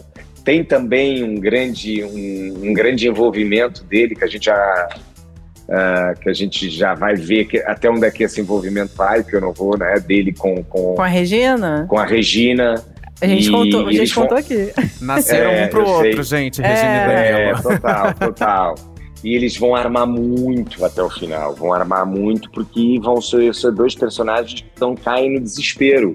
tem 0.46 0.64
também 0.64 1.24
um 1.24 1.36
grande, 1.36 2.04
um, 2.04 2.70
um 2.70 2.74
grande 2.74 3.08
envolvimento 3.08 3.84
dele 3.84 4.16
que 4.16 4.24
a 4.24 4.28
gente 4.28 4.46
já. 4.46 4.90
ah, 5.70 6.14
que 6.22 6.30
a 6.30 6.34
gente 6.34 6.70
já 6.70 6.94
vai 6.94 7.16
ver 7.16 7.46
que, 7.46 7.58
até 7.60 7.90
onde 7.90 8.06
é 8.06 8.12
que 8.12 8.24
esse 8.24 8.40
envolvimento 8.40 8.96
vai, 8.96 9.24
que 9.24 9.36
eu 9.36 9.42
não 9.42 9.52
vou, 9.52 9.78
né? 9.78 10.00
Dele 10.00 10.34
com, 10.34 10.64
com, 10.64 10.96
Com 10.96 11.02
a 11.02 11.08
Regina, 11.08 11.86
com 11.90 11.98
a 11.98 12.06
Regina. 12.06 12.76
A 13.22 13.28
gente, 13.28 13.48
E 13.48 13.52
contou, 13.52 13.80
a 13.88 13.90
eles 13.92 13.98
gente 14.10 14.16
vão- 14.16 14.24
contou 14.24 14.38
aqui. 14.38 14.72
Nasceram 15.02 15.52
É, 15.52 15.66
um 15.66 15.70
pro 15.70 15.88
outro, 15.88 16.24
sei. 16.24 16.44
gente, 16.44 16.62
Regina 16.62 16.88
É. 16.90 17.08
e 17.08 17.34
É, 17.34 17.46
Danilo. 17.54 17.64
total, 17.64 18.14
total. 18.14 18.76
E 19.24 19.36
eles 19.36 19.58
vão 19.58 19.76
armar 19.76 20.06
muito 20.06 20.86
até 20.86 21.02
o 21.02 21.10
final. 21.10 21.56
Vão 21.56 21.74
armar 21.74 22.06
muito 22.06 22.52
porque 22.52 23.00
vão 23.02 23.20
ser, 23.20 23.54
ser 23.56 23.72
dois 23.72 23.96
personagens 23.96 24.62
que 24.62 24.68
estão 24.68 24.96
caem 24.96 25.34
no 25.34 25.40
desespero. 25.42 26.14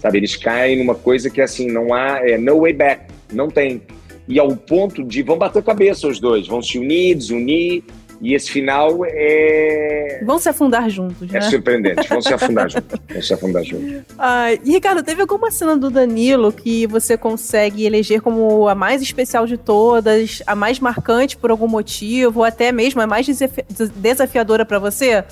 Sabe? 0.00 0.18
Eles 0.18 0.34
caem 0.34 0.78
numa 0.78 0.94
coisa 0.94 1.30
que 1.30 1.40
assim, 1.40 1.70
não 1.70 1.94
há. 1.94 2.18
É 2.28 2.36
no 2.36 2.60
way 2.62 2.72
back. 2.72 3.04
Não 3.32 3.48
tem. 3.48 3.82
E 4.26 4.38
ao 4.40 4.48
ponto 4.56 5.04
de 5.04 5.22
vão 5.22 5.36
bater 5.38 5.62
cabeça 5.62 6.08
os 6.08 6.18
dois. 6.18 6.46
Vão 6.48 6.60
se 6.62 6.78
unir, 6.78 7.14
desunir. 7.14 7.84
E 8.20 8.34
esse 8.34 8.50
final 8.50 8.98
é. 9.06 9.89
Vão 10.24 10.38
se 10.38 10.48
afundar 10.48 10.88
juntos, 10.90 11.30
né? 11.30 11.38
É 11.38 11.40
surpreendente. 11.42 12.08
Vão 12.08 12.20
se 12.22 12.32
afundar 12.32 12.68
juntos. 12.70 12.98
Vão 13.12 13.22
se 13.22 13.34
afundar 13.34 13.64
juntos. 13.64 14.02
Ai, 14.18 14.60
e 14.64 14.70
Ricardo, 14.72 15.02
teve 15.02 15.20
alguma 15.22 15.50
cena 15.50 15.76
do 15.76 15.90
Danilo 15.90 16.52
que 16.52 16.86
você 16.86 17.16
consegue 17.16 17.84
eleger 17.84 18.20
como 18.20 18.68
a 18.68 18.74
mais 18.74 19.00
especial 19.02 19.46
de 19.46 19.56
todas, 19.56 20.42
a 20.46 20.54
mais 20.54 20.78
marcante 20.80 21.36
por 21.36 21.50
algum 21.50 21.68
motivo, 21.68 22.40
ou 22.40 22.44
até 22.44 22.70
mesmo 22.72 23.00
a 23.00 23.06
mais 23.06 23.26
desafi- 23.26 23.64
des- 23.68 23.90
desafiadora 23.90 24.64
pra 24.64 24.78
você? 24.78 25.24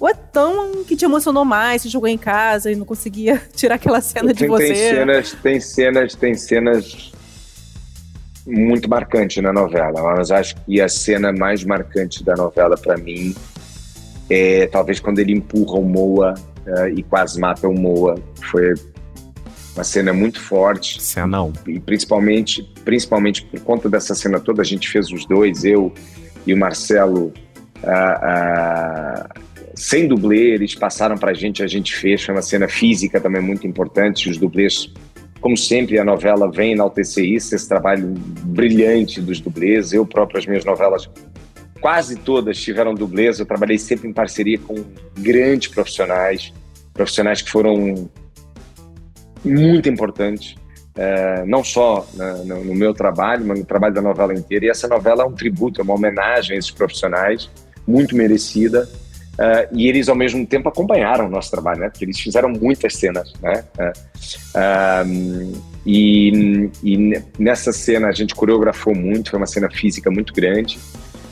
Ou 0.00 0.08
é 0.08 0.14
tão 0.14 0.84
que 0.84 0.96
te 0.96 1.04
emocionou 1.04 1.44
mais, 1.44 1.82
você 1.82 1.88
jogou 1.88 2.08
em 2.08 2.18
casa 2.18 2.70
e 2.70 2.74
não 2.76 2.84
conseguia 2.84 3.40
tirar 3.54 3.76
aquela 3.76 4.00
cena 4.00 4.32
de 4.32 4.40
tem, 4.40 4.48
você? 4.48 4.66
tem 4.66 4.76
cenas, 4.76 5.32
tem 5.42 5.60
cenas, 5.60 6.14
tem 6.14 6.34
cenas 6.34 7.12
muito 8.46 8.90
marcantes 8.90 9.42
na 9.42 9.52
novela, 9.52 10.02
mas 10.16 10.30
acho 10.30 10.54
que 10.66 10.80
a 10.80 10.88
cena 10.88 11.32
mais 11.32 11.64
marcante 11.64 12.22
da 12.22 12.34
novela 12.34 12.76
para 12.76 12.96
mim 12.98 13.34
é 14.28 14.66
talvez 14.66 15.00
quando 15.00 15.18
ele 15.18 15.32
empurra 15.32 15.78
o 15.78 15.84
Moa 15.84 16.34
eh, 16.66 16.94
e 16.96 17.02
quase 17.02 17.38
mata 17.38 17.68
o 17.68 17.74
Moa. 17.74 18.16
Foi 18.50 18.74
uma 19.74 19.84
cena 19.84 20.12
muito 20.12 20.40
forte 20.40 21.02
Cenão. 21.02 21.52
e 21.66 21.80
principalmente, 21.80 22.62
principalmente 22.84 23.44
por 23.44 23.60
conta 23.60 23.88
dessa 23.88 24.14
cena 24.14 24.38
toda, 24.38 24.62
a 24.62 24.64
gente 24.64 24.88
fez 24.88 25.10
os 25.10 25.26
dois, 25.26 25.64
eu 25.64 25.92
e 26.46 26.54
o 26.54 26.56
Marcelo, 26.56 27.32
ah, 27.82 28.20
ah, 28.22 29.28
sem 29.74 30.06
dublê, 30.06 30.54
eles 30.54 30.74
passaram 30.74 31.16
pra 31.16 31.34
gente, 31.34 31.62
a 31.62 31.66
gente 31.66 31.94
fez, 31.94 32.22
foi 32.22 32.34
uma 32.34 32.42
cena 32.42 32.68
física 32.68 33.20
também 33.20 33.42
muito 33.42 33.66
importante, 33.66 34.30
os 34.30 34.38
dublês, 34.38 34.92
como 35.40 35.56
sempre, 35.56 35.98
a 35.98 36.04
novela 36.04 36.50
vem 36.50 36.72
enaltecer 36.72 37.24
isso, 37.24 37.54
esse 37.54 37.68
trabalho 37.68 38.14
brilhante 38.44 39.20
dos 39.20 39.40
dublês, 39.40 39.92
eu 39.92 40.06
próprio, 40.06 40.38
as 40.38 40.46
minhas 40.46 40.64
novelas, 40.64 41.10
quase 41.84 42.16
todas 42.16 42.56
tiveram 42.58 42.94
dublês, 42.94 43.38
eu 43.38 43.44
trabalhei 43.44 43.76
sempre 43.76 44.08
em 44.08 44.12
parceria 44.14 44.58
com 44.58 44.74
grandes 45.18 45.68
profissionais, 45.68 46.50
profissionais 46.94 47.42
que 47.42 47.50
foram 47.50 48.08
muito 49.44 49.86
importantes, 49.90 50.54
eh, 50.96 51.44
não 51.46 51.62
só 51.62 52.06
na- 52.14 52.36
no, 52.38 52.64
no 52.64 52.74
meu 52.74 52.94
trabalho, 52.94 53.44
mas 53.44 53.58
no 53.58 53.66
trabalho 53.66 53.92
da 53.92 54.00
novela 54.00 54.32
inteira. 54.32 54.64
E 54.64 54.68
essa 54.70 54.88
novela 54.88 55.24
é 55.24 55.26
um 55.26 55.32
tributo, 55.32 55.78
é 55.78 55.84
uma 55.84 55.92
homenagem 55.92 56.56
a 56.56 56.58
esses 56.58 56.70
profissionais, 56.70 57.50
muito 57.86 58.16
merecida. 58.16 58.88
eh, 59.36 59.68
e 59.72 59.88
eles, 59.88 60.08
ao 60.08 60.14
mesmo 60.14 60.46
tempo, 60.46 60.68
acompanharam 60.68 61.26
o 61.26 61.28
nosso 61.28 61.50
trabalho, 61.50 61.80
né? 61.80 61.90
Porque 61.90 62.04
eles 62.04 62.18
fizeram 62.20 62.48
muitas 62.48 62.94
cenas, 62.94 63.32
né? 63.42 63.64
Ahm, 64.54 65.52
e, 65.84 66.70
e 66.84 66.96
ne- 66.96 67.22
nessa 67.36 67.72
cena 67.72 68.06
a 68.08 68.12
gente 68.12 68.32
coreografou 68.34 68.94
muito, 68.94 69.30
foi 69.30 69.38
uma 69.40 69.46
cena 69.48 69.68
física 69.70 70.08
muito 70.10 70.32
grande. 70.32 70.78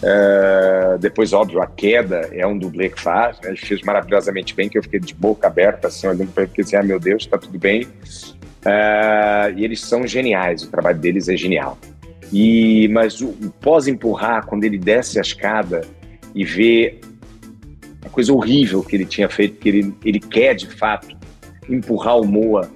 Eh, 0.03 0.97
depois, 0.99 1.33
óbvio, 1.33 1.63
a 1.63 1.67
queda 1.67 2.29
é 2.33 2.45
um 2.45 2.59
dublê 2.59 2.89
que 2.89 3.01
faz, 3.01 3.41
né? 3.41 3.51
ele 3.51 3.57
fez 3.57 3.83
maravilhosamente 3.83 4.55
bem, 4.55 4.69
que 4.69 4.77
eu 4.77 4.83
fiquei 4.83 4.99
de 4.99 5.15
boca 5.15 5.47
aberta, 5.47 5.89
assim, 5.89 6.09
olhando 6.09 6.33
para 6.33 6.43
ele, 6.43 6.49
porque 6.49 6.63
assim, 6.63 6.77
ah, 6.77 6.83
meu 6.83 6.99
Deus, 6.99 7.25
tá 7.25 7.39
tudo 7.39 7.57
bem. 7.59 7.87
Eh, 8.65 9.55
e 9.57 9.65
eles 9.65 9.81
são 9.81 10.07
geniais, 10.07 10.65
o 10.65 10.71
trabalho 10.71 10.99
deles 10.99 11.29
é 11.29 11.37
genial. 11.37 11.79
E 12.33 12.89
mas 12.89 13.21
o, 13.21 13.29
o 13.29 13.51
pós-empurrar, 13.61 14.47
quando 14.47 14.65
ele 14.65 14.79
desce 14.79 15.19
a 15.19 15.23
escada 15.23 15.83
e 16.35 16.45
vê 16.45 16.99
a 18.05 18.09
coisa 18.09 18.33
horrível 18.33 18.83
que 18.83 18.97
ele 18.97 19.05
tinha 19.05 19.29
feito, 19.29 19.59
que 19.59 19.69
ele, 19.69 19.95
ele 20.05 20.19
quer 20.19 20.55
de 20.55 20.67
fato 20.67 21.17
empurrar 21.69 22.19
o 22.19 22.27
Moa. 22.27 22.69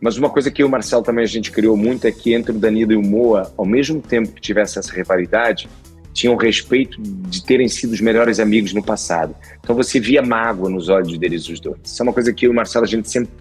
Mas 0.00 0.18
uma 0.18 0.28
coisa 0.28 0.50
que 0.50 0.60
e 0.60 0.64
o 0.64 0.68
Marcelo 0.68 1.02
também 1.02 1.24
a 1.24 1.28
gente 1.28 1.50
criou 1.50 1.76
muito 1.76 2.06
é 2.06 2.12
que 2.12 2.34
entre 2.34 2.52
o 2.52 2.58
Danilo 2.58 2.92
e 2.92 2.96
o 2.96 3.02
Moa, 3.02 3.50
ao 3.56 3.64
mesmo 3.64 4.02
tempo 4.02 4.32
que 4.32 4.40
tivesse 4.40 4.78
essa 4.78 4.92
rivalidade, 4.92 5.68
tinham 6.14 6.36
respeito 6.36 6.96
de 7.02 7.44
terem 7.44 7.68
sido 7.68 7.92
os 7.92 8.00
melhores 8.00 8.38
amigos 8.38 8.72
no 8.72 8.82
passado. 8.82 9.34
Então 9.60 9.74
você 9.74 9.98
via 9.98 10.22
mágoa 10.22 10.70
nos 10.70 10.88
olhos 10.88 11.18
deles 11.18 11.48
os 11.48 11.60
dois. 11.60 11.76
Isso 11.84 12.00
é 12.00 12.04
uma 12.04 12.12
coisa 12.12 12.32
que 12.32 12.46
eu 12.46 12.50
e 12.50 12.52
o 12.52 12.56
Marcelo 12.56 12.84
a 12.84 12.88
gente 12.88 13.10
sempre 13.10 13.32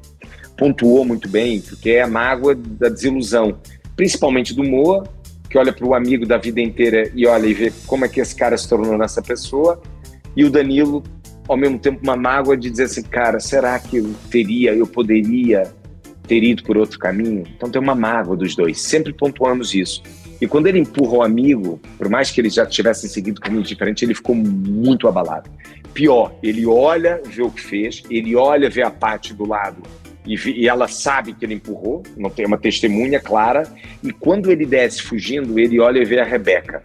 pontuou 0.57 1.05
muito 1.05 1.29
bem, 1.29 1.61
porque 1.61 1.91
é 1.91 2.01
a 2.01 2.07
mágoa 2.07 2.55
da 2.55 2.89
desilusão, 2.89 3.57
principalmente 3.95 4.53
do 4.53 4.63
Moa, 4.63 5.07
que 5.49 5.57
olha 5.57 5.71
para 5.71 5.85
o 5.85 5.93
amigo 5.93 6.25
da 6.25 6.37
vida 6.37 6.59
inteira 6.59 7.11
e 7.15 7.27
olha 7.27 7.45
e 7.45 7.53
vê 7.53 7.71
como 7.85 8.05
é 8.05 8.09
que 8.09 8.19
esse 8.19 8.35
cara 8.35 8.57
se 8.57 8.67
tornou 8.67 8.97
nessa 8.97 9.21
pessoa, 9.21 9.81
e 10.35 10.43
o 10.43 10.49
Danilo, 10.49 11.03
ao 11.47 11.55
mesmo 11.55 11.77
tempo, 11.77 11.99
uma 12.01 12.15
mágoa 12.15 12.57
de 12.57 12.69
dizer 12.69 12.85
assim, 12.85 13.03
cara, 13.03 13.39
será 13.39 13.77
que 13.79 13.97
eu 13.97 14.13
teria, 14.31 14.73
eu 14.73 14.87
poderia 14.87 15.71
ter 16.27 16.43
ido 16.43 16.63
por 16.63 16.77
outro 16.77 16.97
caminho? 16.97 17.43
Então 17.55 17.69
tem 17.69 17.79
uma 17.79 17.93
mágoa 17.93 18.35
dos 18.35 18.55
dois, 18.55 18.81
sempre 18.81 19.13
pontuamos 19.13 19.75
isso. 19.75 20.01
E 20.43 20.47
quando 20.47 20.67
ele 20.67 20.77
empurra 20.77 21.19
o 21.19 21.23
amigo, 21.23 21.79
por 21.97 22.09
mais 22.09 22.29
que 22.29 22.41
eles 22.41 22.53
já 22.53 22.65
tivessem 22.65 23.09
seguido 23.09 23.39
caminho 23.39 23.63
diferente, 23.63 24.03
ele 24.03 24.13
ficou 24.13 24.35
muito 24.35 25.07
abalado. 25.07 25.49
Pior, 25.93 26.35
ele 26.43 26.65
olha, 26.65 27.21
vê 27.25 27.41
o 27.41 27.49
que 27.49 27.61
fez, 27.61 28.03
ele 28.09 28.35
olha, 28.35 28.69
vê 28.69 28.81
a 28.81 28.91
parte 28.91 29.33
do 29.33 29.47
lado 29.47 29.81
e, 30.27 30.35
e, 30.49 30.67
ela 30.67 30.89
sabe 30.89 31.33
que 31.33 31.45
ele 31.45 31.53
empurrou, 31.53 32.03
não 32.17 32.29
tem 32.29 32.45
uma 32.45 32.57
testemunha 32.57 33.21
clara. 33.21 33.63
E 34.03 34.11
quando 34.11 34.51
ele 34.51 34.65
desce 34.65 35.01
fugindo, 35.01 35.57
ele 35.57 35.79
olha 35.79 35.99
e 36.01 36.03
vê 36.03 36.19
a 36.19 36.25
Rebeca. 36.25 36.83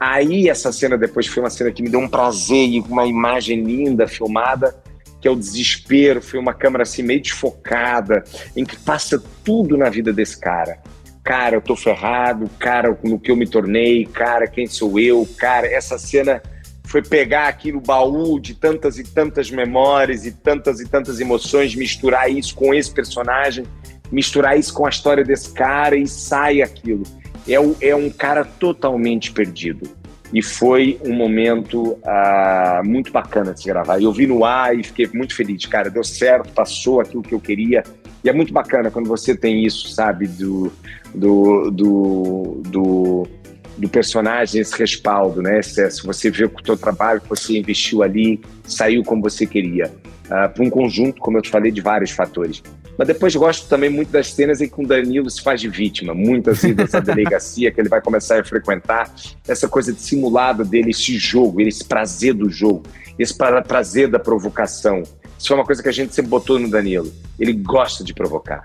Aí 0.00 0.48
essa 0.48 0.72
cena 0.72 0.96
depois 0.96 1.26
foi 1.26 1.42
uma 1.42 1.50
cena 1.50 1.70
que 1.70 1.82
me 1.82 1.90
deu 1.90 2.00
um 2.00 2.08
prazer 2.08 2.66
e 2.70 2.80
uma 2.80 3.06
imagem 3.06 3.62
linda 3.62 4.08
filmada, 4.08 4.74
que 5.20 5.28
é 5.28 5.30
o 5.30 5.36
desespero, 5.36 6.22
foi 6.22 6.40
uma 6.40 6.54
câmera 6.54 6.84
assim 6.84 7.02
meio 7.02 7.20
desfocada, 7.20 8.24
em 8.56 8.64
que 8.64 8.78
passa 8.78 9.22
tudo 9.44 9.76
na 9.76 9.90
vida 9.90 10.10
desse 10.10 10.40
cara. 10.40 10.78
Cara, 11.24 11.56
eu 11.56 11.62
tô 11.62 11.74
ferrado, 11.74 12.50
cara, 12.58 12.96
no 13.02 13.18
que 13.18 13.30
eu 13.30 13.36
me 13.36 13.46
tornei, 13.46 14.04
cara, 14.04 14.46
quem 14.46 14.66
sou 14.66 15.00
eu, 15.00 15.26
cara, 15.38 15.66
essa 15.66 15.96
cena 15.96 16.42
foi 16.84 17.00
pegar 17.02 17.48
aqui 17.48 17.72
no 17.72 17.80
baú 17.80 18.38
de 18.38 18.54
tantas 18.54 18.98
e 18.98 19.04
tantas 19.04 19.50
memórias 19.50 20.26
e 20.26 20.32
tantas 20.32 20.80
e 20.80 20.86
tantas 20.86 21.18
emoções, 21.20 21.74
misturar 21.74 22.30
isso 22.30 22.54
com 22.54 22.74
esse 22.74 22.92
personagem, 22.92 23.64
misturar 24.12 24.58
isso 24.58 24.74
com 24.74 24.84
a 24.84 24.90
história 24.90 25.24
desse 25.24 25.52
cara 25.54 25.96
e 25.96 26.06
sai 26.06 26.60
aquilo. 26.60 27.04
É, 27.48 27.88
é 27.88 27.96
um 27.96 28.10
cara 28.10 28.44
totalmente 28.44 29.32
perdido. 29.32 29.88
E 30.32 30.42
foi 30.42 31.00
um 31.04 31.12
momento 31.14 31.92
uh, 31.92 32.84
muito 32.84 33.10
bacana 33.12 33.54
de 33.54 33.62
se 33.62 33.66
gravar. 33.66 34.00
Eu 34.00 34.12
vi 34.12 34.26
no 34.26 34.44
ar 34.44 34.78
e 34.78 34.82
fiquei 34.82 35.08
muito 35.14 35.34
feliz. 35.34 35.64
Cara, 35.64 35.88
deu 35.88 36.04
certo, 36.04 36.52
passou 36.52 37.00
aquilo 37.00 37.22
que 37.22 37.34
eu 37.34 37.40
queria. 37.40 37.82
E 38.24 38.28
é 38.28 38.32
muito 38.32 38.52
bacana 38.52 38.90
quando 38.90 39.06
você 39.06 39.36
tem 39.36 39.64
isso, 39.64 39.88
sabe, 39.90 40.26
do, 40.26 40.72
do, 41.14 41.70
do, 41.70 42.62
do 42.64 43.28
do 43.76 43.88
personagem 43.88 44.60
esse 44.60 44.78
respaldo, 44.78 45.42
né? 45.42 45.60
Se, 45.62 46.00
você 46.04 46.30
vê 46.30 46.48
que 46.48 46.60
o 46.60 46.62
teu 46.62 46.76
trabalho 46.76 47.20
que 47.20 47.28
você 47.28 47.58
investiu 47.58 48.02
ali 48.02 48.40
saiu 48.64 49.02
como 49.02 49.22
você 49.22 49.46
queria, 49.46 49.90
uh, 50.26 50.48
para 50.52 50.62
um 50.62 50.70
conjunto, 50.70 51.20
como 51.20 51.38
eu 51.38 51.42
te 51.42 51.50
falei, 51.50 51.72
de 51.72 51.80
vários 51.80 52.10
fatores. 52.10 52.62
Mas 52.96 53.08
depois 53.08 53.34
gosto 53.34 53.68
também 53.68 53.90
muito 53.90 54.10
das 54.10 54.32
cenas 54.32 54.60
em 54.60 54.68
que 54.68 54.80
o 54.80 54.86
Danilo 54.86 55.28
se 55.28 55.42
faz 55.42 55.60
de 55.60 55.68
vítima, 55.68 56.14
muitas 56.14 56.62
idas 56.62 56.94
à 56.94 57.00
delegacia 57.00 57.72
que 57.72 57.80
ele 57.80 57.88
vai 57.88 58.00
começar 58.00 58.40
a 58.40 58.44
frequentar, 58.44 59.12
essa 59.48 59.68
coisa 59.68 59.92
de 59.92 60.00
simulada 60.00 60.64
dele, 60.64 60.90
esse 60.90 61.18
jogo, 61.18 61.60
esse 61.60 61.84
prazer 61.84 62.34
do 62.34 62.48
jogo, 62.48 62.84
esse 63.18 63.34
prazer 63.66 64.08
da 64.08 64.18
provocação. 64.18 65.02
Isso 65.44 65.52
é 65.52 65.56
uma 65.56 65.64
coisa 65.66 65.82
que 65.82 65.90
a 65.90 65.92
gente 65.92 66.14
sempre 66.14 66.30
botou 66.30 66.58
no 66.58 66.70
Danilo. 66.70 67.12
Ele 67.38 67.52
gosta 67.52 68.02
de 68.02 68.14
provocar 68.14 68.64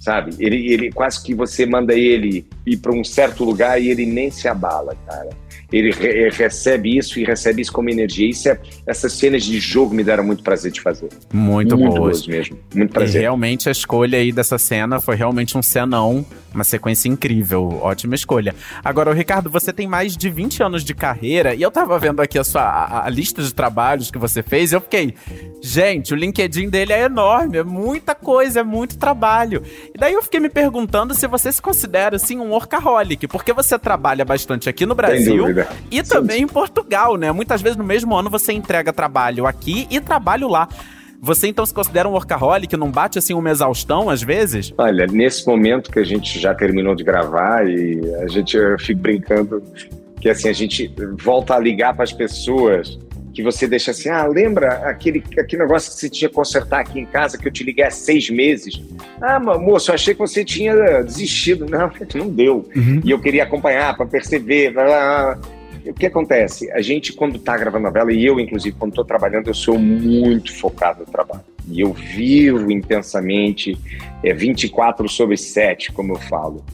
sabe? 0.00 0.34
Ele, 0.38 0.72
ele 0.72 0.90
quase 0.90 1.22
que 1.22 1.34
você 1.34 1.66
manda 1.66 1.92
ele 1.92 2.46
ir 2.64 2.78
para 2.78 2.90
um 2.90 3.04
certo 3.04 3.44
lugar 3.44 3.80
e 3.82 3.90
ele 3.90 4.06
nem 4.06 4.30
se 4.30 4.48
abala, 4.48 4.96
cara. 5.06 5.28
Ele, 5.72 5.90
re 5.92 6.28
recebe 6.30 6.96
isso 6.98 7.18
e 7.18 7.24
recebe 7.24 7.62
isso 7.62 7.72
como 7.72 7.88
energia. 7.88 8.28
Isso 8.28 8.48
é, 8.48 8.58
essas 8.86 9.12
cenas 9.12 9.44
de 9.44 9.58
jogo 9.60 9.94
me 9.94 10.02
deram 10.02 10.24
muito 10.24 10.42
prazer 10.42 10.72
de 10.72 10.80
fazer. 10.80 11.08
Muito, 11.32 11.76
muito 11.76 11.96
boas. 11.96 12.26
mesmo. 12.26 12.58
Muito 12.74 12.92
prazer. 12.92 13.20
E 13.20 13.22
realmente 13.22 13.68
a 13.68 13.72
escolha 13.72 14.18
aí 14.18 14.32
dessa 14.32 14.58
cena 14.58 15.00
foi 15.00 15.14
realmente 15.16 15.56
um 15.56 15.62
cenão, 15.62 16.24
uma 16.52 16.64
sequência 16.64 17.08
incrível. 17.08 17.80
Ótima 17.82 18.14
escolha. 18.14 18.54
Agora, 18.84 19.12
Ricardo, 19.12 19.48
você 19.48 19.72
tem 19.72 19.86
mais 19.86 20.16
de 20.16 20.28
20 20.28 20.62
anos 20.62 20.84
de 20.84 20.94
carreira 20.94 21.54
e 21.54 21.62
eu 21.62 21.70
tava 21.70 21.98
vendo 21.98 22.20
aqui 22.20 22.38
a 22.38 22.44
sua 22.44 22.62
a, 22.62 23.06
a 23.06 23.10
lista 23.10 23.42
de 23.42 23.54
trabalhos 23.54 24.10
que 24.10 24.18
você 24.18 24.42
fez 24.42 24.72
e 24.72 24.76
eu 24.76 24.80
fiquei, 24.80 25.14
gente, 25.62 26.12
o 26.12 26.16
LinkedIn 26.16 26.68
dele 26.68 26.92
é 26.92 27.02
enorme, 27.02 27.58
é 27.58 27.64
muita 27.64 28.14
coisa, 28.14 28.60
é 28.60 28.64
muito 28.64 28.98
trabalho. 28.98 29.62
E 29.94 29.98
daí 29.98 30.12
eu 30.14 30.22
fiquei 30.22 30.40
me 30.40 30.48
perguntando 30.48 31.14
se 31.14 31.26
você 31.26 31.52
se 31.52 31.62
considera 31.62 32.16
assim 32.16 32.38
um 32.38 32.50
workaholic, 32.50 33.28
porque 33.28 33.52
você 33.52 33.78
trabalha 33.78 34.24
bastante 34.24 34.68
aqui 34.68 34.84
no 34.84 34.94
Brasil 34.94 35.46
e 35.90 36.02
também 36.02 36.42
em 36.42 36.46
Portugal, 36.46 37.16
né? 37.16 37.32
Muitas 37.32 37.62
vezes 37.62 37.76
no 37.76 37.84
mesmo 37.84 38.14
ano 38.14 38.30
você 38.30 38.52
entrega 38.52 38.92
trabalho 38.92 39.46
aqui 39.46 39.86
e 39.90 40.00
trabalho 40.00 40.48
lá. 40.48 40.68
Você 41.22 41.48
então 41.48 41.66
se 41.66 41.74
considera 41.74 42.08
um 42.08 42.12
workaholic? 42.12 42.74
Não 42.76 42.90
bate 42.90 43.18
assim 43.18 43.34
uma 43.34 43.50
exaustão 43.50 44.08
às 44.08 44.22
vezes? 44.22 44.72
Olha, 44.78 45.06
nesse 45.06 45.46
momento 45.46 45.90
que 45.90 45.98
a 45.98 46.04
gente 46.04 46.38
já 46.38 46.54
terminou 46.54 46.94
de 46.94 47.04
gravar 47.04 47.68
e 47.68 48.00
a 48.22 48.28
gente 48.28 48.56
eu 48.56 48.78
fico 48.78 49.00
brincando 49.00 49.62
que 50.20 50.30
assim 50.30 50.48
a 50.48 50.52
gente 50.52 50.92
volta 51.22 51.54
a 51.54 51.58
ligar 51.58 51.94
para 51.94 52.04
as 52.04 52.12
pessoas 52.12 52.98
que 53.32 53.42
você 53.42 53.66
deixa 53.66 53.90
assim, 53.90 54.08
ah, 54.08 54.26
lembra 54.26 54.88
aquele, 54.88 55.22
aquele 55.38 55.62
negócio 55.62 55.92
que 55.92 55.98
você 55.98 56.10
tinha 56.10 56.28
que 56.28 56.34
consertar 56.34 56.80
aqui 56.80 56.98
em 56.98 57.06
casa, 57.06 57.38
que 57.38 57.46
eu 57.46 57.52
te 57.52 57.62
liguei 57.62 57.84
há 57.84 57.90
seis 57.90 58.28
meses? 58.28 58.82
Ah, 59.20 59.38
moço, 59.38 59.90
eu 59.90 59.94
achei 59.94 60.14
que 60.14 60.20
você 60.20 60.44
tinha 60.44 61.02
desistido. 61.02 61.66
Não, 61.66 61.90
não 62.14 62.28
deu. 62.28 62.68
Uhum. 62.74 63.00
E 63.04 63.10
eu 63.10 63.20
queria 63.20 63.44
acompanhar 63.44 63.96
para 63.96 64.06
perceber. 64.06 64.74
O 65.86 65.94
que 65.94 66.06
acontece? 66.06 66.70
A 66.72 66.82
gente, 66.82 67.12
quando 67.12 67.36
está 67.36 67.56
gravando 67.56 67.84
novela, 67.84 68.12
e 68.12 68.24
eu, 68.24 68.38
inclusive, 68.38 68.76
quando 68.78 68.92
estou 68.92 69.04
trabalhando, 69.04 69.48
eu 69.48 69.54
sou 69.54 69.78
muito 69.78 70.54
focado 70.54 71.00
no 71.00 71.06
trabalho. 71.06 71.44
E 71.68 71.80
eu 71.80 71.92
vivo 71.92 72.70
intensamente, 72.70 73.78
é 74.22 74.34
24 74.34 75.08
sobre 75.08 75.36
7, 75.36 75.92
como 75.92 76.14
eu 76.14 76.18
falo. 76.18 76.64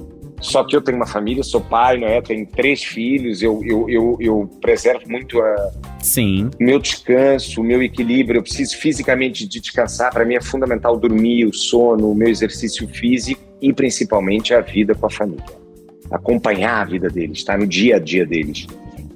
Só 0.40 0.62
que 0.64 0.76
eu 0.76 0.82
tenho 0.82 0.96
uma 0.96 1.06
família, 1.06 1.42
sou 1.42 1.60
pai, 1.60 1.98
não 1.98 2.06
é? 2.06 2.20
Tenho 2.20 2.46
três 2.46 2.82
filhos, 2.84 3.42
eu, 3.42 3.60
eu, 3.64 3.88
eu, 3.88 4.16
eu 4.20 4.50
preservo 4.60 5.08
muito 5.08 5.40
a, 5.40 5.72
Sim. 6.02 6.50
meu 6.60 6.78
descanso, 6.78 7.60
o 7.60 7.64
meu 7.64 7.82
equilíbrio. 7.82 8.38
Eu 8.38 8.42
preciso 8.42 8.76
fisicamente 8.76 9.46
de 9.46 9.60
descansar. 9.60 10.12
Para 10.12 10.24
mim 10.24 10.34
é 10.34 10.40
fundamental 10.40 10.96
dormir, 10.98 11.46
o 11.46 11.54
sono, 11.54 12.10
o 12.10 12.14
meu 12.14 12.28
exercício 12.28 12.86
físico 12.88 13.40
e 13.60 13.72
principalmente 13.72 14.52
a 14.52 14.60
vida 14.60 14.94
com 14.94 15.06
a 15.06 15.10
família. 15.10 15.44
Acompanhar 16.10 16.82
a 16.82 16.84
vida 16.84 17.08
deles, 17.08 17.38
estar 17.38 17.58
no 17.58 17.66
dia 17.66 17.96
a 17.96 17.98
dia 17.98 18.26
deles. 18.26 18.66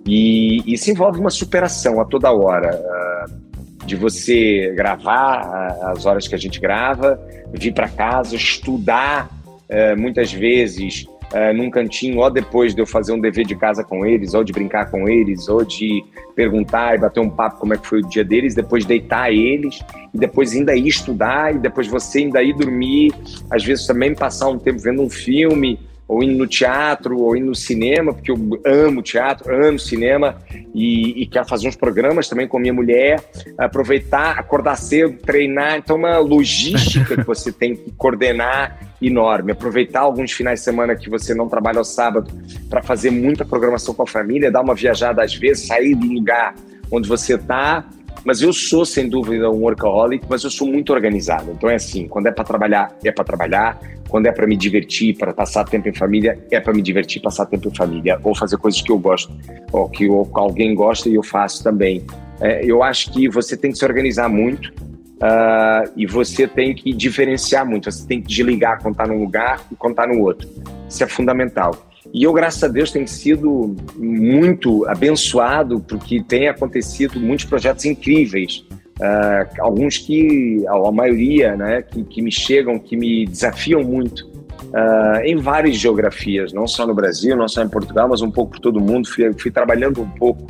E 0.06 0.62
isso 0.66 0.90
envolve 0.90 1.20
uma 1.20 1.30
superação 1.30 2.00
a 2.00 2.04
toda 2.04 2.32
hora. 2.32 2.74
Uh, 2.76 3.50
de 3.86 3.96
você 3.96 4.72
gravar 4.76 5.76
as 5.92 6.06
horas 6.06 6.28
que 6.28 6.34
a 6.34 6.38
gente 6.38 6.60
grava, 6.60 7.20
vir 7.52 7.72
para 7.72 7.88
casa, 7.88 8.36
estudar 8.36 9.39
é, 9.70 9.94
muitas 9.94 10.32
vezes 10.32 11.06
é, 11.32 11.52
num 11.52 11.70
cantinho, 11.70 12.18
ou 12.18 12.30
depois 12.30 12.74
de 12.74 12.80
eu 12.82 12.86
fazer 12.86 13.12
um 13.12 13.20
dever 13.20 13.46
de 13.46 13.54
casa 13.54 13.84
com 13.84 14.04
eles, 14.04 14.34
ou 14.34 14.42
de 14.42 14.52
brincar 14.52 14.90
com 14.90 15.08
eles, 15.08 15.48
ou 15.48 15.64
de 15.64 16.04
perguntar 16.34 16.96
e 16.96 16.98
bater 16.98 17.20
um 17.20 17.30
papo 17.30 17.60
como 17.60 17.72
é 17.72 17.76
que 17.76 17.86
foi 17.86 18.00
o 18.00 18.08
dia 18.08 18.24
deles, 18.24 18.54
depois 18.54 18.84
deitar 18.84 19.32
eles, 19.32 19.80
e 20.12 20.18
depois 20.18 20.52
ainda 20.52 20.74
ir 20.74 20.88
estudar, 20.88 21.54
e 21.54 21.58
depois 21.58 21.86
você 21.86 22.18
ainda 22.18 22.42
ir 22.42 22.52
dormir, 22.54 23.14
às 23.48 23.64
vezes 23.64 23.86
também 23.86 24.12
passar 24.14 24.48
um 24.48 24.58
tempo 24.58 24.80
vendo 24.80 25.02
um 25.02 25.10
filme, 25.10 25.78
ou 26.10 26.24
indo 26.24 26.36
no 26.36 26.46
teatro, 26.48 27.20
ou 27.20 27.36
indo 27.36 27.46
no 27.46 27.54
cinema, 27.54 28.12
porque 28.12 28.32
eu 28.32 28.36
amo 28.66 29.00
teatro, 29.00 29.54
amo 29.54 29.78
cinema 29.78 30.42
e, 30.74 31.22
e 31.22 31.26
quero 31.28 31.46
fazer 31.46 31.68
uns 31.68 31.76
programas 31.76 32.28
também 32.28 32.48
com 32.48 32.58
minha 32.58 32.74
mulher, 32.74 33.22
aproveitar, 33.56 34.36
acordar 34.36 34.74
cedo, 34.74 35.16
treinar. 35.18 35.76
Então, 35.76 35.94
uma 35.94 36.18
logística 36.18 37.16
que 37.16 37.22
você 37.22 37.52
tem 37.52 37.76
que 37.76 37.92
coordenar 37.92 38.76
enorme. 39.00 39.52
Aproveitar 39.52 40.00
alguns 40.00 40.32
finais 40.32 40.58
de 40.58 40.64
semana 40.64 40.96
que 40.96 41.08
você 41.08 41.32
não 41.32 41.48
trabalha 41.48 41.78
ao 41.78 41.84
sábado 41.84 42.28
para 42.68 42.82
fazer 42.82 43.12
muita 43.12 43.44
programação 43.44 43.94
com 43.94 44.02
a 44.02 44.06
família, 44.06 44.50
dar 44.50 44.62
uma 44.62 44.74
viajada 44.74 45.22
às 45.22 45.36
vezes, 45.36 45.68
sair 45.68 45.94
do 45.94 46.06
lugar 46.06 46.56
onde 46.90 47.08
você 47.08 47.36
está 47.36 47.84
mas 48.24 48.42
eu 48.42 48.52
sou, 48.52 48.84
sem 48.84 49.08
dúvida, 49.08 49.50
um 49.50 49.62
workaholic, 49.62 50.26
mas 50.28 50.44
eu 50.44 50.50
sou 50.50 50.66
muito 50.66 50.92
organizado. 50.92 51.50
Então 51.52 51.70
é 51.70 51.76
assim, 51.76 52.06
quando 52.06 52.26
é 52.26 52.30
para 52.30 52.44
trabalhar, 52.44 52.96
é 53.04 53.10
para 53.10 53.24
trabalhar. 53.24 53.80
Quando 54.08 54.26
é 54.26 54.32
para 54.32 54.46
me 54.46 54.56
divertir, 54.56 55.16
para 55.16 55.32
passar 55.32 55.64
tempo 55.64 55.88
em 55.88 55.94
família, 55.94 56.36
é 56.50 56.58
para 56.58 56.72
me 56.72 56.82
divertir, 56.82 57.22
passar 57.22 57.46
tempo 57.46 57.68
em 57.68 57.74
família. 57.74 58.18
Ou 58.24 58.34
fazer 58.34 58.56
coisas 58.56 58.82
que 58.82 58.90
eu 58.90 58.98
gosto, 58.98 59.32
ou 59.72 59.88
que 59.88 60.08
alguém 60.34 60.74
gosta 60.74 61.08
e 61.08 61.14
eu 61.14 61.22
faço 61.22 61.62
também. 61.62 62.04
É, 62.40 62.64
eu 62.64 62.82
acho 62.82 63.12
que 63.12 63.28
você 63.28 63.56
tem 63.56 63.70
que 63.70 63.78
se 63.78 63.84
organizar 63.84 64.28
muito 64.28 64.72
uh, 65.20 65.90
e 65.96 66.06
você 66.06 66.48
tem 66.48 66.74
que 66.74 66.92
diferenciar 66.92 67.64
muito. 67.64 67.90
Você 67.90 68.06
tem 68.06 68.20
que 68.20 68.26
desligar 68.26 68.82
quando 68.82 68.94
está 68.94 69.06
num 69.06 69.20
lugar 69.20 69.60
e 69.70 69.76
quando 69.76 69.92
está 69.92 70.06
no 70.06 70.20
outro. 70.20 70.48
Isso 70.88 71.04
é 71.04 71.06
fundamental. 71.06 71.89
E 72.12 72.22
eu, 72.24 72.32
graças 72.32 72.62
a 72.64 72.68
Deus, 72.68 72.90
tenho 72.90 73.06
sido 73.06 73.76
muito 73.96 74.86
abençoado 74.88 75.80
porque 75.80 76.22
tem 76.22 76.48
acontecido 76.48 77.20
muitos 77.20 77.44
projetos 77.44 77.84
incríveis. 77.84 78.64
Uh, 78.98 79.60
alguns 79.60 79.98
que, 79.98 80.62
a 80.66 80.92
maioria, 80.92 81.56
né, 81.56 81.82
que, 81.82 82.04
que, 82.04 82.22
me 82.22 82.30
chegam, 82.30 82.78
que 82.78 82.96
me 82.96 83.24
desafiam 83.26 83.82
muito 83.82 84.26
uh, 84.74 85.20
em 85.24 85.36
várias 85.36 85.76
geografias, 85.76 86.52
não 86.52 86.66
só 86.66 86.86
no 86.86 86.94
Brasil, 86.94 87.36
não 87.36 87.48
só 87.48 87.62
em 87.62 87.68
Portugal, 87.68 88.08
mas 88.08 88.20
um 88.20 88.30
pouco 88.30 88.52
por 88.52 88.60
todo 88.60 88.80
mundo. 88.80 89.08
Fui, 89.08 89.32
fui 89.34 89.50
trabalhando 89.50 90.02
um 90.02 90.10
pouco, 90.10 90.46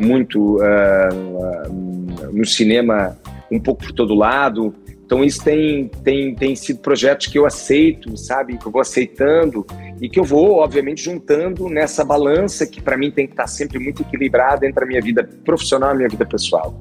muito 0.00 0.56
uh, 0.56 2.32
no 2.32 2.44
cinema, 2.44 3.16
um 3.50 3.60
pouco 3.60 3.84
por 3.84 3.92
todo 3.92 4.14
lado. 4.14 4.74
Então 5.12 5.22
isso 5.22 5.44
tem, 5.44 5.88
tem, 6.02 6.34
tem 6.34 6.56
sido 6.56 6.80
projetos 6.80 7.26
que 7.26 7.38
eu 7.38 7.44
aceito, 7.44 8.16
sabe, 8.16 8.56
que 8.56 8.64
eu 8.64 8.72
vou 8.72 8.80
aceitando 8.80 9.66
e 10.00 10.08
que 10.08 10.18
eu 10.18 10.24
vou, 10.24 10.60
obviamente, 10.60 11.02
juntando 11.02 11.68
nessa 11.68 12.02
balança 12.02 12.66
que 12.66 12.80
para 12.80 12.96
mim 12.96 13.10
tem 13.10 13.26
que 13.26 13.34
estar 13.34 13.46
sempre 13.46 13.78
muito 13.78 14.00
equilibrada 14.00 14.66
entre 14.66 14.82
a 14.82 14.86
minha 14.86 15.02
vida 15.02 15.28
profissional 15.44 15.90
e 15.90 15.92
a 15.92 15.96
minha 15.96 16.08
vida 16.08 16.24
pessoal. 16.24 16.74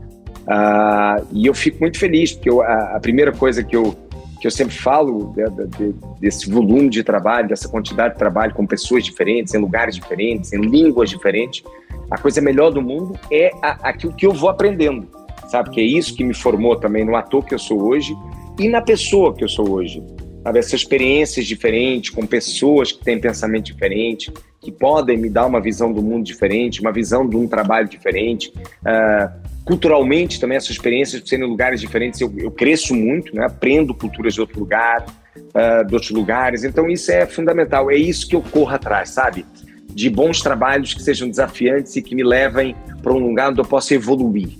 Uh, 0.43 1.27
e 1.33 1.45
eu 1.45 1.53
fico 1.53 1.81
muito 1.81 1.99
feliz, 1.99 2.31
porque 2.31 2.49
eu, 2.49 2.61
a, 2.61 2.95
a, 2.95 2.99
primeira 3.01 3.33
coisa 3.33 3.65
que 3.65 3.75
eu, 3.75 3.97
que 4.39 4.47
eu 4.47 4.51
sempre 4.51 4.75
falo 4.77 5.33
de, 5.35 5.67
de, 5.77 5.95
desse 6.21 6.49
volume 6.49 6.87
de 6.87 7.03
trabalho, 7.03 7.49
dessa 7.49 7.67
quantidade 7.67 8.13
de 8.13 8.19
trabalho 8.19 8.53
com 8.53 8.65
pessoas 8.65 9.03
diferentes, 9.03 9.53
em 9.53 9.57
lugares 9.57 9.93
diferentes, 9.93 10.53
em 10.53 10.61
línguas 10.61 11.09
diferentes, 11.09 11.65
a 12.09 12.17
coisa 12.17 12.39
melhor 12.39 12.71
do 12.71 12.81
mundo 12.81 13.13
é 13.29 13.51
aquilo 13.61 14.13
que 14.13 14.25
eu 14.25 14.31
vou 14.31 14.49
aprendendo 14.49 15.20
sabe? 15.51 15.69
Que 15.69 15.81
é 15.81 15.83
isso 15.83 16.15
que 16.15 16.23
me 16.23 16.33
formou 16.33 16.77
também 16.77 17.03
no 17.03 17.15
ator 17.15 17.45
que 17.45 17.53
eu 17.53 17.59
sou 17.59 17.83
hoje 17.83 18.15
e 18.57 18.69
na 18.69 18.81
pessoa 18.81 19.35
que 19.35 19.43
eu 19.43 19.49
sou 19.49 19.69
hoje. 19.69 20.01
Sabe? 20.43 20.59
Essas 20.59 20.73
experiências 20.73 21.45
diferentes, 21.45 22.09
com 22.09 22.25
pessoas 22.25 22.91
que 22.91 23.03
têm 23.03 23.19
pensamento 23.19 23.65
diferente, 23.65 24.31
que 24.61 24.71
podem 24.71 25.17
me 25.17 25.29
dar 25.29 25.45
uma 25.45 25.59
visão 25.59 25.91
do 25.91 26.01
mundo 26.01 26.23
diferente, 26.23 26.81
uma 26.81 26.91
visão 26.91 27.27
de 27.27 27.35
um 27.35 27.47
trabalho 27.47 27.87
diferente. 27.87 28.53
Uh, 28.81 29.51
culturalmente 29.65 30.39
também, 30.39 30.55
essas 30.55 30.71
experiências, 30.71 31.21
por 31.21 31.27
serem 31.27 31.47
lugares 31.47 31.81
diferentes, 31.81 32.21
eu, 32.21 32.33
eu 32.37 32.49
cresço 32.49 32.95
muito, 32.95 33.35
né? 33.35 33.45
aprendo 33.45 33.93
culturas 33.93 34.33
de 34.33 34.41
outro 34.41 34.59
lugar, 34.59 35.05
uh, 35.35 35.85
de 35.85 35.93
outros 35.93 36.11
lugares. 36.11 36.63
Então 36.63 36.89
isso 36.89 37.11
é 37.11 37.25
fundamental, 37.25 37.91
é 37.91 37.95
isso 37.95 38.27
que 38.27 38.35
eu 38.35 38.41
corro 38.41 38.73
atrás, 38.73 39.09
sabe? 39.09 39.45
De 39.93 40.09
bons 40.09 40.41
trabalhos 40.41 40.93
que 40.93 41.03
sejam 41.03 41.29
desafiantes 41.29 41.95
e 41.95 42.01
que 42.01 42.15
me 42.15 42.23
levem 42.23 42.75
para 43.03 43.13
um 43.13 43.19
lugar 43.19 43.49
onde 43.49 43.59
eu 43.59 43.65
possa 43.65 43.93
evoluir 43.93 44.57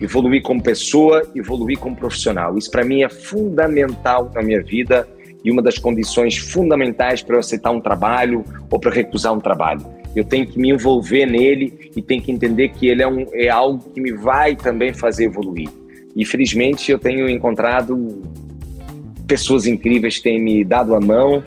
evoluir 0.00 0.42
como 0.42 0.62
pessoa, 0.62 1.22
evoluir 1.34 1.78
como 1.78 1.94
profissional. 1.94 2.56
Isso 2.56 2.70
para 2.70 2.84
mim 2.84 3.02
é 3.02 3.08
fundamental 3.08 4.30
na 4.34 4.42
minha 4.42 4.62
vida 4.62 5.06
e 5.44 5.50
uma 5.50 5.62
das 5.62 5.78
condições 5.78 6.36
fundamentais 6.36 7.22
para 7.22 7.36
eu 7.36 7.40
aceitar 7.40 7.70
um 7.70 7.80
trabalho 7.80 8.44
ou 8.70 8.78
para 8.78 8.90
recusar 8.90 9.32
um 9.32 9.40
trabalho. 9.40 9.84
Eu 10.14 10.24
tenho 10.24 10.46
que 10.46 10.58
me 10.58 10.70
envolver 10.70 11.26
nele 11.26 11.90
e 11.94 12.02
tenho 12.02 12.20
que 12.20 12.32
entender 12.32 12.70
que 12.70 12.88
ele 12.88 13.02
é, 13.02 13.08
um, 13.08 13.26
é 13.32 13.48
algo 13.48 13.90
que 13.90 14.00
me 14.00 14.12
vai 14.12 14.56
também 14.56 14.92
fazer 14.92 15.24
evoluir. 15.24 15.68
E 16.16 16.24
felizmente 16.24 16.90
eu 16.90 16.98
tenho 16.98 17.28
encontrado 17.28 18.22
pessoas 19.26 19.66
incríveis 19.66 20.16
que 20.16 20.24
têm 20.24 20.42
me 20.42 20.64
dado 20.64 20.94
a 20.94 21.00
mão, 21.00 21.44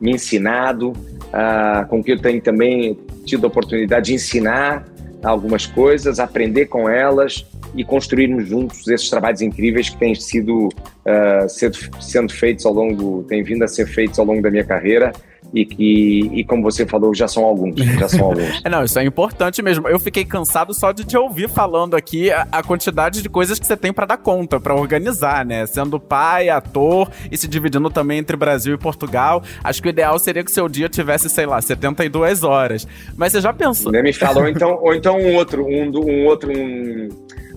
me 0.00 0.12
ensinado, 0.12 0.90
uh, 0.90 1.86
com 1.88 2.02
que 2.02 2.12
eu 2.12 2.20
tenho 2.20 2.40
também 2.40 2.96
tido 3.24 3.44
a 3.44 3.48
oportunidade 3.48 4.06
de 4.06 4.14
ensinar 4.14 4.84
algumas 5.22 5.66
coisas, 5.66 6.20
aprender 6.20 6.66
com 6.66 6.88
elas 6.88 7.44
e 7.74 7.84
construirmos 7.84 8.48
juntos 8.48 8.86
esses 8.88 9.08
trabalhos 9.10 9.40
incríveis 9.40 9.88
que 9.88 9.96
têm 9.96 10.14
sido 10.14 10.68
uh, 10.68 11.48
sendo, 11.48 11.76
sendo 12.00 12.32
feitos 12.32 12.64
ao 12.64 12.72
longo, 12.72 13.24
têm 13.24 13.42
vindo 13.42 13.62
a 13.64 13.68
ser 13.68 13.86
feitos 13.86 14.18
ao 14.18 14.24
longo 14.24 14.42
da 14.42 14.50
minha 14.50 14.64
carreira 14.64 15.12
e 15.54 15.64
que, 15.64 16.30
e 16.32 16.44
como 16.44 16.62
você 16.62 16.84
falou, 16.84 17.14
já 17.14 17.28
são 17.28 17.44
alguns. 17.44 17.76
Já 17.76 18.08
são 18.08 18.26
alguns. 18.26 18.62
não, 18.68 18.82
isso 18.84 18.98
é 18.98 19.04
importante 19.04 19.62
mesmo. 19.62 19.88
Eu 19.88 20.00
fiquei 20.00 20.24
cansado 20.24 20.74
só 20.74 20.90
de 20.90 21.04
te 21.04 21.16
ouvir 21.16 21.48
falando 21.48 21.94
aqui 21.94 22.30
a, 22.30 22.46
a 22.50 22.62
quantidade 22.62 23.22
de 23.22 23.28
coisas 23.28 23.58
que 23.58 23.66
você 23.66 23.76
tem 23.76 23.92
para 23.92 24.04
dar 24.06 24.16
conta, 24.16 24.58
para 24.58 24.74
organizar, 24.74 25.46
né? 25.46 25.64
Sendo 25.66 26.00
pai, 26.00 26.48
ator 26.48 27.08
e 27.30 27.36
se 27.36 27.46
dividindo 27.46 27.88
também 27.88 28.18
entre 28.18 28.36
Brasil 28.36 28.74
e 28.74 28.78
Portugal. 28.78 29.42
Acho 29.62 29.80
que 29.80 29.88
o 29.88 29.90
ideal 29.90 30.18
seria 30.18 30.42
que 30.42 30.50
seu 30.50 30.68
dia 30.68 30.88
tivesse, 30.88 31.30
sei 31.30 31.46
lá, 31.46 31.60
72 31.60 32.42
horas. 32.42 32.86
Mas 33.16 33.32
você 33.32 33.40
já 33.40 33.52
pensou? 33.52 33.92
Nem 33.92 34.02
me 34.02 34.12
fala, 34.12 34.40
ou 34.40 34.48
então, 34.48 34.78
ou 34.82 34.92
então 34.92 35.16
um 35.16 35.36
outro, 35.36 35.64
um, 35.64 35.90
um 36.04 36.24
outro, 36.26 36.50
um 36.52 37.08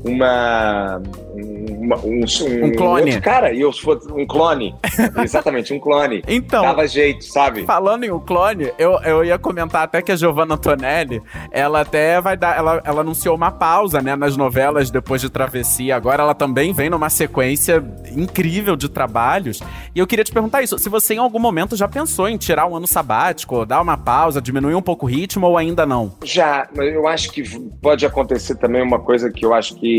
uma, 0.04 1.02
uma 1.36 1.98
um, 1.98 2.22
um, 2.22 2.66
um, 2.66 2.72
clone. 2.76 3.16
Um 3.16 3.22
cara, 3.22 3.54
e 3.54 3.62
eu 3.62 3.72
fosse 3.72 4.12
um 4.12 4.26
clone. 4.26 4.76
Exatamente, 5.24 5.74
um 5.74 5.80
clone. 5.80 6.24
Então. 6.28 6.62
Dava 6.62 6.88
jeito, 6.88 7.26
sabe? 7.26 7.64
Falando 7.66 8.04
em 8.04 8.12
um 8.12 8.20
clone, 8.20 8.72
eu, 8.78 9.00
eu 9.04 9.24
ia 9.24 9.38
comentar 9.38 9.84
até 9.84 10.02
que 10.02 10.12
a 10.12 10.16
Giovanna 10.16 10.56
Antonelli, 10.56 11.22
ela 11.52 11.82
até 11.82 12.20
vai 12.22 12.38
dar. 12.38 12.58
Ela, 12.58 12.82
ela 12.84 13.02
anunciou 13.02 13.36
uma 13.36 13.52
pausa, 13.52 14.02
né, 14.02 14.16
nas 14.16 14.38
novelas 14.38 14.92
depois 14.92 15.22
de 15.22 15.30
Travessia. 15.30 15.96
Agora 15.96 16.24
ela 16.24 16.34
também 16.34 16.74
vem 16.74 16.90
numa 16.90 17.10
sequência 17.10 17.84
incrível 18.16 18.76
de 18.76 18.90
trabalhos. 18.90 19.62
E 19.96 20.00
eu 20.00 20.08
queria 20.08 20.24
te 20.24 20.32
perguntar 20.32 20.62
isso: 20.62 20.78
se 20.78 20.90
você 20.90 21.16
em 21.16 21.20
algum 21.20 21.40
momento 21.40 21.76
já 21.76 21.88
pensou 21.88 22.28
em 22.28 22.38
tirar 22.38 22.68
um 22.68 22.76
ano 22.76 22.88
sabático, 22.88 23.66
dar 23.66 23.82
uma 23.82 23.98
pausa, 23.98 24.42
diminuir 24.42 24.76
um 24.76 24.82
pouco 24.82 25.06
o 25.06 25.10
ritmo 25.10 25.48
ou 25.48 25.58
ainda 25.58 25.86
não? 25.86 26.14
Já, 26.24 26.68
mas 26.76 26.94
eu 26.94 27.08
acho 27.08 27.32
que 27.32 27.44
pode 27.82 28.06
acontecer 28.06 28.56
também 28.56 28.82
uma 28.82 29.00
coisa 29.00 29.32
que 29.32 29.46
eu 29.46 29.54
acho 29.54 29.76
que 29.76 29.97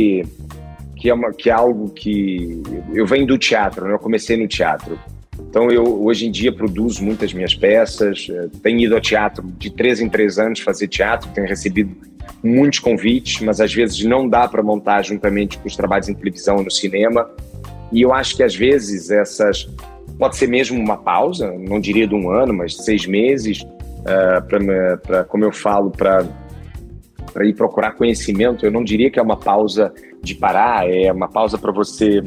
que, 0.96 1.08
é, 1.08 1.14
uma, 1.14 1.32
que 1.32 1.48
é 1.48 1.52
algo 1.52 1.90
que 1.90 2.62
eu 2.92 3.06
venho 3.06 3.26
do 3.26 3.38
teatro, 3.38 3.86
né? 3.86 3.94
eu 3.94 3.98
comecei 3.98 4.36
no 4.36 4.48
teatro. 4.48 4.98
Então 5.38 5.70
eu 5.70 6.02
hoje 6.04 6.26
em 6.26 6.30
dia 6.30 6.52
produzo 6.52 7.02
muitas 7.02 7.32
minhas 7.32 7.54
peças, 7.54 8.28
eh, 8.28 8.48
tenho 8.62 8.80
ido 8.80 8.94
ao 8.94 9.00
teatro 9.00 9.44
de 9.56 9.70
três 9.70 10.00
em 10.00 10.08
três 10.08 10.38
anos 10.38 10.60
fazer 10.60 10.88
teatro, 10.88 11.30
tenho 11.32 11.46
recebido 11.46 11.96
muitos 12.42 12.80
convites, 12.80 13.40
mas 13.40 13.60
às 13.60 13.72
vezes 13.72 14.02
não 14.04 14.28
dá 14.28 14.46
para 14.48 14.62
montar 14.62 15.02
juntamente 15.02 15.56
com 15.56 15.66
os 15.68 15.76
trabalhos 15.76 16.08
em 16.08 16.14
televisão 16.14 16.60
e 16.60 16.64
no 16.64 16.70
cinema. 16.70 17.30
E 17.92 18.02
eu 18.02 18.12
acho 18.12 18.36
que 18.36 18.42
às 18.42 18.54
vezes 18.54 19.10
essas 19.10 19.68
pode 20.18 20.36
ser 20.36 20.48
mesmo 20.48 20.78
uma 20.78 20.96
pausa, 20.96 21.52
não 21.52 21.80
diria 21.80 22.06
de 22.06 22.14
um 22.14 22.30
ano, 22.30 22.52
mas 22.52 22.74
seis 22.74 23.06
meses, 23.06 23.62
uh, 23.62 24.98
para 25.00 25.24
como 25.24 25.44
eu 25.44 25.52
falo, 25.52 25.90
para 25.90 26.26
para 27.30 27.46
ir 27.46 27.54
procurar 27.54 27.92
conhecimento, 27.92 28.64
eu 28.64 28.70
não 28.70 28.82
diria 28.82 29.10
que 29.10 29.18
é 29.18 29.22
uma 29.22 29.36
pausa 29.36 29.92
de 30.22 30.34
parar, 30.34 30.88
é 30.88 31.12
uma 31.12 31.28
pausa 31.28 31.56
para 31.58 31.72
você 31.72 32.22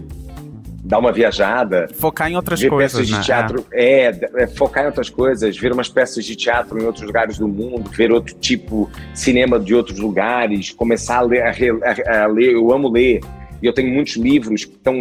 dar 0.83 0.99
uma 0.99 1.11
viajada. 1.11 1.87
Focar 1.93 2.29
em 2.29 2.35
outras 2.35 2.59
ver 2.59 2.69
coisas, 2.69 2.93
peças 2.93 3.11
né? 3.11 3.19
de 3.19 3.25
teatro. 3.25 3.65
É. 3.71 4.05
É, 4.05 4.43
é. 4.43 4.47
focar 4.47 4.83
em 4.83 4.87
outras 4.87 5.09
coisas, 5.09 5.57
ver 5.57 5.71
umas 5.71 5.89
peças 5.89 6.25
de 6.25 6.35
teatro 6.35 6.79
em 6.79 6.85
outros 6.85 7.05
lugares 7.05 7.37
do 7.37 7.47
mundo, 7.47 7.89
ver 7.91 8.11
outro 8.11 8.35
tipo 8.35 8.89
cinema 9.13 9.59
de 9.59 9.73
outros 9.75 9.99
lugares, 9.99 10.71
começar 10.71 11.17
a 11.17 11.21
ler, 11.21 11.43
a, 11.43 12.23
a 12.23 12.27
ler. 12.27 12.53
Eu 12.53 12.71
amo 12.73 12.89
ler. 12.89 13.21
E 13.61 13.67
eu 13.67 13.73
tenho 13.73 13.93
muitos 13.93 14.15
livros 14.15 14.65
que 14.65 14.73
estão 14.73 14.95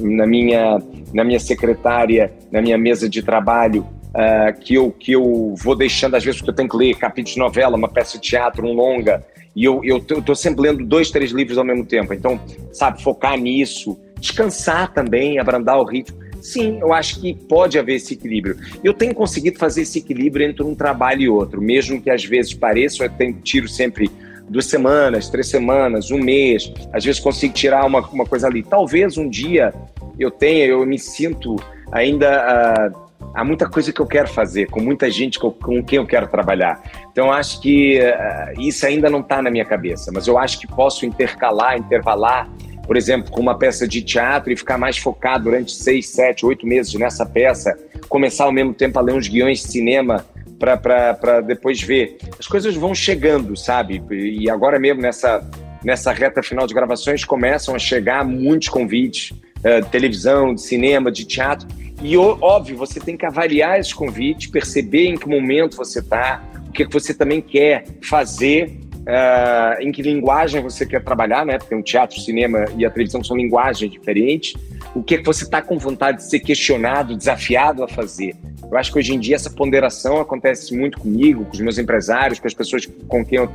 na 0.00 0.26
minha, 0.26 0.82
na 1.12 1.22
minha 1.22 1.38
secretária, 1.38 2.32
na 2.50 2.62
minha 2.62 2.78
mesa 2.78 3.08
de 3.08 3.22
trabalho, 3.22 3.86
uh, 4.18 4.58
que, 4.60 4.74
eu, 4.74 4.90
que 4.90 5.12
eu 5.12 5.54
vou 5.56 5.76
deixando, 5.76 6.16
às 6.16 6.24
vezes, 6.24 6.40
porque 6.40 6.50
eu 6.50 6.54
tenho 6.56 6.68
que 6.68 6.76
ler 6.76 6.96
capítulos 6.96 7.34
de 7.34 7.38
novela, 7.38 7.76
uma 7.76 7.88
peça 7.88 8.18
de 8.18 8.28
teatro, 8.28 8.66
um 8.66 8.72
longa, 8.72 9.24
e 9.54 9.64
eu, 9.64 10.00
tô 10.00 10.34
sempre 10.34 10.62
lendo 10.62 10.84
dois, 10.84 11.10
três 11.10 11.32
livros 11.32 11.58
ao 11.58 11.64
mesmo 11.64 11.84
tempo. 11.84 12.14
Então, 12.14 12.40
sabe, 12.72 13.02
focar 13.02 13.36
nisso, 13.36 13.98
descansar 14.20 14.92
também, 14.92 15.38
abrandar 15.38 15.78
o 15.78 15.84
ritmo. 15.84 16.16
Sim, 16.40 16.78
eu 16.80 16.92
acho 16.92 17.20
que 17.20 17.34
pode 17.34 17.76
haver 17.76 17.96
esse 17.96 18.14
equilíbrio. 18.14 18.56
Eu 18.84 18.94
tenho 18.94 19.12
conseguido 19.12 19.58
fazer 19.58 19.82
esse 19.82 19.98
equilíbrio 19.98 20.48
entre 20.48 20.62
um 20.62 20.76
trabalho 20.76 21.22
e 21.22 21.28
outro, 21.28 21.60
mesmo 21.60 22.00
que 22.00 22.08
às 22.08 22.24
vezes 22.24 22.54
pareça, 22.54 23.02
eu 23.02 23.10
tenho, 23.10 23.34
tiro 23.42 23.68
sempre 23.68 24.08
duas 24.48 24.66
semanas, 24.66 25.28
três 25.28 25.48
semanas, 25.48 26.12
um 26.12 26.18
mês, 26.18 26.72
às 26.92 27.04
vezes 27.04 27.20
consigo 27.20 27.52
tirar 27.52 27.84
uma, 27.84 28.00
uma 28.10 28.24
coisa 28.24 28.46
ali. 28.46 28.62
Talvez 28.62 29.18
um 29.18 29.28
dia 29.28 29.74
eu 30.18 30.30
tenha, 30.30 30.66
eu 30.66 30.86
me 30.86 31.00
sinto 31.00 31.56
ainda 31.90 32.92
uh, 32.94 33.07
há 33.34 33.44
muita 33.44 33.68
coisa 33.68 33.92
que 33.92 34.00
eu 34.00 34.06
quero 34.06 34.28
fazer, 34.28 34.66
com 34.66 34.80
muita 34.80 35.10
gente 35.10 35.38
com, 35.38 35.50
com 35.50 35.82
quem 35.82 35.98
eu 35.98 36.06
quero 36.06 36.26
trabalhar. 36.28 36.82
Então, 37.10 37.32
acho 37.32 37.60
que 37.60 37.98
uh, 38.00 38.60
isso 38.60 38.86
ainda 38.86 39.08
não 39.10 39.20
está 39.20 39.42
na 39.42 39.50
minha 39.50 39.64
cabeça, 39.64 40.10
mas 40.12 40.26
eu 40.26 40.38
acho 40.38 40.58
que 40.58 40.66
posso 40.66 41.04
intercalar, 41.06 41.78
intervalar, 41.78 42.48
por 42.86 42.96
exemplo, 42.96 43.30
com 43.30 43.40
uma 43.40 43.56
peça 43.56 43.86
de 43.86 44.00
teatro 44.00 44.52
e 44.52 44.56
ficar 44.56 44.78
mais 44.78 44.96
focado 44.96 45.44
durante 45.44 45.72
seis, 45.72 46.08
sete, 46.08 46.46
oito 46.46 46.66
meses 46.66 46.94
nessa 46.94 47.26
peça, 47.26 47.76
começar 48.08 48.44
ao 48.44 48.52
mesmo 48.52 48.72
tempo 48.72 48.98
a 48.98 49.02
ler 49.02 49.12
uns 49.12 49.28
guiões 49.28 49.62
de 49.62 49.68
cinema 49.68 50.24
para 50.58 51.40
depois 51.42 51.80
ver. 51.80 52.16
As 52.38 52.46
coisas 52.46 52.74
vão 52.74 52.94
chegando, 52.94 53.56
sabe? 53.56 54.02
E 54.10 54.50
agora 54.50 54.78
mesmo 54.78 55.02
nessa, 55.02 55.46
nessa 55.84 56.12
reta 56.12 56.42
final 56.42 56.66
de 56.66 56.74
gravações 56.74 57.24
começam 57.24 57.74
a 57.74 57.78
chegar 57.78 58.24
muitos 58.24 58.68
convites 58.68 59.30
uh, 59.30 59.82
de 59.82 59.88
televisão, 59.90 60.54
de 60.54 60.62
cinema, 60.62 61.12
de 61.12 61.24
teatro 61.24 61.68
e 62.00 62.16
óbvio, 62.16 62.76
você 62.76 63.00
tem 63.00 63.16
que 63.16 63.26
avaliar 63.26 63.78
esse 63.78 63.94
convite, 63.94 64.50
perceber 64.50 65.06
em 65.06 65.16
que 65.16 65.28
momento 65.28 65.76
você 65.76 65.98
está, 65.98 66.42
o 66.68 66.72
que 66.72 66.84
você 66.84 67.12
também 67.12 67.40
quer 67.40 67.84
fazer, 68.02 68.78
uh, 68.98 69.82
em 69.82 69.90
que 69.90 70.02
linguagem 70.02 70.62
você 70.62 70.86
quer 70.86 71.02
trabalhar, 71.02 71.44
né? 71.44 71.58
Porque 71.58 71.74
o 71.74 71.82
teatro, 71.82 72.18
o 72.18 72.20
cinema 72.20 72.66
e 72.76 72.84
a 72.84 72.90
televisão 72.90 73.24
são 73.24 73.36
linguagens 73.36 73.90
diferentes. 73.90 74.54
O 74.94 75.02
que, 75.02 75.18
que 75.18 75.24
você 75.24 75.44
está 75.44 75.62
com 75.62 75.78
vontade 75.78 76.18
de 76.18 76.30
ser 76.30 76.40
questionado, 76.40 77.16
desafiado 77.16 77.82
a 77.82 77.88
fazer. 77.88 78.34
Eu 78.70 78.76
acho 78.76 78.92
que 78.92 78.98
hoje 78.98 79.14
em 79.14 79.18
dia 79.18 79.36
essa 79.36 79.50
ponderação 79.50 80.20
acontece 80.20 80.76
muito 80.76 80.98
comigo, 80.98 81.44
com 81.44 81.52
os 81.52 81.60
meus 81.60 81.78
empresários, 81.78 82.38
com 82.38 82.46
as 82.46 82.54
pessoas 82.54 82.86
com 82.86 83.24
quem 83.24 83.38
eu, 83.38 83.50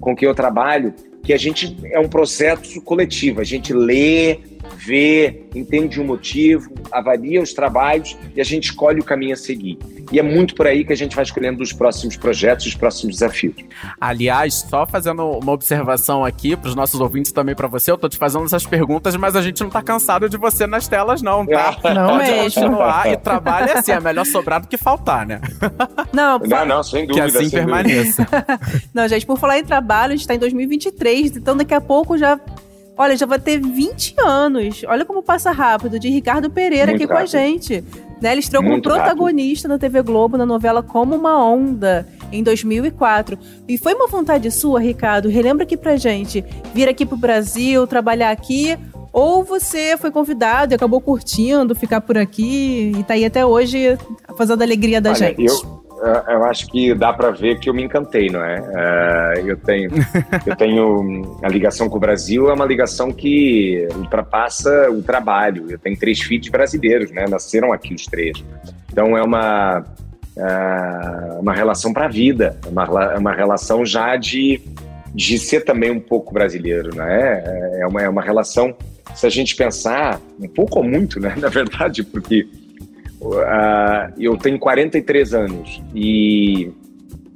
com 0.00 0.14
quem 0.14 0.28
eu 0.28 0.34
trabalho, 0.34 0.92
que 1.22 1.32
a 1.32 1.36
gente 1.36 1.76
é 1.84 1.98
um 1.98 2.08
processo 2.08 2.80
coletivo. 2.82 3.40
A 3.40 3.44
gente 3.44 3.72
lê, 3.72 4.38
vê, 4.78 5.42
entende 5.54 6.00
o 6.00 6.04
motivo, 6.04 6.72
avalia 6.92 7.40
os 7.42 7.52
trabalhos 7.52 8.16
e 8.34 8.40
a 8.40 8.44
gente 8.44 8.64
escolhe 8.64 9.00
o 9.00 9.04
caminho 9.04 9.32
a 9.34 9.36
seguir. 9.36 9.78
E 10.12 10.18
é 10.20 10.22
muito 10.22 10.54
por 10.54 10.66
aí 10.66 10.84
que 10.84 10.92
a 10.92 10.96
gente 10.96 11.16
vai 11.16 11.24
escolhendo 11.24 11.62
os 11.62 11.72
próximos 11.72 12.16
projetos, 12.16 12.66
os 12.66 12.74
próximos 12.74 13.14
desafios. 13.16 13.54
Aliás, 14.00 14.54
só 14.68 14.86
fazendo 14.86 15.24
uma 15.30 15.52
observação 15.52 16.24
aqui 16.24 16.54
para 16.56 16.68
os 16.68 16.74
nossos 16.76 17.00
ouvintes 17.00 17.32
também 17.32 17.54
para 17.54 17.66
você, 17.66 17.90
eu 17.90 17.98
tô 17.98 18.08
te 18.08 18.16
fazendo 18.16 18.44
essas 18.44 18.64
perguntas, 18.64 19.16
mas 19.16 19.34
a 19.34 19.42
gente 19.42 19.60
não 19.62 19.70
tá 19.70 19.82
cansado 19.82 20.28
de 20.28 20.36
você 20.36 20.66
nas 20.66 20.86
telas 20.86 21.22
não, 21.22 21.44
tá? 21.46 21.76
Não 21.92 22.08
Pode 22.18 22.30
mesmo. 22.30 22.42
continuar 22.44 23.10
e 23.12 23.16
trabalho 23.16 23.70
é 23.70 23.78
assim, 23.78 23.92
é 23.92 24.00
melhor 24.00 24.24
sobrar 24.26 24.60
do 24.60 24.68
que 24.68 24.76
faltar, 24.76 25.26
né? 25.26 25.40
Não, 26.12 26.38
Não, 26.38 26.66
não, 26.66 26.82
sem 26.82 27.06
Que 27.06 27.20
dúvida. 27.20 27.26
assim 27.26 27.48
sem 27.48 27.64
dúvida. 27.64 27.82
permaneça. 27.82 28.26
Não, 28.94 29.08
gente, 29.08 29.26
por 29.26 29.38
falar 29.38 29.58
em 29.58 29.64
trabalho, 29.64 30.12
a 30.12 30.16
gente 30.16 30.26
tá 30.26 30.34
em 30.34 30.38
2023, 30.38 31.36
então 31.36 31.56
daqui 31.56 31.74
a 31.74 31.80
pouco 31.80 32.16
já. 32.18 32.38
Olha, 32.96 33.16
já 33.16 33.26
vai 33.26 33.38
ter 33.38 33.60
20 33.60 34.14
anos. 34.24 34.82
Olha 34.88 35.04
como 35.04 35.22
passa 35.22 35.50
rápido, 35.50 35.98
de 35.98 36.08
Ricardo 36.08 36.48
Pereira 36.50 36.92
Muito 36.92 36.96
aqui 36.96 37.06
com 37.06 37.12
a 37.12 37.16
rápido. 37.18 37.30
gente. 37.32 37.84
Né? 38.20 38.32
Ele 38.32 38.40
estreou 38.40 38.64
como 38.64 38.80
protagonista 38.80 39.68
na 39.68 39.78
TV 39.78 40.02
Globo 40.02 40.38
na 40.38 40.46
novela 40.46 40.82
Como 40.82 41.14
uma 41.14 41.38
Onda, 41.44 42.08
em 42.32 42.42
2004. 42.42 43.38
E 43.68 43.76
foi 43.76 43.92
uma 43.94 44.06
vontade 44.06 44.50
sua, 44.50 44.80
Ricardo? 44.80 45.28
Relembra 45.28 45.64
aqui 45.64 45.76
pra 45.76 45.96
gente. 45.96 46.42
Vir 46.72 46.88
aqui 46.88 47.04
pro 47.04 47.16
Brasil, 47.16 47.86
trabalhar 47.86 48.30
aqui. 48.30 48.78
Ou 49.12 49.44
você 49.44 49.96
foi 49.96 50.10
convidado 50.10 50.72
e 50.72 50.76
acabou 50.76 51.00
curtindo, 51.00 51.74
ficar 51.74 52.00
por 52.02 52.18
aqui 52.18 52.92
e 52.98 53.02
tá 53.02 53.14
aí 53.14 53.24
até 53.24 53.44
hoje 53.46 53.98
fazendo 54.36 54.60
a 54.60 54.64
alegria 54.64 55.00
da 55.00 55.10
Olha, 55.10 55.18
gente. 55.18 55.44
Eu, 55.44 55.85
eu 56.28 56.44
acho 56.44 56.66
que 56.66 56.94
dá 56.94 57.12
para 57.12 57.30
ver 57.30 57.58
que 57.58 57.68
eu 57.68 57.74
me 57.74 57.82
encantei, 57.82 58.28
não 58.28 58.44
é? 58.44 58.56
Eh, 58.56 59.42
eu 59.46 59.56
tenho, 59.56 59.90
eu 60.44 60.56
tenho 60.56 61.38
a 61.42 61.48
ligação 61.48 61.88
com 61.88 61.96
o 61.96 62.00
Brasil 62.00 62.50
é 62.50 62.52
uma 62.52 62.66
ligação 62.66 63.10
que 63.10 63.88
ultrapassa 63.96 64.90
o 64.90 65.02
trabalho. 65.02 65.66
Eu 65.70 65.78
tenho 65.78 65.96
três 65.98 66.20
filhos 66.20 66.48
brasileiros, 66.48 67.10
né? 67.10 67.24
Nasceram 67.28 67.72
aqui 67.72 67.94
os 67.94 68.06
três. 68.06 68.44
Então 68.92 69.16
é 69.16 69.22
uma 69.22 69.84
ah, 70.38 71.38
uma 71.40 71.54
relação 71.54 71.92
para 71.92 72.04
a 72.04 72.08
vida, 72.08 72.58
é 72.64 72.68
uma, 72.68 73.12
é 73.14 73.18
uma 73.18 73.32
relação 73.32 73.84
já 73.84 74.16
de 74.16 74.60
de 75.14 75.38
ser 75.38 75.64
também 75.64 75.90
um 75.90 75.98
pouco 75.98 76.34
brasileiro, 76.34 76.94
né? 76.94 77.42
É 77.80 77.86
uma, 77.86 78.02
é 78.02 78.08
uma 78.08 78.20
relação, 78.20 78.76
se 79.14 79.26
a 79.26 79.30
gente 79.30 79.56
pensar, 79.56 80.20
um 80.38 80.46
pouco 80.46 80.78
ou 80.78 80.84
muito, 80.84 81.18
né? 81.18 81.34
Na 81.40 81.48
verdade, 81.48 82.04
porque 82.04 82.46
ah, 83.46 84.10
eu 84.18 84.36
tenho 84.36 84.58
43 84.58 85.34
anos 85.34 85.82
e 85.94 86.72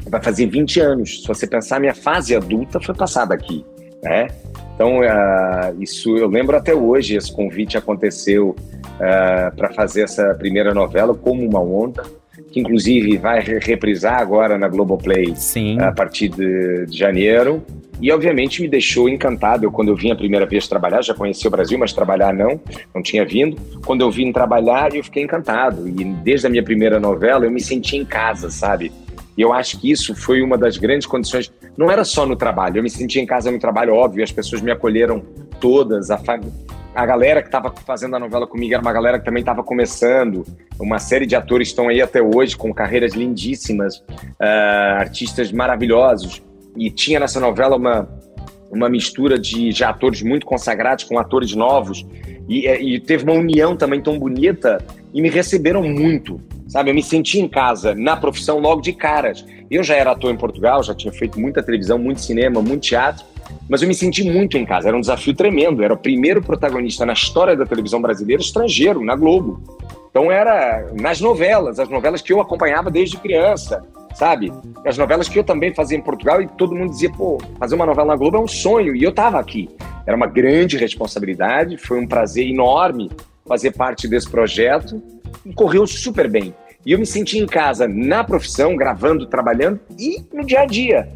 vai 0.08 0.22
fazer 0.22 0.46
20 0.46 0.80
anos. 0.80 1.22
Se 1.22 1.28
você 1.28 1.46
pensar, 1.46 1.80
minha 1.80 1.94
fase 1.94 2.34
adulta 2.34 2.80
foi 2.80 2.94
passada 2.94 3.34
aqui, 3.34 3.64
né? 4.02 4.28
Então, 4.74 5.02
ah, 5.02 5.72
isso 5.78 6.16
eu 6.16 6.28
lembro 6.28 6.56
até 6.56 6.74
hoje. 6.74 7.16
Esse 7.16 7.32
convite 7.32 7.76
aconteceu 7.76 8.54
para 9.56 9.72
fazer 9.72 10.02
essa 10.02 10.34
primeira 10.34 10.74
novela, 10.74 11.14
Como 11.14 11.46
uma 11.46 11.60
Onda, 11.60 12.02
que 12.50 12.60
inclusive 12.60 13.16
vai 13.16 13.40
re- 13.40 13.58
reprisar 13.60 14.20
agora 14.20 14.58
na 14.58 14.68
Globoplay 14.68 15.34
Sim. 15.36 15.80
a 15.80 15.92
partir 15.92 16.28
de, 16.28 16.86
de 16.86 16.96
janeiro. 16.96 17.62
E 18.02 18.10
obviamente 18.10 18.62
me 18.62 18.68
deixou 18.68 19.08
encantado. 19.08 19.64
Eu, 19.64 19.70
quando 19.70 19.88
eu 19.88 19.94
vim 19.96 20.10
a 20.10 20.16
primeira 20.16 20.46
vez 20.46 20.66
trabalhar, 20.66 21.02
já 21.02 21.12
conheci 21.14 21.46
o 21.46 21.50
Brasil, 21.50 21.78
mas 21.78 21.92
trabalhar 21.92 22.32
não, 22.32 22.58
não 22.94 23.02
tinha 23.02 23.24
vindo. 23.26 23.56
Quando 23.84 24.00
eu 24.00 24.10
vim 24.10 24.32
trabalhar, 24.32 24.94
eu 24.94 25.04
fiquei 25.04 25.22
encantado. 25.22 25.86
E 25.86 26.04
desde 26.04 26.46
a 26.46 26.50
minha 26.50 26.62
primeira 26.62 26.98
novela, 26.98 27.44
eu 27.44 27.50
me 27.50 27.60
senti 27.60 27.96
em 27.96 28.04
casa, 28.04 28.50
sabe? 28.50 28.90
E 29.36 29.42
eu 29.42 29.52
acho 29.52 29.78
que 29.78 29.90
isso 29.90 30.14
foi 30.14 30.42
uma 30.42 30.56
das 30.56 30.78
grandes 30.78 31.06
condições. 31.06 31.52
Não 31.76 31.90
era 31.90 32.02
só 32.04 32.24
no 32.26 32.36
trabalho, 32.36 32.78
eu 32.78 32.82
me 32.82 32.90
senti 32.90 33.20
em 33.20 33.26
casa 33.26 33.50
no 33.50 33.58
trabalho, 33.58 33.94
óbvio, 33.94 34.24
as 34.24 34.32
pessoas 34.32 34.60
me 34.62 34.70
acolheram 34.70 35.22
todas, 35.60 36.10
a 36.10 36.16
família. 36.18 36.52
A 36.94 37.06
galera 37.06 37.40
que 37.40 37.48
estava 37.48 37.72
fazendo 37.86 38.16
a 38.16 38.18
novela 38.18 38.46
comigo 38.46 38.74
era 38.74 38.82
uma 38.82 38.92
galera 38.92 39.18
que 39.18 39.24
também 39.24 39.40
estava 39.40 39.62
começando. 39.62 40.44
Uma 40.78 40.98
série 40.98 41.24
de 41.24 41.36
atores 41.36 41.68
estão 41.68 41.88
aí 41.88 42.02
até 42.02 42.20
hoje 42.20 42.56
com 42.56 42.74
carreiras 42.74 43.14
lindíssimas, 43.14 44.02
ah, 44.40 44.96
artistas 44.98 45.52
maravilhosos. 45.52 46.42
E 46.76 46.90
tinha 46.90 47.20
nessa 47.20 47.38
novela 47.38 47.76
uma, 47.76 48.08
uma 48.70 48.88
mistura 48.88 49.38
de, 49.38 49.70
de 49.70 49.84
atores 49.84 50.20
muito 50.22 50.44
consagrados 50.44 51.04
com 51.04 51.18
atores 51.18 51.54
novos. 51.54 52.04
E, 52.48 52.66
e 52.66 52.98
teve 52.98 53.22
uma 53.22 53.34
união 53.34 53.76
também 53.76 54.00
tão 54.00 54.18
bonita 54.18 54.84
e 55.14 55.22
me 55.22 55.30
receberam 55.30 55.84
muito. 55.84 56.40
Sabe, 56.66 56.90
eu 56.90 56.94
me 56.94 57.02
senti 57.02 57.40
em 57.40 57.48
casa 57.48 57.94
na 57.94 58.16
profissão 58.16 58.58
logo 58.58 58.80
de 58.80 58.92
caras. 58.92 59.44
Eu 59.70 59.82
já 59.82 59.94
era 59.94 60.12
ator 60.12 60.32
em 60.32 60.36
Portugal, 60.36 60.82
já 60.82 60.94
tinha 60.94 61.12
feito 61.12 61.38
muita 61.38 61.62
televisão, 61.62 61.98
muito 61.98 62.20
cinema, 62.20 62.60
muito 62.60 62.82
teatro, 62.82 63.24
mas 63.68 63.82
eu 63.82 63.88
me 63.88 63.94
senti 63.94 64.24
muito 64.24 64.58
em 64.58 64.64
casa. 64.64 64.88
Era 64.88 64.96
um 64.96 65.00
desafio 65.00 65.34
tremendo. 65.34 65.82
Era 65.82 65.94
o 65.94 65.96
primeiro 65.96 66.42
protagonista 66.42 67.06
na 67.06 67.12
história 67.12 67.56
da 67.56 67.64
televisão 67.64 68.00
brasileira 68.00 68.42
estrangeiro, 68.42 69.04
na 69.04 69.14
Globo. 69.14 69.62
Então 70.10 70.30
era 70.30 70.90
nas 71.00 71.20
novelas, 71.20 71.78
as 71.78 71.88
novelas 71.88 72.20
que 72.20 72.32
eu 72.32 72.40
acompanhava 72.40 72.90
desde 72.90 73.16
criança, 73.16 73.84
sabe? 74.14 74.52
As 74.84 74.98
novelas 74.98 75.28
que 75.28 75.38
eu 75.38 75.44
também 75.44 75.72
fazia 75.72 75.96
em 75.96 76.02
Portugal 76.02 76.42
e 76.42 76.48
todo 76.48 76.74
mundo 76.74 76.90
dizia, 76.90 77.10
pô, 77.12 77.38
fazer 77.58 77.76
uma 77.76 77.86
novela 77.86 78.08
na 78.08 78.16
Globo 78.16 78.36
é 78.36 78.40
um 78.40 78.48
sonho. 78.48 78.96
E 78.96 79.04
eu 79.04 79.10
estava 79.10 79.38
aqui. 79.38 79.68
Era 80.06 80.16
uma 80.16 80.26
grande 80.26 80.76
responsabilidade, 80.76 81.76
foi 81.76 82.00
um 82.00 82.06
prazer 82.06 82.48
enorme 82.48 83.10
fazer 83.46 83.72
parte 83.72 84.08
desse 84.08 84.28
projeto 84.28 85.02
e 85.44 85.52
correu 85.52 85.86
super 85.86 86.28
bem. 86.28 86.54
E 86.84 86.92
eu 86.92 86.98
me 86.98 87.06
senti 87.06 87.38
em 87.38 87.46
casa, 87.46 87.86
na 87.86 88.24
profissão, 88.24 88.74
gravando, 88.74 89.26
trabalhando 89.26 89.78
e 89.98 90.24
no 90.32 90.44
dia 90.44 90.60
a 90.60 90.66
dia. 90.66 91.08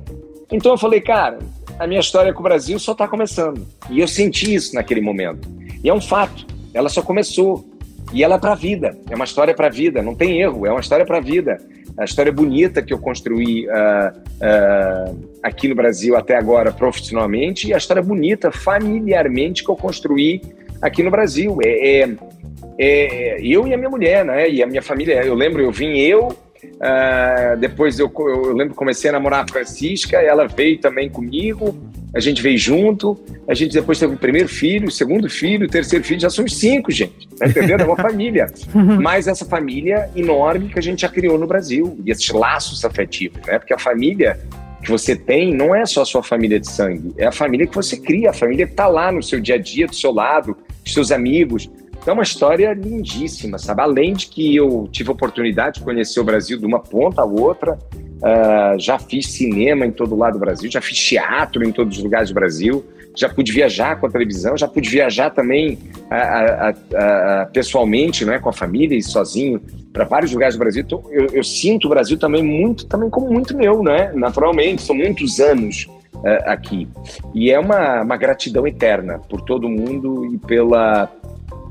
Então 0.52 0.72
eu 0.72 0.78
falei, 0.78 1.00
cara, 1.00 1.38
a 1.78 1.86
minha 1.86 2.00
história 2.00 2.32
com 2.32 2.40
o 2.40 2.42
Brasil 2.42 2.78
só 2.78 2.92
está 2.92 3.08
começando. 3.08 3.66
E 3.90 4.00
eu 4.00 4.08
senti 4.08 4.54
isso 4.54 4.74
naquele 4.74 5.00
momento. 5.00 5.48
E 5.82 5.88
é 5.88 5.94
um 5.94 6.00
fato, 6.00 6.46
ela 6.72 6.88
só 6.88 7.02
começou. 7.02 7.64
E 8.12 8.22
ela 8.22 8.36
é 8.36 8.38
para 8.38 8.52
a 8.52 8.54
vida, 8.54 8.96
é 9.10 9.14
uma 9.14 9.24
história 9.24 9.54
para 9.54 9.66
a 9.66 9.70
vida, 9.70 10.02
não 10.02 10.14
tem 10.14 10.40
erro, 10.40 10.66
é 10.66 10.70
uma 10.70 10.80
história 10.80 11.04
para 11.04 11.18
a 11.18 11.20
vida. 11.20 11.58
A 11.96 12.04
história 12.04 12.32
bonita 12.32 12.82
que 12.82 12.92
eu 12.92 12.98
construí 12.98 13.68
ah, 13.70 14.12
ah, 14.40 15.12
aqui 15.42 15.68
no 15.68 15.74
Brasil 15.74 16.16
até 16.16 16.36
agora 16.36 16.72
profissionalmente 16.72 17.68
e 17.68 17.74
a 17.74 17.76
história 17.76 18.02
bonita 18.02 18.50
familiarmente 18.50 19.62
que 19.62 19.70
eu 19.70 19.76
construí 19.76 20.42
aqui 20.82 21.02
no 21.02 21.10
Brasil. 21.10 21.56
É, 21.64 22.00
é- 22.00 22.16
é 22.76 23.40
eu 23.40 23.66
e 23.68 23.74
a 23.74 23.76
minha 23.76 23.90
mulher, 23.90 24.24
né? 24.24 24.50
E 24.50 24.62
a 24.62 24.66
minha 24.66 24.82
família. 24.82 25.22
Eu 25.22 25.34
lembro, 25.34 25.62
eu 25.62 25.70
vim 25.70 25.98
eu, 25.98 26.36
ah, 26.80 27.56
depois 27.58 27.98
eu, 27.98 28.12
eu, 28.16 28.44
eu 28.46 28.52
lembro 28.52 28.70
que 28.70 28.78
comecei 28.78 29.10
a 29.10 29.12
namorar 29.12 29.44
a 29.44 29.48
Francisca, 29.48 30.18
ela 30.18 30.46
veio 30.46 30.78
também 30.78 31.08
comigo, 31.08 31.74
a 32.14 32.20
gente 32.20 32.40
veio 32.40 32.56
junto, 32.56 33.18
a 33.48 33.54
gente 33.54 33.72
depois 33.72 33.98
teve 33.98 34.14
o 34.14 34.16
primeiro 34.16 34.48
filho, 34.48 34.86
o 34.86 34.90
segundo 34.90 35.28
filho, 35.28 35.66
o 35.66 35.68
terceiro 35.68 36.04
filho, 36.04 36.20
já 36.20 36.30
somos 36.30 36.56
cinco, 36.56 36.92
gente. 36.92 37.28
Tá 37.36 37.48
entendendo? 37.48 37.80
É 37.80 37.84
uma 37.84 37.96
família. 37.96 38.46
Mas 39.02 39.26
essa 39.26 39.44
família 39.44 40.08
enorme 40.14 40.68
que 40.68 40.78
a 40.78 40.82
gente 40.82 41.02
já 41.02 41.08
criou 41.08 41.36
no 41.36 41.46
Brasil, 41.46 41.98
e 42.04 42.12
esses 42.12 42.28
laços 42.30 42.84
afetivos, 42.84 43.40
né? 43.46 43.58
Porque 43.58 43.74
a 43.74 43.78
família 43.78 44.38
que 44.80 44.90
você 44.90 45.16
tem 45.16 45.52
não 45.52 45.74
é 45.74 45.84
só 45.86 46.02
a 46.02 46.04
sua 46.04 46.22
família 46.22 46.60
de 46.60 46.70
sangue, 46.70 47.12
é 47.18 47.26
a 47.26 47.32
família 47.32 47.66
que 47.66 47.74
você 47.74 47.96
cria, 47.96 48.30
a 48.30 48.34
família 48.34 48.66
que 48.66 48.72
está 48.72 48.86
lá 48.86 49.10
no 49.10 49.22
seu 49.22 49.40
dia 49.40 49.56
a 49.56 49.58
dia, 49.58 49.86
do 49.86 49.94
seu 49.94 50.12
lado, 50.12 50.56
dos 50.84 50.92
seus 50.92 51.10
amigos. 51.10 51.68
Então 52.04 52.12
é 52.12 52.16
uma 52.18 52.22
história 52.22 52.70
lindíssima, 52.74 53.56
sabe? 53.56 53.80
Além 53.80 54.12
de 54.12 54.26
que 54.26 54.54
eu 54.54 54.86
tive 54.92 55.08
a 55.08 55.12
oportunidade 55.12 55.78
de 55.78 55.84
conhecer 55.86 56.20
o 56.20 56.24
Brasil 56.24 56.58
de 56.58 56.66
uma 56.66 56.78
ponta 56.78 57.22
a 57.22 57.24
outra, 57.24 57.78
ah, 58.22 58.74
já 58.78 58.98
fiz 58.98 59.28
cinema 59.28 59.86
em 59.86 59.90
todo 59.90 60.14
lado 60.14 60.34
do 60.34 60.38
Brasil, 60.38 60.70
já 60.70 60.82
fiz 60.82 60.98
teatro 60.98 61.66
em 61.66 61.72
todos 61.72 61.96
os 61.96 62.04
lugares 62.04 62.28
do 62.28 62.34
Brasil, 62.34 62.84
já 63.16 63.26
pude 63.26 63.50
viajar 63.52 63.98
com 63.98 64.06
a 64.06 64.10
televisão, 64.10 64.54
já 64.54 64.68
pude 64.68 64.90
viajar 64.90 65.30
também 65.30 65.78
ah, 66.10 66.68
ah, 66.68 66.74
ah, 66.94 67.48
pessoalmente, 67.50 68.26
né, 68.26 68.38
com 68.38 68.50
a 68.50 68.52
família 68.52 68.98
e 68.98 69.02
sozinho 69.02 69.58
para 69.90 70.04
vários 70.04 70.30
lugares 70.30 70.56
do 70.56 70.58
Brasil. 70.58 70.82
Então, 70.82 71.04
eu, 71.10 71.28
eu 71.32 71.42
sinto 71.42 71.86
o 71.86 71.88
Brasil 71.88 72.18
também 72.18 72.42
muito, 72.42 72.84
também 72.84 73.08
como 73.08 73.32
muito 73.32 73.56
meu, 73.56 73.82
né? 73.82 74.12
Naturalmente, 74.14 74.82
são 74.82 74.94
muitos 74.94 75.40
anos 75.40 75.86
ah, 76.22 76.52
aqui 76.52 76.86
e 77.34 77.50
é 77.50 77.58
uma, 77.58 78.02
uma 78.02 78.16
gratidão 78.18 78.66
eterna 78.66 79.20
por 79.20 79.40
todo 79.40 79.70
mundo 79.70 80.26
e 80.26 80.36
pela 80.36 81.10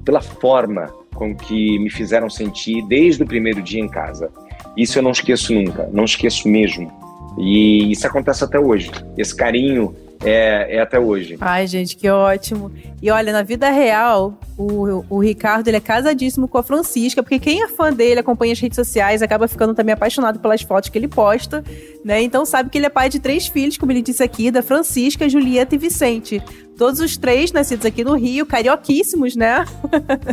pela 0.04 0.22
forma 0.22 0.88
com 1.14 1.36
que 1.36 1.78
me 1.80 1.90
fizeram 1.90 2.30
sentir 2.30 2.82
desde 2.88 3.24
o 3.24 3.26
primeiro 3.26 3.62
dia 3.62 3.82
em 3.82 3.88
casa. 3.88 4.32
Isso 4.76 4.98
eu 4.98 5.04
não 5.04 5.12
esqueço 5.12 5.54
nunca, 5.54 5.88
não 5.92 6.06
esqueço 6.06 6.48
mesmo. 6.48 6.92
E 7.38 7.92
isso 7.92 8.06
acontece 8.06 8.44
até 8.44 8.60
hoje. 8.60 8.92
Esse 9.18 9.36
carinho 9.36 9.96
é, 10.24 10.78
é 10.78 10.82
até 10.82 11.00
hoje. 11.00 11.38
Ai, 11.40 11.68
gente, 11.68 11.96
que 11.96 12.10
ótimo. 12.10 12.72
E 13.02 13.12
olha, 13.12 13.34
na 13.34 13.44
vida 13.44 13.70
real, 13.70 14.38
o, 14.58 15.04
o 15.10 15.20
Ricardo 15.20 15.68
ele 15.68 15.78
é 15.78 15.82
casadíssimo 15.82 16.48
com 16.48 16.58
a 16.58 16.64
Francisca, 16.64 17.22
porque 17.22 17.40
quem 17.40 17.62
é 17.62 17.68
fã 17.68 17.92
dele, 17.92 18.20
acompanha 18.20 18.54
as 18.54 18.60
redes 18.60 18.76
sociais, 18.76 19.22
acaba 19.22 19.48
ficando 19.48 19.74
também 19.74 19.94
apaixonado 19.94 20.40
pelas 20.40 20.62
fotos 20.62 20.90
que 20.90 20.98
ele 20.98 21.08
posta, 21.08 21.64
né? 22.04 22.22
Então 22.22 22.46
sabe 22.46 22.70
que 22.70 22.78
ele 22.78 22.86
é 22.86 22.90
pai 22.90 23.10
de 23.10 23.20
três 23.20 23.48
filhos, 23.48 23.78
como 23.78 23.92
ele 23.92 24.02
disse 24.02 24.24
aqui, 24.24 24.50
da 24.50 24.62
Francisca, 24.62 25.28
Julieta 25.28 25.76
e 25.76 25.78
Vicente. 25.78 26.42
Todos 26.78 27.00
os 27.00 27.16
três 27.18 27.52
nascidos 27.52 27.86
aqui 27.86 28.04
no 28.04 28.16
Rio, 28.16 28.46
carioquíssimos, 28.46 29.36
né? 29.36 29.64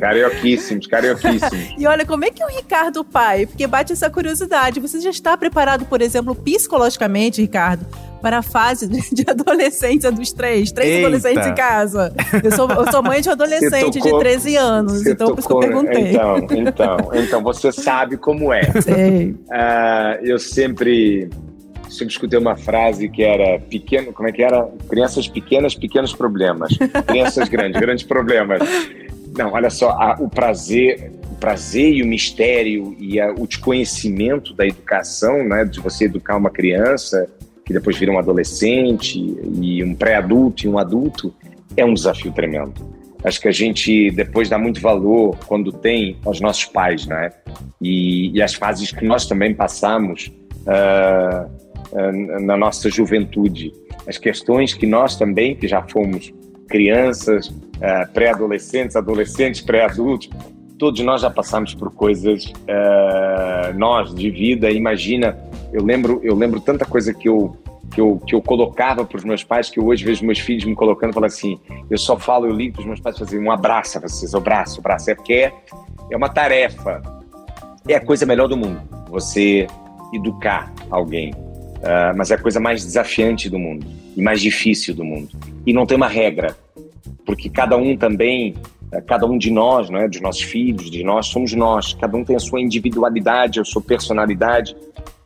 Carioquíssimos, 0.00 0.86
carioquíssimos. 0.86 1.74
e 1.78 1.86
olha, 1.86 2.04
como 2.06 2.24
é 2.24 2.30
que 2.30 2.42
é 2.42 2.46
o 2.46 2.48
Ricardo 2.48 3.04
pai? 3.04 3.46
Porque 3.46 3.66
bate 3.66 3.92
essa 3.92 4.08
curiosidade. 4.08 4.80
Você 4.80 5.00
já 5.00 5.10
está 5.10 5.36
preparado, 5.36 5.84
por 5.84 6.00
exemplo, 6.00 6.34
psicologicamente, 6.34 7.40
Ricardo, 7.42 7.84
para 8.22 8.38
a 8.38 8.42
fase 8.42 8.88
de 8.88 9.24
adolescência 9.28 10.10
dos 10.10 10.32
três? 10.32 10.72
Três 10.72 10.88
Eita. 10.90 11.06
adolescentes 11.06 11.46
em 11.46 11.54
casa. 11.54 12.12
Eu 12.42 12.52
sou, 12.52 12.70
eu 12.70 12.90
sou 12.90 13.02
mãe 13.02 13.20
de 13.20 13.28
um 13.30 13.32
adolescente 13.32 13.98
tocou- 14.00 14.18
de 14.18 14.24
13 14.24 14.56
anos, 14.56 15.02
Você 15.02 15.12
então 15.12 15.28
por 15.28 15.38
isso 15.38 15.48
que 15.48 15.54
eu 15.54 15.60
tocou- 15.60 15.82
perguntei. 15.84 16.10
Então, 16.12 16.38
então, 16.50 16.96
então, 17.14 17.42
você 17.42 17.70
sabe 17.70 18.16
como 18.16 18.52
é. 18.52 18.62
Sei. 18.80 19.36
Ah, 19.50 20.18
eu 20.22 20.38
sempre, 20.38 21.28
sempre 21.90 22.12
escutei 22.12 22.38
uma 22.38 22.56
frase 22.56 23.08
que 23.08 23.22
era 23.22 23.58
pequeno, 23.58 24.12
como 24.12 24.28
é 24.28 24.32
que 24.32 24.42
era? 24.42 24.66
Crianças 24.88 25.28
pequenas, 25.28 25.74
pequenos 25.74 26.14
problemas. 26.14 26.72
Crianças 27.06 27.48
grandes, 27.48 27.78
grandes 27.80 28.04
problemas. 28.04 28.60
Não, 29.36 29.52
olha 29.52 29.70
só, 29.70 29.90
a- 29.90 30.16
o 30.20 30.28
prazer, 30.28 31.12
o 31.30 31.34
prazer 31.36 31.92
e 31.94 32.02
o 32.02 32.06
mistério 32.06 32.96
e 32.98 33.20
a- 33.20 33.32
o 33.32 33.46
desconhecimento 33.46 34.54
da 34.54 34.66
educação, 34.66 35.44
né, 35.46 35.64
de 35.64 35.80
você 35.80 36.04
educar 36.06 36.36
uma 36.36 36.50
criança 36.50 37.28
que 37.64 37.72
depois 37.72 37.96
vira 37.96 38.10
um 38.10 38.18
adolescente 38.18 39.18
e 39.60 39.82
um 39.84 39.94
pré-adulto 39.94 40.66
e 40.66 40.68
um 40.68 40.78
adulto, 40.78 41.32
é 41.76 41.84
um 41.84 41.94
desafio 41.94 42.32
tremendo. 42.32 42.74
Acho 43.22 43.40
que 43.40 43.46
a 43.48 43.52
gente 43.52 44.10
depois 44.10 44.48
dá 44.48 44.58
muito 44.58 44.80
valor 44.80 45.36
quando 45.46 45.70
tem 45.70 46.16
aos 46.24 46.40
nossos 46.40 46.64
pais, 46.64 47.06
né? 47.06 47.30
E, 47.80 48.30
e 48.36 48.42
as 48.42 48.54
fases 48.54 48.90
que 48.90 49.04
nós 49.04 49.26
também 49.26 49.54
passamos 49.54 50.32
ah, 50.66 51.46
na 52.40 52.56
nossa 52.56 52.88
juventude, 52.88 53.72
as 54.06 54.18
questões 54.18 54.74
que 54.74 54.86
nós 54.86 55.16
também, 55.16 55.54
que 55.54 55.66
já 55.66 55.82
fomos 55.82 56.32
crianças, 56.68 57.52
ah, 57.82 58.08
pré-adolescentes, 58.12 58.96
adolescentes, 58.96 59.60
pré-adultos, 59.60 60.30
todos 60.78 61.00
nós 61.00 61.20
já 61.20 61.30
passamos 61.30 61.74
por 61.74 61.92
coisas 61.92 62.52
ah, 62.68 63.72
nós 63.76 64.14
de 64.14 64.30
vida. 64.30 64.70
Imagina, 64.70 65.36
eu 65.72 65.84
lembro, 65.84 66.20
eu 66.22 66.34
lembro 66.34 66.60
tanta 66.60 66.84
coisa 66.84 67.12
que 67.12 67.28
eu 67.28 67.56
que 67.90 68.00
eu, 68.00 68.20
que 68.24 68.34
eu 68.34 68.40
colocava 68.40 69.04
para 69.04 69.18
os 69.18 69.24
meus 69.24 69.42
pais, 69.42 69.68
que 69.68 69.80
eu 69.80 69.84
hoje 69.84 70.04
vejo 70.04 70.24
meus 70.24 70.38
filhos 70.38 70.64
me 70.64 70.76
colocando 70.76 71.12
falo 71.12 71.26
assim, 71.26 71.58
eu 71.90 71.98
só 71.98 72.16
falo, 72.16 72.46
eu 72.46 72.52
ligo 72.52 72.74
para 72.74 72.82
os 72.82 72.86
meus 72.86 73.00
pais 73.00 73.18
fazer 73.18 73.38
um 73.38 73.50
abraço 73.50 73.98
a 73.98 74.00
vocês, 74.00 74.32
abraço, 74.32 74.78
abraço, 74.78 75.10
é 75.10 75.14
porque 75.16 75.32
é, 75.32 75.52
é 76.08 76.16
uma 76.16 76.28
tarefa, 76.28 77.02
é 77.88 77.96
a 77.96 78.00
coisa 78.00 78.24
melhor 78.24 78.46
do 78.46 78.56
mundo, 78.56 78.80
você 79.10 79.66
educar 80.12 80.72
alguém, 80.88 81.34
Ah, 81.82 82.12
mas 82.14 82.30
é 82.30 82.34
a 82.34 82.38
coisa 82.38 82.60
mais 82.60 82.84
desafiante 82.84 83.48
do 83.48 83.58
mundo 83.58 83.86
e 84.16 84.22
mais 84.22 84.40
difícil 84.40 84.94
do 84.94 85.04
mundo. 85.04 85.30
E 85.66 85.72
não 85.72 85.86
tem 85.86 85.96
uma 85.96 86.08
regra, 86.08 86.56
porque 87.24 87.48
cada 87.48 87.76
um 87.76 87.96
também, 87.96 88.54
eh, 88.92 89.00
cada 89.00 89.26
um 89.26 89.38
de 89.38 89.50
nós, 89.50 89.88
né, 89.88 90.06
dos 90.06 90.20
nossos 90.20 90.42
filhos, 90.42 90.90
de 90.90 91.02
nós, 91.02 91.26
somos 91.26 91.54
nós, 91.54 91.94
cada 91.94 92.16
um 92.16 92.24
tem 92.24 92.36
a 92.36 92.40
sua 92.40 92.60
individualidade, 92.60 93.60
a 93.60 93.64
sua 93.64 93.80
personalidade, 93.80 94.76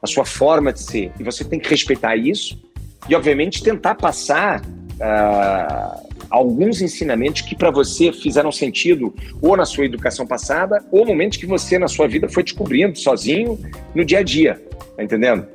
a 0.01 0.07
sua 0.07 0.25
forma 0.25 0.73
de 0.73 0.81
ser. 0.81 1.11
E 1.19 1.25
você 1.25 1.45
tem 1.45 1.59
que 1.59 1.69
respeitar 1.69 2.15
isso 2.15 2.63
e, 3.09 3.15
obviamente, 3.17 3.63
tentar 3.63 3.97
passar 3.97 4.63
ah, 5.01 6.01
alguns 6.31 6.81
ensinamentos 6.81 7.41
que 7.43 7.57
para 7.57 7.71
você 7.71 8.13
fizeram 8.13 8.53
sentido 8.53 9.13
ou 9.43 9.57
na 9.57 9.65
sua 9.65 9.87
educação 9.87 10.25
passada 10.25 10.85
ou 10.93 11.05
momentos 11.05 11.37
que 11.37 11.47
você 11.47 11.81
na 11.81 11.89
sua 11.89 12.07
vida 12.07 12.29
foi 12.29 12.45
descobrindo 12.45 12.97
sozinho 12.97 13.59
no 13.93 14.05
dia 14.05 14.21
a 14.21 14.23
dia, 14.23 14.63
tá 14.97 15.03
entendendo? 15.03 15.54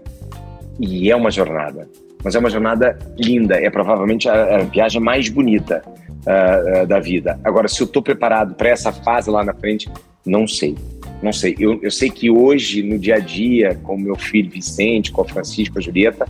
E 0.79 1.11
é 1.11 1.15
uma 1.15 1.29
jornada, 1.29 1.87
mas 2.23 2.35
é 2.35 2.39
uma 2.39 2.49
jornada 2.49 2.97
linda, 3.17 3.55
é 3.55 3.69
provavelmente 3.69 4.29
a, 4.29 4.57
a 4.57 4.63
viagem 4.63 5.01
mais 5.01 5.29
bonita 5.29 5.83
ah, 6.25 6.81
ah, 6.81 6.85
da 6.85 6.99
vida. 6.99 7.39
Agora, 7.43 7.67
se 7.67 7.81
eu 7.81 7.85
estou 7.85 8.01
preparado 8.01 8.55
para 8.55 8.69
essa 8.69 8.91
fase 8.91 9.29
lá 9.29 9.43
na 9.43 9.53
frente, 9.53 9.89
não 10.25 10.47
sei. 10.47 10.75
Não 11.21 11.33
sei. 11.33 11.55
Eu, 11.59 11.79
eu 11.81 11.91
sei 11.91 12.09
que 12.09 12.29
hoje, 12.29 12.81
no 12.81 12.97
dia 12.97 13.15
a 13.15 13.19
dia, 13.19 13.75
com 13.83 13.95
o 13.95 13.99
meu 13.99 14.15
filho 14.15 14.49
Vicente, 14.49 15.11
com 15.11 15.21
a 15.21 15.25
Francisco, 15.25 15.73
com 15.73 15.79
a 15.79 15.81
Julieta, 15.81 16.27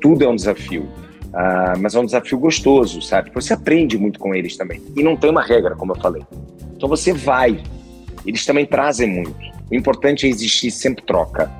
tudo 0.00 0.24
é 0.24 0.28
um 0.28 0.36
desafio. 0.36 0.88
Ah, 1.32 1.74
mas 1.78 1.94
é 1.94 2.00
um 2.00 2.04
desafio 2.04 2.38
gostoso, 2.38 3.00
sabe? 3.00 3.30
Você 3.34 3.52
aprende 3.52 3.96
muito 3.96 4.18
com 4.18 4.34
eles 4.34 4.56
também. 4.56 4.82
E 4.96 5.02
não 5.02 5.16
tem 5.16 5.30
uma 5.30 5.42
regra, 5.42 5.74
como 5.74 5.92
eu 5.92 6.00
falei. 6.00 6.22
Então 6.76 6.88
você 6.88 7.12
vai. 7.12 7.60
Eles 8.26 8.44
também 8.44 8.66
trazem 8.66 9.08
muito. 9.08 9.34
O 9.70 9.74
importante 9.74 10.26
é 10.26 10.28
existir 10.28 10.70
sempre 10.70 11.04
troca. 11.04 11.50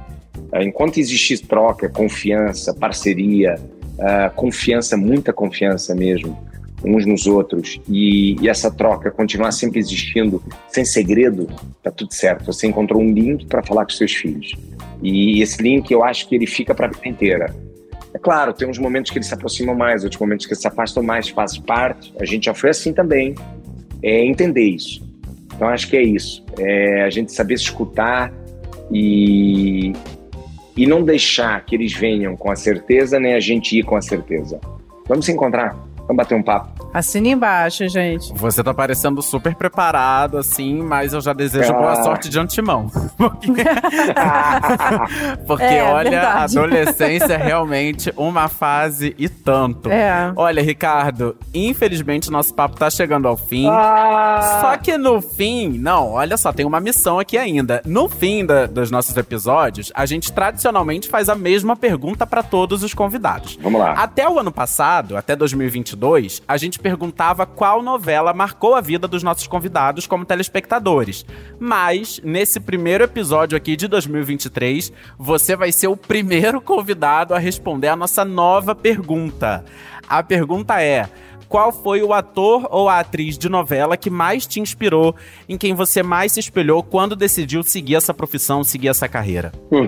Ah, 0.52 0.62
Enquanto 0.62 0.98
existir 0.98 1.38
troca, 1.38 1.88
confiança, 1.88 2.74
parceria, 2.74 3.56
ah, 3.98 4.30
confiança, 4.30 4.96
muita 4.96 5.32
confiança 5.32 5.94
mesmo, 5.94 6.38
uns 6.84 7.06
nos 7.06 7.26
outros, 7.26 7.80
e, 7.88 8.36
e 8.40 8.48
essa 8.48 8.70
troca 8.70 9.10
continuar 9.10 9.52
sempre 9.52 9.78
existindo, 9.78 10.42
sem 10.68 10.84
segredo, 10.84 11.48
tá 11.82 11.90
tudo 11.90 12.12
certo. 12.12 12.44
Você 12.46 12.66
encontrou 12.66 13.00
um 13.00 13.12
link 13.12 13.46
para 13.46 13.62
falar 13.62 13.84
com 13.84 13.92
seus 13.92 14.12
filhos. 14.12 14.52
E 15.02 15.40
esse 15.42 15.62
link 15.62 15.90
eu 15.90 16.04
acho 16.04 16.28
que 16.28 16.34
ele 16.34 16.46
fica 16.46 16.74
para 16.74 16.86
a 16.86 16.90
vida 16.90 17.08
inteira. 17.08 17.54
É 18.14 18.18
claro, 18.18 18.52
tem 18.52 18.68
uns 18.68 18.78
momentos 18.78 19.10
que 19.10 19.18
eles 19.18 19.26
se 19.26 19.34
aproximam 19.34 19.74
mais, 19.74 20.04
outros 20.04 20.20
momentos 20.20 20.44
que 20.44 20.52
eles 20.52 20.60
se 20.60 20.68
afastam 20.68 21.02
mais, 21.02 21.28
faz 21.28 21.56
parte. 21.56 22.12
A 22.20 22.24
gente 22.24 22.44
já 22.44 22.54
foi 22.54 22.70
assim 22.70 22.92
também. 22.92 23.34
É 24.02 24.24
entender 24.24 24.64
isso. 24.64 25.02
Então 25.54 25.68
acho 25.68 25.88
que 25.88 25.96
é 25.96 26.02
isso. 26.02 26.44
É 26.58 27.04
a 27.04 27.10
gente 27.10 27.32
saber 27.32 27.56
se 27.56 27.64
escutar 27.64 28.32
e, 28.92 29.92
e 30.76 30.86
não 30.86 31.02
deixar 31.02 31.64
que 31.64 31.74
eles 31.74 31.92
venham 31.92 32.36
com 32.36 32.50
a 32.50 32.56
certeza, 32.56 33.18
nem 33.18 33.34
a 33.34 33.40
gente 33.40 33.78
ir 33.78 33.82
com 33.82 33.96
a 33.96 34.02
certeza. 34.02 34.60
Vamos 35.06 35.26
se 35.26 35.32
encontrar, 35.32 35.76
vamos 36.06 36.16
bater 36.16 36.34
um 36.36 36.42
papo. 36.42 36.90
Assina 36.92 37.28
embaixo, 37.28 37.88
gente. 37.88 38.32
Você 38.34 38.62
tá 38.62 38.74
parecendo 38.74 39.22
super 39.22 39.54
preparado, 39.54 40.36
assim, 40.36 40.82
mas 40.82 41.12
eu 41.14 41.20
já 41.22 41.32
desejo 41.32 41.72
Ah. 41.72 41.76
boa 41.76 42.02
sorte 42.02 42.28
de 42.28 42.38
antemão. 42.38 42.90
Porque, 43.16 43.64
Porque, 45.46 45.64
É, 45.64 45.82
olha, 45.84 46.08
a 46.08 46.46
verdade. 46.46 46.58
adolescência 46.58 47.32
é 47.32 47.36
realmente 47.36 48.12
uma 48.16 48.48
fase 48.48 49.14
e 49.18 49.28
tanto. 49.28 49.90
É. 49.90 50.32
Olha, 50.36 50.62
Ricardo, 50.62 51.36
infelizmente 51.54 52.30
nosso 52.30 52.52
papo 52.54 52.76
tá 52.76 52.90
chegando 52.90 53.26
ao 53.26 53.36
fim. 53.36 53.66
Ah! 53.68 54.58
Só 54.60 54.76
que 54.76 54.96
no 54.98 55.20
fim, 55.20 55.78
não, 55.78 56.10
olha 56.12 56.36
só, 56.36 56.52
tem 56.52 56.66
uma 56.66 56.80
missão 56.80 57.18
aqui 57.18 57.38
ainda. 57.38 57.80
No 57.86 58.08
fim 58.08 58.44
da- 58.44 58.66
dos 58.66 58.90
nossos 58.90 59.16
episódios, 59.16 59.90
a 59.94 60.04
gente 60.06 60.32
tradicionalmente 60.32 61.08
faz 61.08 61.28
a 61.28 61.34
mesma 61.34 61.74
pergunta 61.76 62.26
pra 62.26 62.42
todos 62.42 62.82
os 62.82 62.92
convidados. 62.94 63.58
Vamos 63.62 63.80
lá. 63.80 63.92
Até 63.92 64.28
o 64.28 64.38
ano 64.38 64.52
passado, 64.52 65.16
até 65.16 65.34
2022, 65.34 66.01
a 66.48 66.56
gente 66.56 66.80
perguntava 66.80 67.46
qual 67.46 67.80
novela 67.80 68.34
marcou 68.34 68.74
a 68.74 68.80
vida 68.80 69.06
dos 69.06 69.22
nossos 69.22 69.46
convidados 69.46 70.06
como 70.06 70.24
telespectadores. 70.24 71.24
Mas, 71.60 72.20
nesse 72.24 72.58
primeiro 72.58 73.04
episódio 73.04 73.56
aqui 73.56 73.76
de 73.76 73.86
2023, 73.86 74.92
você 75.16 75.54
vai 75.54 75.70
ser 75.70 75.86
o 75.86 75.96
primeiro 75.96 76.60
convidado 76.60 77.34
a 77.34 77.38
responder 77.38 77.86
a 77.86 77.96
nossa 77.96 78.24
nova 78.24 78.74
pergunta. 78.74 79.64
A 80.08 80.22
pergunta 80.22 80.82
é. 80.82 81.08
Qual 81.48 81.70
foi 81.70 82.02
o 82.02 82.14
ator 82.14 82.66
ou 82.70 82.88
a 82.88 82.98
atriz 82.98 83.36
de 83.36 83.48
novela 83.48 83.94
que 83.94 84.08
mais 84.08 84.46
te 84.46 84.58
inspirou, 84.58 85.14
em 85.46 85.58
quem 85.58 85.74
você 85.74 86.02
mais 86.02 86.32
se 86.32 86.40
espelhou 86.40 86.82
quando 86.82 87.14
decidiu 87.14 87.62
seguir 87.62 87.96
essa 87.96 88.14
profissão, 88.14 88.64
seguir 88.64 88.88
essa 88.88 89.06
carreira? 89.06 89.52
Hum. 89.70 89.86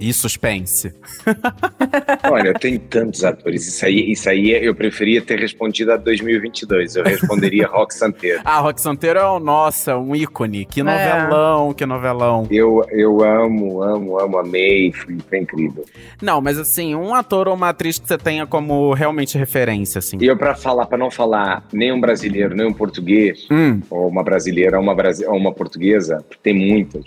E 0.00 0.12
suspense. 0.12 0.92
Olha, 2.30 2.54
tem 2.54 2.78
tantos 2.78 3.24
atores. 3.24 3.66
Isso 3.66 3.84
aí, 3.84 4.12
isso 4.12 4.28
aí 4.28 4.50
eu 4.50 4.74
preferia 4.74 5.20
ter 5.20 5.38
respondido 5.38 5.92
a 5.92 5.96
2022. 5.96 6.96
Eu 6.96 7.04
responderia 7.04 7.66
Rock 7.68 7.94
Santeiro. 7.94 8.40
Ah, 8.44 8.60
Rock 8.60 8.80
Santeiro 8.80 9.18
é 9.18 9.26
o 9.26 9.38
nossa, 9.38 9.96
um 9.96 10.14
ícone. 10.14 10.64
Que 10.64 10.82
novelão, 10.82 11.72
que 11.72 11.84
novelão. 11.86 12.46
Eu, 12.50 12.84
eu 12.90 13.22
amo, 13.24 13.82
amo, 13.82 14.18
amo, 14.18 14.38
amei. 14.38 14.92
Foi, 14.92 15.16
foi 15.28 15.38
incrível. 15.38 15.84
Não, 16.22 16.40
mas 16.40 16.58
assim, 16.58 16.94
um 16.94 17.14
ator 17.14 17.48
ou 17.48 17.54
uma 17.54 17.70
atriz 17.70 17.98
que 17.98 18.06
você 18.06 18.18
tenha 18.18 18.46
como 18.46 18.92
realmente 18.94 19.36
referência, 19.36 19.98
assim. 19.98 20.18
E 20.20 20.26
eu, 20.26 20.36
para 20.36 20.54
falar, 20.54 20.86
para 20.86 20.98
não 20.98 21.10
falar 21.10 21.66
nem 21.72 21.92
um 21.92 22.00
brasileiro, 22.00 22.54
nem 22.54 22.66
um 22.66 22.72
português, 22.72 23.46
Hum, 23.50 23.80
ou 23.90 24.08
uma 24.08 24.22
brasileira, 24.22 24.76
ou 24.76 24.82
uma, 24.82 24.94
brasi 24.94 25.24
ou 25.26 25.36
uma 25.36 25.52
portuguesa, 25.52 26.24
tem 26.42 26.54
muitas. 26.54 27.04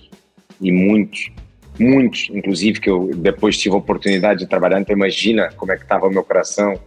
E 0.60 0.72
muitos. 0.72 1.32
Muitos, 1.80 2.30
inclusive, 2.32 2.80
que 2.80 2.90
eu 2.90 3.10
depois 3.16 3.58
tive 3.58 3.76
a 3.76 3.78
oportunidade 3.78 4.42
de 4.42 4.48
trabalhar. 4.48 4.80
Então, 4.80 4.96
imagina 4.96 5.50
como 5.56 5.72
é 5.72 5.76
que 5.76 5.84
estava 5.84 6.08
o 6.08 6.12
meu 6.12 6.24
coração. 6.24 6.80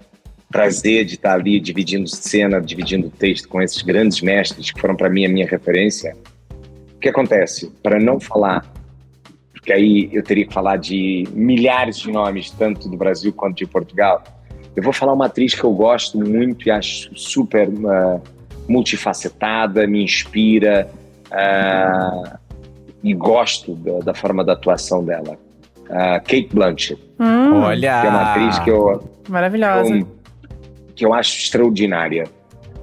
Prazer 0.50 1.04
de 1.04 1.14
estar 1.14 1.34
ali 1.34 1.58
dividindo 1.58 2.08
cena, 2.08 2.60
dividindo 2.60 3.10
texto 3.10 3.48
com 3.48 3.60
esses 3.60 3.82
grandes 3.82 4.20
mestres 4.20 4.70
que 4.70 4.80
foram 4.80 4.94
para 4.94 5.10
mim 5.10 5.24
a 5.24 5.28
minha 5.28 5.46
referência. 5.46 6.16
O 6.94 6.98
que 7.00 7.08
acontece? 7.08 7.72
Para 7.82 7.98
não 7.98 8.20
falar, 8.20 8.64
porque 9.52 9.72
aí 9.72 10.10
eu 10.12 10.22
teria 10.22 10.46
que 10.46 10.52
falar 10.52 10.76
de 10.76 11.24
milhares 11.32 11.98
de 11.98 12.12
nomes, 12.12 12.50
tanto 12.50 12.88
do 12.88 12.96
Brasil 12.96 13.32
quanto 13.32 13.56
de 13.56 13.66
Portugal, 13.66 14.22
eu 14.76 14.82
vou 14.82 14.92
falar 14.92 15.12
uma 15.12 15.26
atriz 15.26 15.54
que 15.54 15.64
eu 15.64 15.72
gosto 15.72 16.18
muito 16.18 16.68
e 16.68 16.70
acho 16.70 17.16
super 17.16 17.68
ah, 17.86 18.20
multifacetada, 18.68 19.86
me 19.86 20.02
inspira 20.02 20.90
ah, 21.30 22.38
e 23.04 23.14
gosto 23.14 23.74
da, 23.76 23.98
da 24.00 24.14
forma 24.14 24.42
da 24.42 24.54
atuação 24.54 25.04
dela. 25.04 25.38
Ah, 25.90 26.18
Kate 26.18 26.48
Blanchett, 26.52 27.00
Hum, 27.20 27.60
olha. 27.62 28.00
que 28.00 28.06
é 28.06 28.10
uma 28.10 28.30
atriz 28.32 28.58
que 28.60 28.70
eu, 28.70 29.04
maravilhosa. 29.28 29.94
eu, 29.96 30.08
que 30.96 31.04
eu 31.04 31.12
acho 31.14 31.38
extraordinária. 31.38 32.24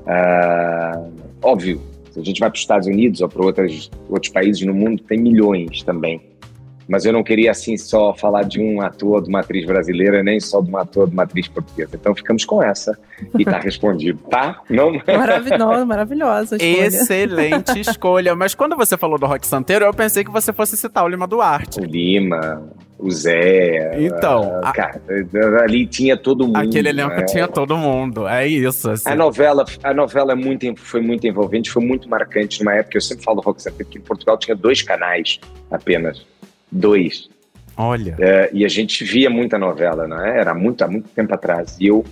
Uh, 0.06 1.12
óbvio, 1.42 1.82
se 2.12 2.20
a 2.20 2.24
gente 2.24 2.40
vai 2.40 2.50
para 2.50 2.56
os 2.56 2.62
Estados 2.62 2.88
Unidos 2.88 3.22
ou 3.22 3.30
para 3.30 3.44
outros, 3.44 3.90
outros 4.10 4.32
países 4.32 4.62
no 4.66 4.74
mundo, 4.74 5.02
tem 5.04 5.18
milhões 5.20 5.82
também. 5.84 6.22
Mas 6.92 7.06
eu 7.06 7.14
não 7.14 7.24
queria, 7.24 7.52
assim, 7.52 7.78
só 7.78 8.14
falar 8.14 8.44
de 8.44 8.60
um 8.60 8.82
ator 8.82 9.24
de 9.24 9.30
uma 9.30 9.40
atriz 9.40 9.66
brasileira, 9.66 10.22
nem 10.22 10.42
só 10.42 10.60
de 10.60 10.70
um 10.70 10.76
ator 10.76 11.08
de 11.08 11.14
uma 11.14 11.24
atriz 11.24 11.48
portuguesa. 11.48 11.92
Então 11.94 12.14
ficamos 12.14 12.44
com 12.44 12.62
essa 12.62 13.00
e 13.40 13.46
tá 13.46 13.60
respondido, 13.64 14.20
tá? 14.30 14.60
Não... 14.70 14.92
Maravilhosa, 15.08 15.86
maravilhosa 15.86 16.58
escolha. 16.58 16.86
Excelente 16.86 17.80
escolha. 17.80 18.36
Mas 18.36 18.54
quando 18.54 18.76
você 18.76 18.98
falou 18.98 19.18
do 19.18 19.26
Rock 19.26 19.48
Santeiro, 19.48 19.86
eu 19.86 19.94
pensei 19.94 20.26
que 20.26 20.30
você 20.30 20.52
fosse 20.52 20.76
citar 20.76 21.06
o 21.06 21.08
Lima 21.08 21.26
Duarte. 21.26 21.80
O 21.80 21.86
Lima, 21.86 22.62
o 23.00 23.10
Zé. 23.10 23.98
Então. 23.98 24.60
Uh, 24.60 24.74
cara, 24.74 25.02
ali 25.64 25.88
tinha 25.88 26.18
todo 26.18 26.46
mundo. 26.46 26.58
Aquele 26.58 26.90
elenco 26.90 27.16
né? 27.16 27.24
tinha 27.24 27.48
todo 27.48 27.78
mundo. 27.78 28.28
É 28.28 28.46
isso. 28.46 28.92
Assim. 28.92 29.10
A 29.10 29.16
novela, 29.16 29.64
a 29.82 29.94
novela 29.94 30.34
é 30.34 30.36
muito, 30.36 30.76
foi 30.76 31.00
muito 31.00 31.26
envolvente, 31.26 31.72
foi 31.72 31.86
muito 31.86 32.10
marcante 32.10 32.60
numa 32.60 32.76
época. 32.76 32.98
Eu 32.98 33.02
sempre 33.02 33.24
falo 33.24 33.40
do 33.40 33.46
Rock 33.46 33.62
Santeiro, 33.62 33.90
que 33.90 33.98
em 33.98 34.02
Portugal 34.02 34.38
tinha 34.38 34.58
dois 34.58 34.82
canais 34.82 35.40
apenas. 35.72 36.30
Dois. 36.72 37.30
Olha. 37.76 38.16
É, 38.20 38.50
e 38.54 38.64
a 38.66 38.68
gente 38.68 39.04
via 39.04 39.30
muita 39.30 39.58
novela, 39.58 40.08
não 40.08 40.24
é? 40.24 40.40
Era 40.40 40.54
muito, 40.54 40.84
há 40.84 40.88
muito 40.88 41.10
tempo 41.10 41.34
atrás. 41.34 41.78
E 41.80 41.88
eu 41.88 42.06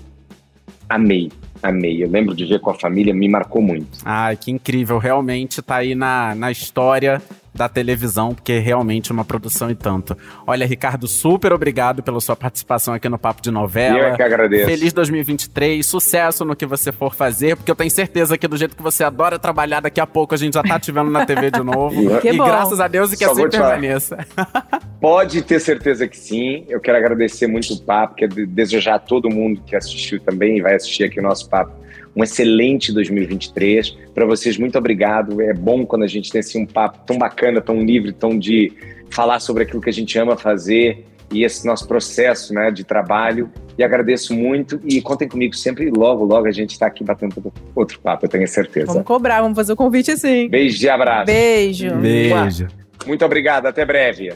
amei, 0.88 1.32
amei. 1.62 2.03
Eu 2.03 2.10
lembro 2.10 2.36
de 2.36 2.45
ver 2.45 2.60
com 2.60 2.72
a 2.72 2.74
família, 2.74 3.14
me 3.14 3.28
marcou 3.28 3.62
muito. 3.62 3.99
Ai, 4.03 4.36
que 4.36 4.51
incrível. 4.51 4.97
Realmente 4.97 5.62
tá 5.62 5.78
aí 5.78 5.93
na, 5.93 6.34
na 6.34 6.51
história 6.51 7.22
da 7.54 7.68
televisão, 7.68 8.34
porque 8.34 8.54
é 8.54 8.60
realmente 8.60 9.12
uma 9.12 9.26
produção 9.26 9.70
e 9.70 9.76
tanto. 9.76 10.18
Olha, 10.45 10.66
Ricardo, 10.66 11.08
super 11.08 11.52
obrigado 11.52 12.04
pela 12.04 12.20
sua 12.22 12.36
participação 12.36 12.93
aqui 12.93 13.10
no 13.10 13.18
Papo 13.18 13.41
de 13.41 13.52
Novela. 13.52 13.97
Eu 13.97 14.06
é 14.06 14.16
que 14.16 14.24
agradeço. 14.24 14.66
Feliz 14.66 14.93
2023, 14.93 15.86
sucesso 15.86 16.45
no 16.45 16.56
que 16.56 16.66
você 16.66 16.91
for 16.91 17.14
fazer, 17.14 17.56
porque 17.56 17.72
eu 17.72 17.76
tenho 17.76 17.91
certeza 17.91 18.38
que 18.38 18.47
do 18.47 18.58
jeito 18.58 18.76
que 18.76 18.84
você 18.84 19.04
adora 19.04 19.39
trabalhar, 19.39 19.80
daqui 19.80 20.00
a 20.00 20.08
pouco 20.08 20.34
a 20.34 20.38
gente 20.38 20.54
já 20.54 20.64
tá 20.64 20.80
te 20.80 20.91
vendo 20.91 21.10
na 21.10 21.26
TV 21.26 21.52
de 21.52 21.62
novo. 21.64 22.02
e 22.24 22.38
bom. 22.38 22.45
graças 22.45 22.80
a 22.80 22.88
Deus 22.88 23.12
e 23.14 23.18
que 23.18 23.26
Só 23.26 23.32
assim 23.32 23.50
permaneça. 23.50 24.18
Pode 25.02 25.41
ter 25.41 25.60
certeza 25.60 26.08
que 26.08 26.18
sim. 26.18 26.66
Eu 26.68 26.80
quero 26.80 26.97
agradecer 26.97 27.47
muito 27.47 27.74
o 27.74 27.82
papo, 27.82 28.16
quero 28.16 28.45
desejar 28.47 28.95
a 28.95 29.00
todo 29.00 29.30
mundo 29.30 29.62
que 29.66 29.76
assistiu 29.76 30.20
também 30.20 30.58
e 30.58 30.62
vai 30.62 30.76
assistir 30.76 31.06
aqui 31.06 31.20
o 31.20 31.24
nosso 31.24 31.50
papo 31.50 31.89
um 32.20 32.24
excelente 32.24 32.91
2023. 32.91 33.97
Para 34.13 34.26
vocês, 34.26 34.57
muito 34.57 34.78
obrigado. 34.78 35.41
É 35.41 35.53
bom 35.53 35.86
quando 35.86 36.03
a 36.03 36.07
gente 36.07 36.30
tem 36.30 36.39
assim, 36.39 36.63
um 36.63 36.65
papo 36.65 36.99
tão 37.05 37.17
bacana, 37.17 37.61
tão 37.61 37.82
livre, 37.82 38.11
tão 38.11 38.38
de 38.38 38.74
falar 39.09 39.39
sobre 39.39 39.63
aquilo 39.63 39.82
que 39.82 39.89
a 39.89 39.93
gente 39.93 40.17
ama 40.20 40.36
fazer 40.36 41.05
e 41.32 41.43
esse 41.43 41.65
nosso 41.65 41.88
processo 41.88 42.53
né, 42.53 42.72
de 42.72 42.84
trabalho. 42.84 43.49
E 43.78 43.84
agradeço 43.84 44.34
muito 44.34 44.82
e 44.84 45.01
contem 45.01 45.30
comigo 45.30 45.55
sempre. 45.55 45.89
Logo, 45.89 46.26
logo 46.26 46.45
a 46.45 46.51
gente 46.51 46.72
está 46.72 46.88
aqui 46.88 47.03
batendo 47.03 47.53
outro 47.74 47.99
papo, 48.01 48.26
eu 48.26 48.30
tenho 48.30 48.47
certeza. 48.47 48.88
Vamos 48.88 49.03
cobrar, 49.03 49.41
vamos 49.41 49.55
fazer 49.55 49.72
o 49.72 49.76
convite 49.78 50.17
sim. 50.17 50.49
Beijo 50.49 50.86
e 50.86 50.89
abraço. 50.89 51.26
Beijo. 51.26 51.95
Beijo. 51.95 52.67
Muito 53.07 53.24
obrigado, 53.24 53.67
até 53.67 53.86
breve. 53.86 54.34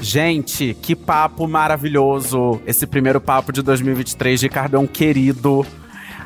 Gente, 0.00 0.76
que 0.82 0.96
papo 0.96 1.46
maravilhoso. 1.46 2.60
Esse 2.66 2.88
primeiro 2.88 3.20
papo 3.20 3.52
de 3.52 3.62
2023, 3.62 4.42
Ricardo 4.42 4.76
é 4.76 4.80
um 4.80 4.86
querido. 4.86 5.64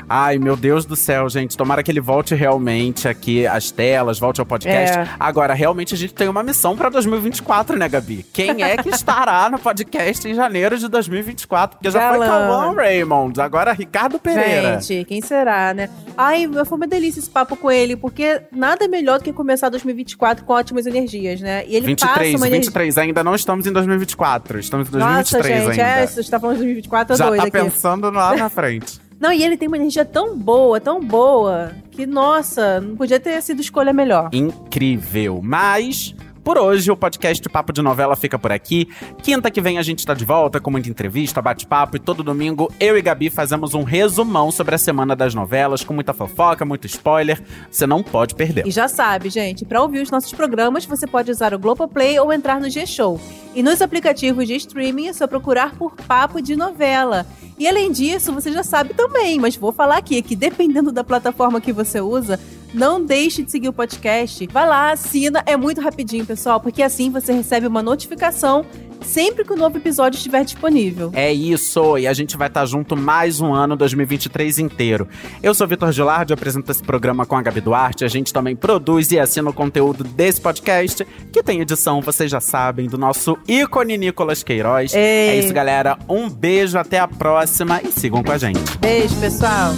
Ai, 0.09 0.39
meu 0.39 0.55
Deus 0.55 0.85
do 0.85 0.95
céu, 0.95 1.27
gente. 1.29 1.57
Tomara 1.57 1.83
que 1.83 1.91
ele 1.91 1.99
volte 1.99 2.33
realmente 2.33 3.07
aqui 3.07 3.45
às 3.45 3.71
telas, 3.71 4.17
volte 4.17 4.39
ao 4.39 4.45
podcast. 4.45 4.99
É. 4.99 5.09
Agora, 5.19 5.53
realmente, 5.53 5.93
a 5.93 5.97
gente 5.97 6.13
tem 6.13 6.29
uma 6.29 6.41
missão 6.41 6.77
pra 6.77 6.89
2024, 6.89 7.77
né, 7.77 7.89
Gabi? 7.89 8.25
Quem 8.31 8.63
é 8.63 8.77
que 8.77 8.89
estará 8.89 9.49
no 9.49 9.59
podcast 9.59 10.27
em 10.27 10.33
janeiro 10.33 10.77
de 10.77 10.87
2024? 10.87 11.77
Porque 11.77 11.91
já 11.91 11.99
Galã. 11.99 12.17
foi 12.17 12.27
Cauã 12.27 12.73
Raymond, 12.73 13.41
agora 13.41 13.73
Ricardo 13.73 14.17
Pereira. 14.17 14.79
Gente, 14.79 15.05
quem 15.05 15.21
será, 15.21 15.73
né? 15.73 15.89
Ai, 16.17 16.47
foi 16.65 16.77
uma 16.77 16.87
delícia 16.87 17.19
esse 17.19 17.29
papo 17.29 17.57
com 17.57 17.69
ele, 17.69 17.97
porque 17.97 18.41
nada 18.51 18.85
é 18.85 18.87
melhor 18.87 19.19
do 19.19 19.25
que 19.25 19.33
começar 19.33 19.67
2024 19.69 20.45
com 20.45 20.53
ótimas 20.53 20.85
energias, 20.85 21.41
né? 21.41 21.65
E 21.67 21.75
ele 21.75 21.85
23, 21.85 22.15
passa 22.15 22.37
uma 22.37 22.49
23, 22.49 22.97
energia... 22.97 23.03
ainda 23.03 23.23
não 23.23 23.35
estamos 23.35 23.67
em 23.67 23.73
2024, 23.73 24.59
estamos 24.59 24.87
em 24.87 24.91
2023 24.91 25.43
Nossa, 25.43 25.47
gente, 25.47 25.81
ainda. 25.81 26.01
É, 26.01 26.07
você 26.07 26.21
está 26.21 26.39
falando 26.39 26.55
de 26.55 26.63
2024, 26.63 27.13
eu 27.13 27.17
Já 27.17 27.27
doida 27.27 27.41
tá 27.41 27.47
aqui. 27.57 27.69
pensando 27.69 28.09
lá 28.09 28.35
na 28.35 28.49
frente. 28.49 29.06
Não, 29.19 29.33
e 29.33 29.43
ele 29.43 29.57
tem 29.57 29.67
uma 29.67 29.77
energia 29.77 30.05
tão 30.05 30.37
boa, 30.37 30.79
tão 30.79 30.99
boa, 31.01 31.71
que, 31.89 32.05
nossa, 32.05 32.79
não 32.79 32.95
podia 32.95 33.19
ter 33.19 33.41
sido 33.41 33.61
escolha 33.61 33.91
melhor. 33.91 34.29
Incrível. 34.31 35.41
Mas 35.43 36.13
por 36.47 36.57
hoje, 36.57 36.89
o 36.89 36.95
podcast 36.95 37.49
Papo 37.49 37.73
de 37.73 37.81
Novela 37.81 38.15
fica 38.15 38.39
por 38.39 38.53
aqui. 38.53 38.87
Quinta 39.21 39.51
que 39.51 39.59
vem 39.59 39.77
a 39.77 39.81
gente 39.81 40.05
tá 40.05 40.13
de 40.13 40.23
volta 40.23 40.61
com 40.61 40.71
muita 40.71 40.87
entrevista, 40.87 41.41
bate-papo 41.41 41.97
e 41.97 41.99
todo 41.99 42.23
domingo 42.23 42.71
eu 42.79 42.97
e 42.97 43.01
Gabi 43.01 43.29
fazemos 43.29 43.73
um 43.73 43.83
resumão 43.83 44.49
sobre 44.49 44.73
a 44.73 44.77
semana 44.77 45.13
das 45.13 45.35
novelas, 45.35 45.83
com 45.83 45.93
muita 45.93 46.13
fofoca, 46.13 46.63
muito 46.63 46.87
spoiler. 46.87 47.43
Você 47.69 47.85
não 47.85 48.01
pode 48.01 48.33
perder. 48.33 48.65
E 48.65 48.71
já 48.71 48.87
sabe, 48.87 49.29
gente, 49.29 49.65
para 49.65 49.81
ouvir 49.81 49.99
os 49.99 50.09
nossos 50.09 50.31
programas, 50.31 50.85
você 50.85 51.05
pode 51.05 51.29
usar 51.29 51.53
o 51.53 51.59
Globoplay 51.59 52.17
ou 52.17 52.31
entrar 52.31 52.61
no 52.61 52.69
G-Show. 52.69 53.19
E 53.53 53.61
nos 53.61 53.81
aplicativos 53.81 54.47
de 54.47 54.55
streaming 54.55 55.09
é 55.09 55.13
só 55.13 55.27
procurar 55.27 55.75
por 55.75 55.97
Papo 55.97 56.41
de 56.41 56.55
Novela. 56.55 57.25
E 57.59 57.67
além 57.67 57.91
disso, 57.91 58.31
você 58.31 58.53
já 58.53 58.63
sabe 58.63 58.93
também, 58.93 59.37
mas 59.37 59.57
vou 59.57 59.73
falar 59.73 59.97
aqui 59.97 60.21
que 60.21 60.35
dependendo 60.35 60.93
da 60.93 61.03
plataforma 61.03 61.59
que 61.59 61.73
você 61.73 61.99
usa, 61.99 62.39
não 62.73 63.03
deixe 63.03 63.43
de 63.43 63.51
seguir 63.51 63.69
o 63.69 63.73
podcast. 63.73 64.47
Vai 64.51 64.67
lá, 64.67 64.91
assina, 64.91 65.43
é 65.45 65.55
muito 65.55 65.81
rapidinho, 65.81 66.25
pessoal, 66.25 66.59
porque 66.59 66.81
assim 66.81 67.09
você 67.09 67.33
recebe 67.33 67.67
uma 67.67 67.81
notificação 67.81 68.65
sempre 69.01 69.43
que 69.43 69.53
o 69.53 69.55
novo 69.55 69.77
episódio 69.77 70.17
estiver 70.17 70.43
disponível. 70.43 71.11
É 71.13 71.31
isso, 71.31 71.97
e 71.97 72.07
a 72.07 72.13
gente 72.13 72.37
vai 72.37 72.47
estar 72.47 72.65
junto 72.65 72.95
mais 72.95 73.39
um 73.39 73.53
ano 73.53 73.75
2023 73.75 74.59
inteiro. 74.59 75.07
Eu 75.41 75.53
sou 75.53 75.67
Vitor 75.67 75.91
Gilardi, 75.91 76.33
apresento 76.33 76.71
esse 76.71 76.83
programa 76.83 77.25
com 77.25 77.35
a 77.35 77.41
Gabi 77.41 77.61
Duarte. 77.61 78.03
A 78.03 78.07
gente 78.07 78.33
também 78.33 78.55
produz 78.55 79.11
e 79.11 79.19
assina 79.19 79.49
o 79.49 79.53
conteúdo 79.53 80.03
desse 80.03 80.41
podcast, 80.41 81.05
que 81.31 81.43
tem 81.43 81.61
edição, 81.61 82.01
vocês 82.01 82.29
já 82.29 82.39
sabem, 82.39 82.87
do 82.87 82.97
nosso 82.97 83.37
ícone 83.47 83.97
Nicolas 83.97 84.43
Queiroz. 84.43 84.93
Ei. 84.93 85.01
É 85.01 85.39
isso, 85.39 85.53
galera. 85.53 85.97
Um 86.09 86.29
beijo, 86.29 86.77
até 86.77 86.99
a 86.99 87.07
próxima 87.07 87.81
e 87.81 87.91
sigam 87.91 88.23
com 88.23 88.31
a 88.31 88.37
gente. 88.37 88.77
Beijo, 88.79 89.15
pessoal. 89.19 89.73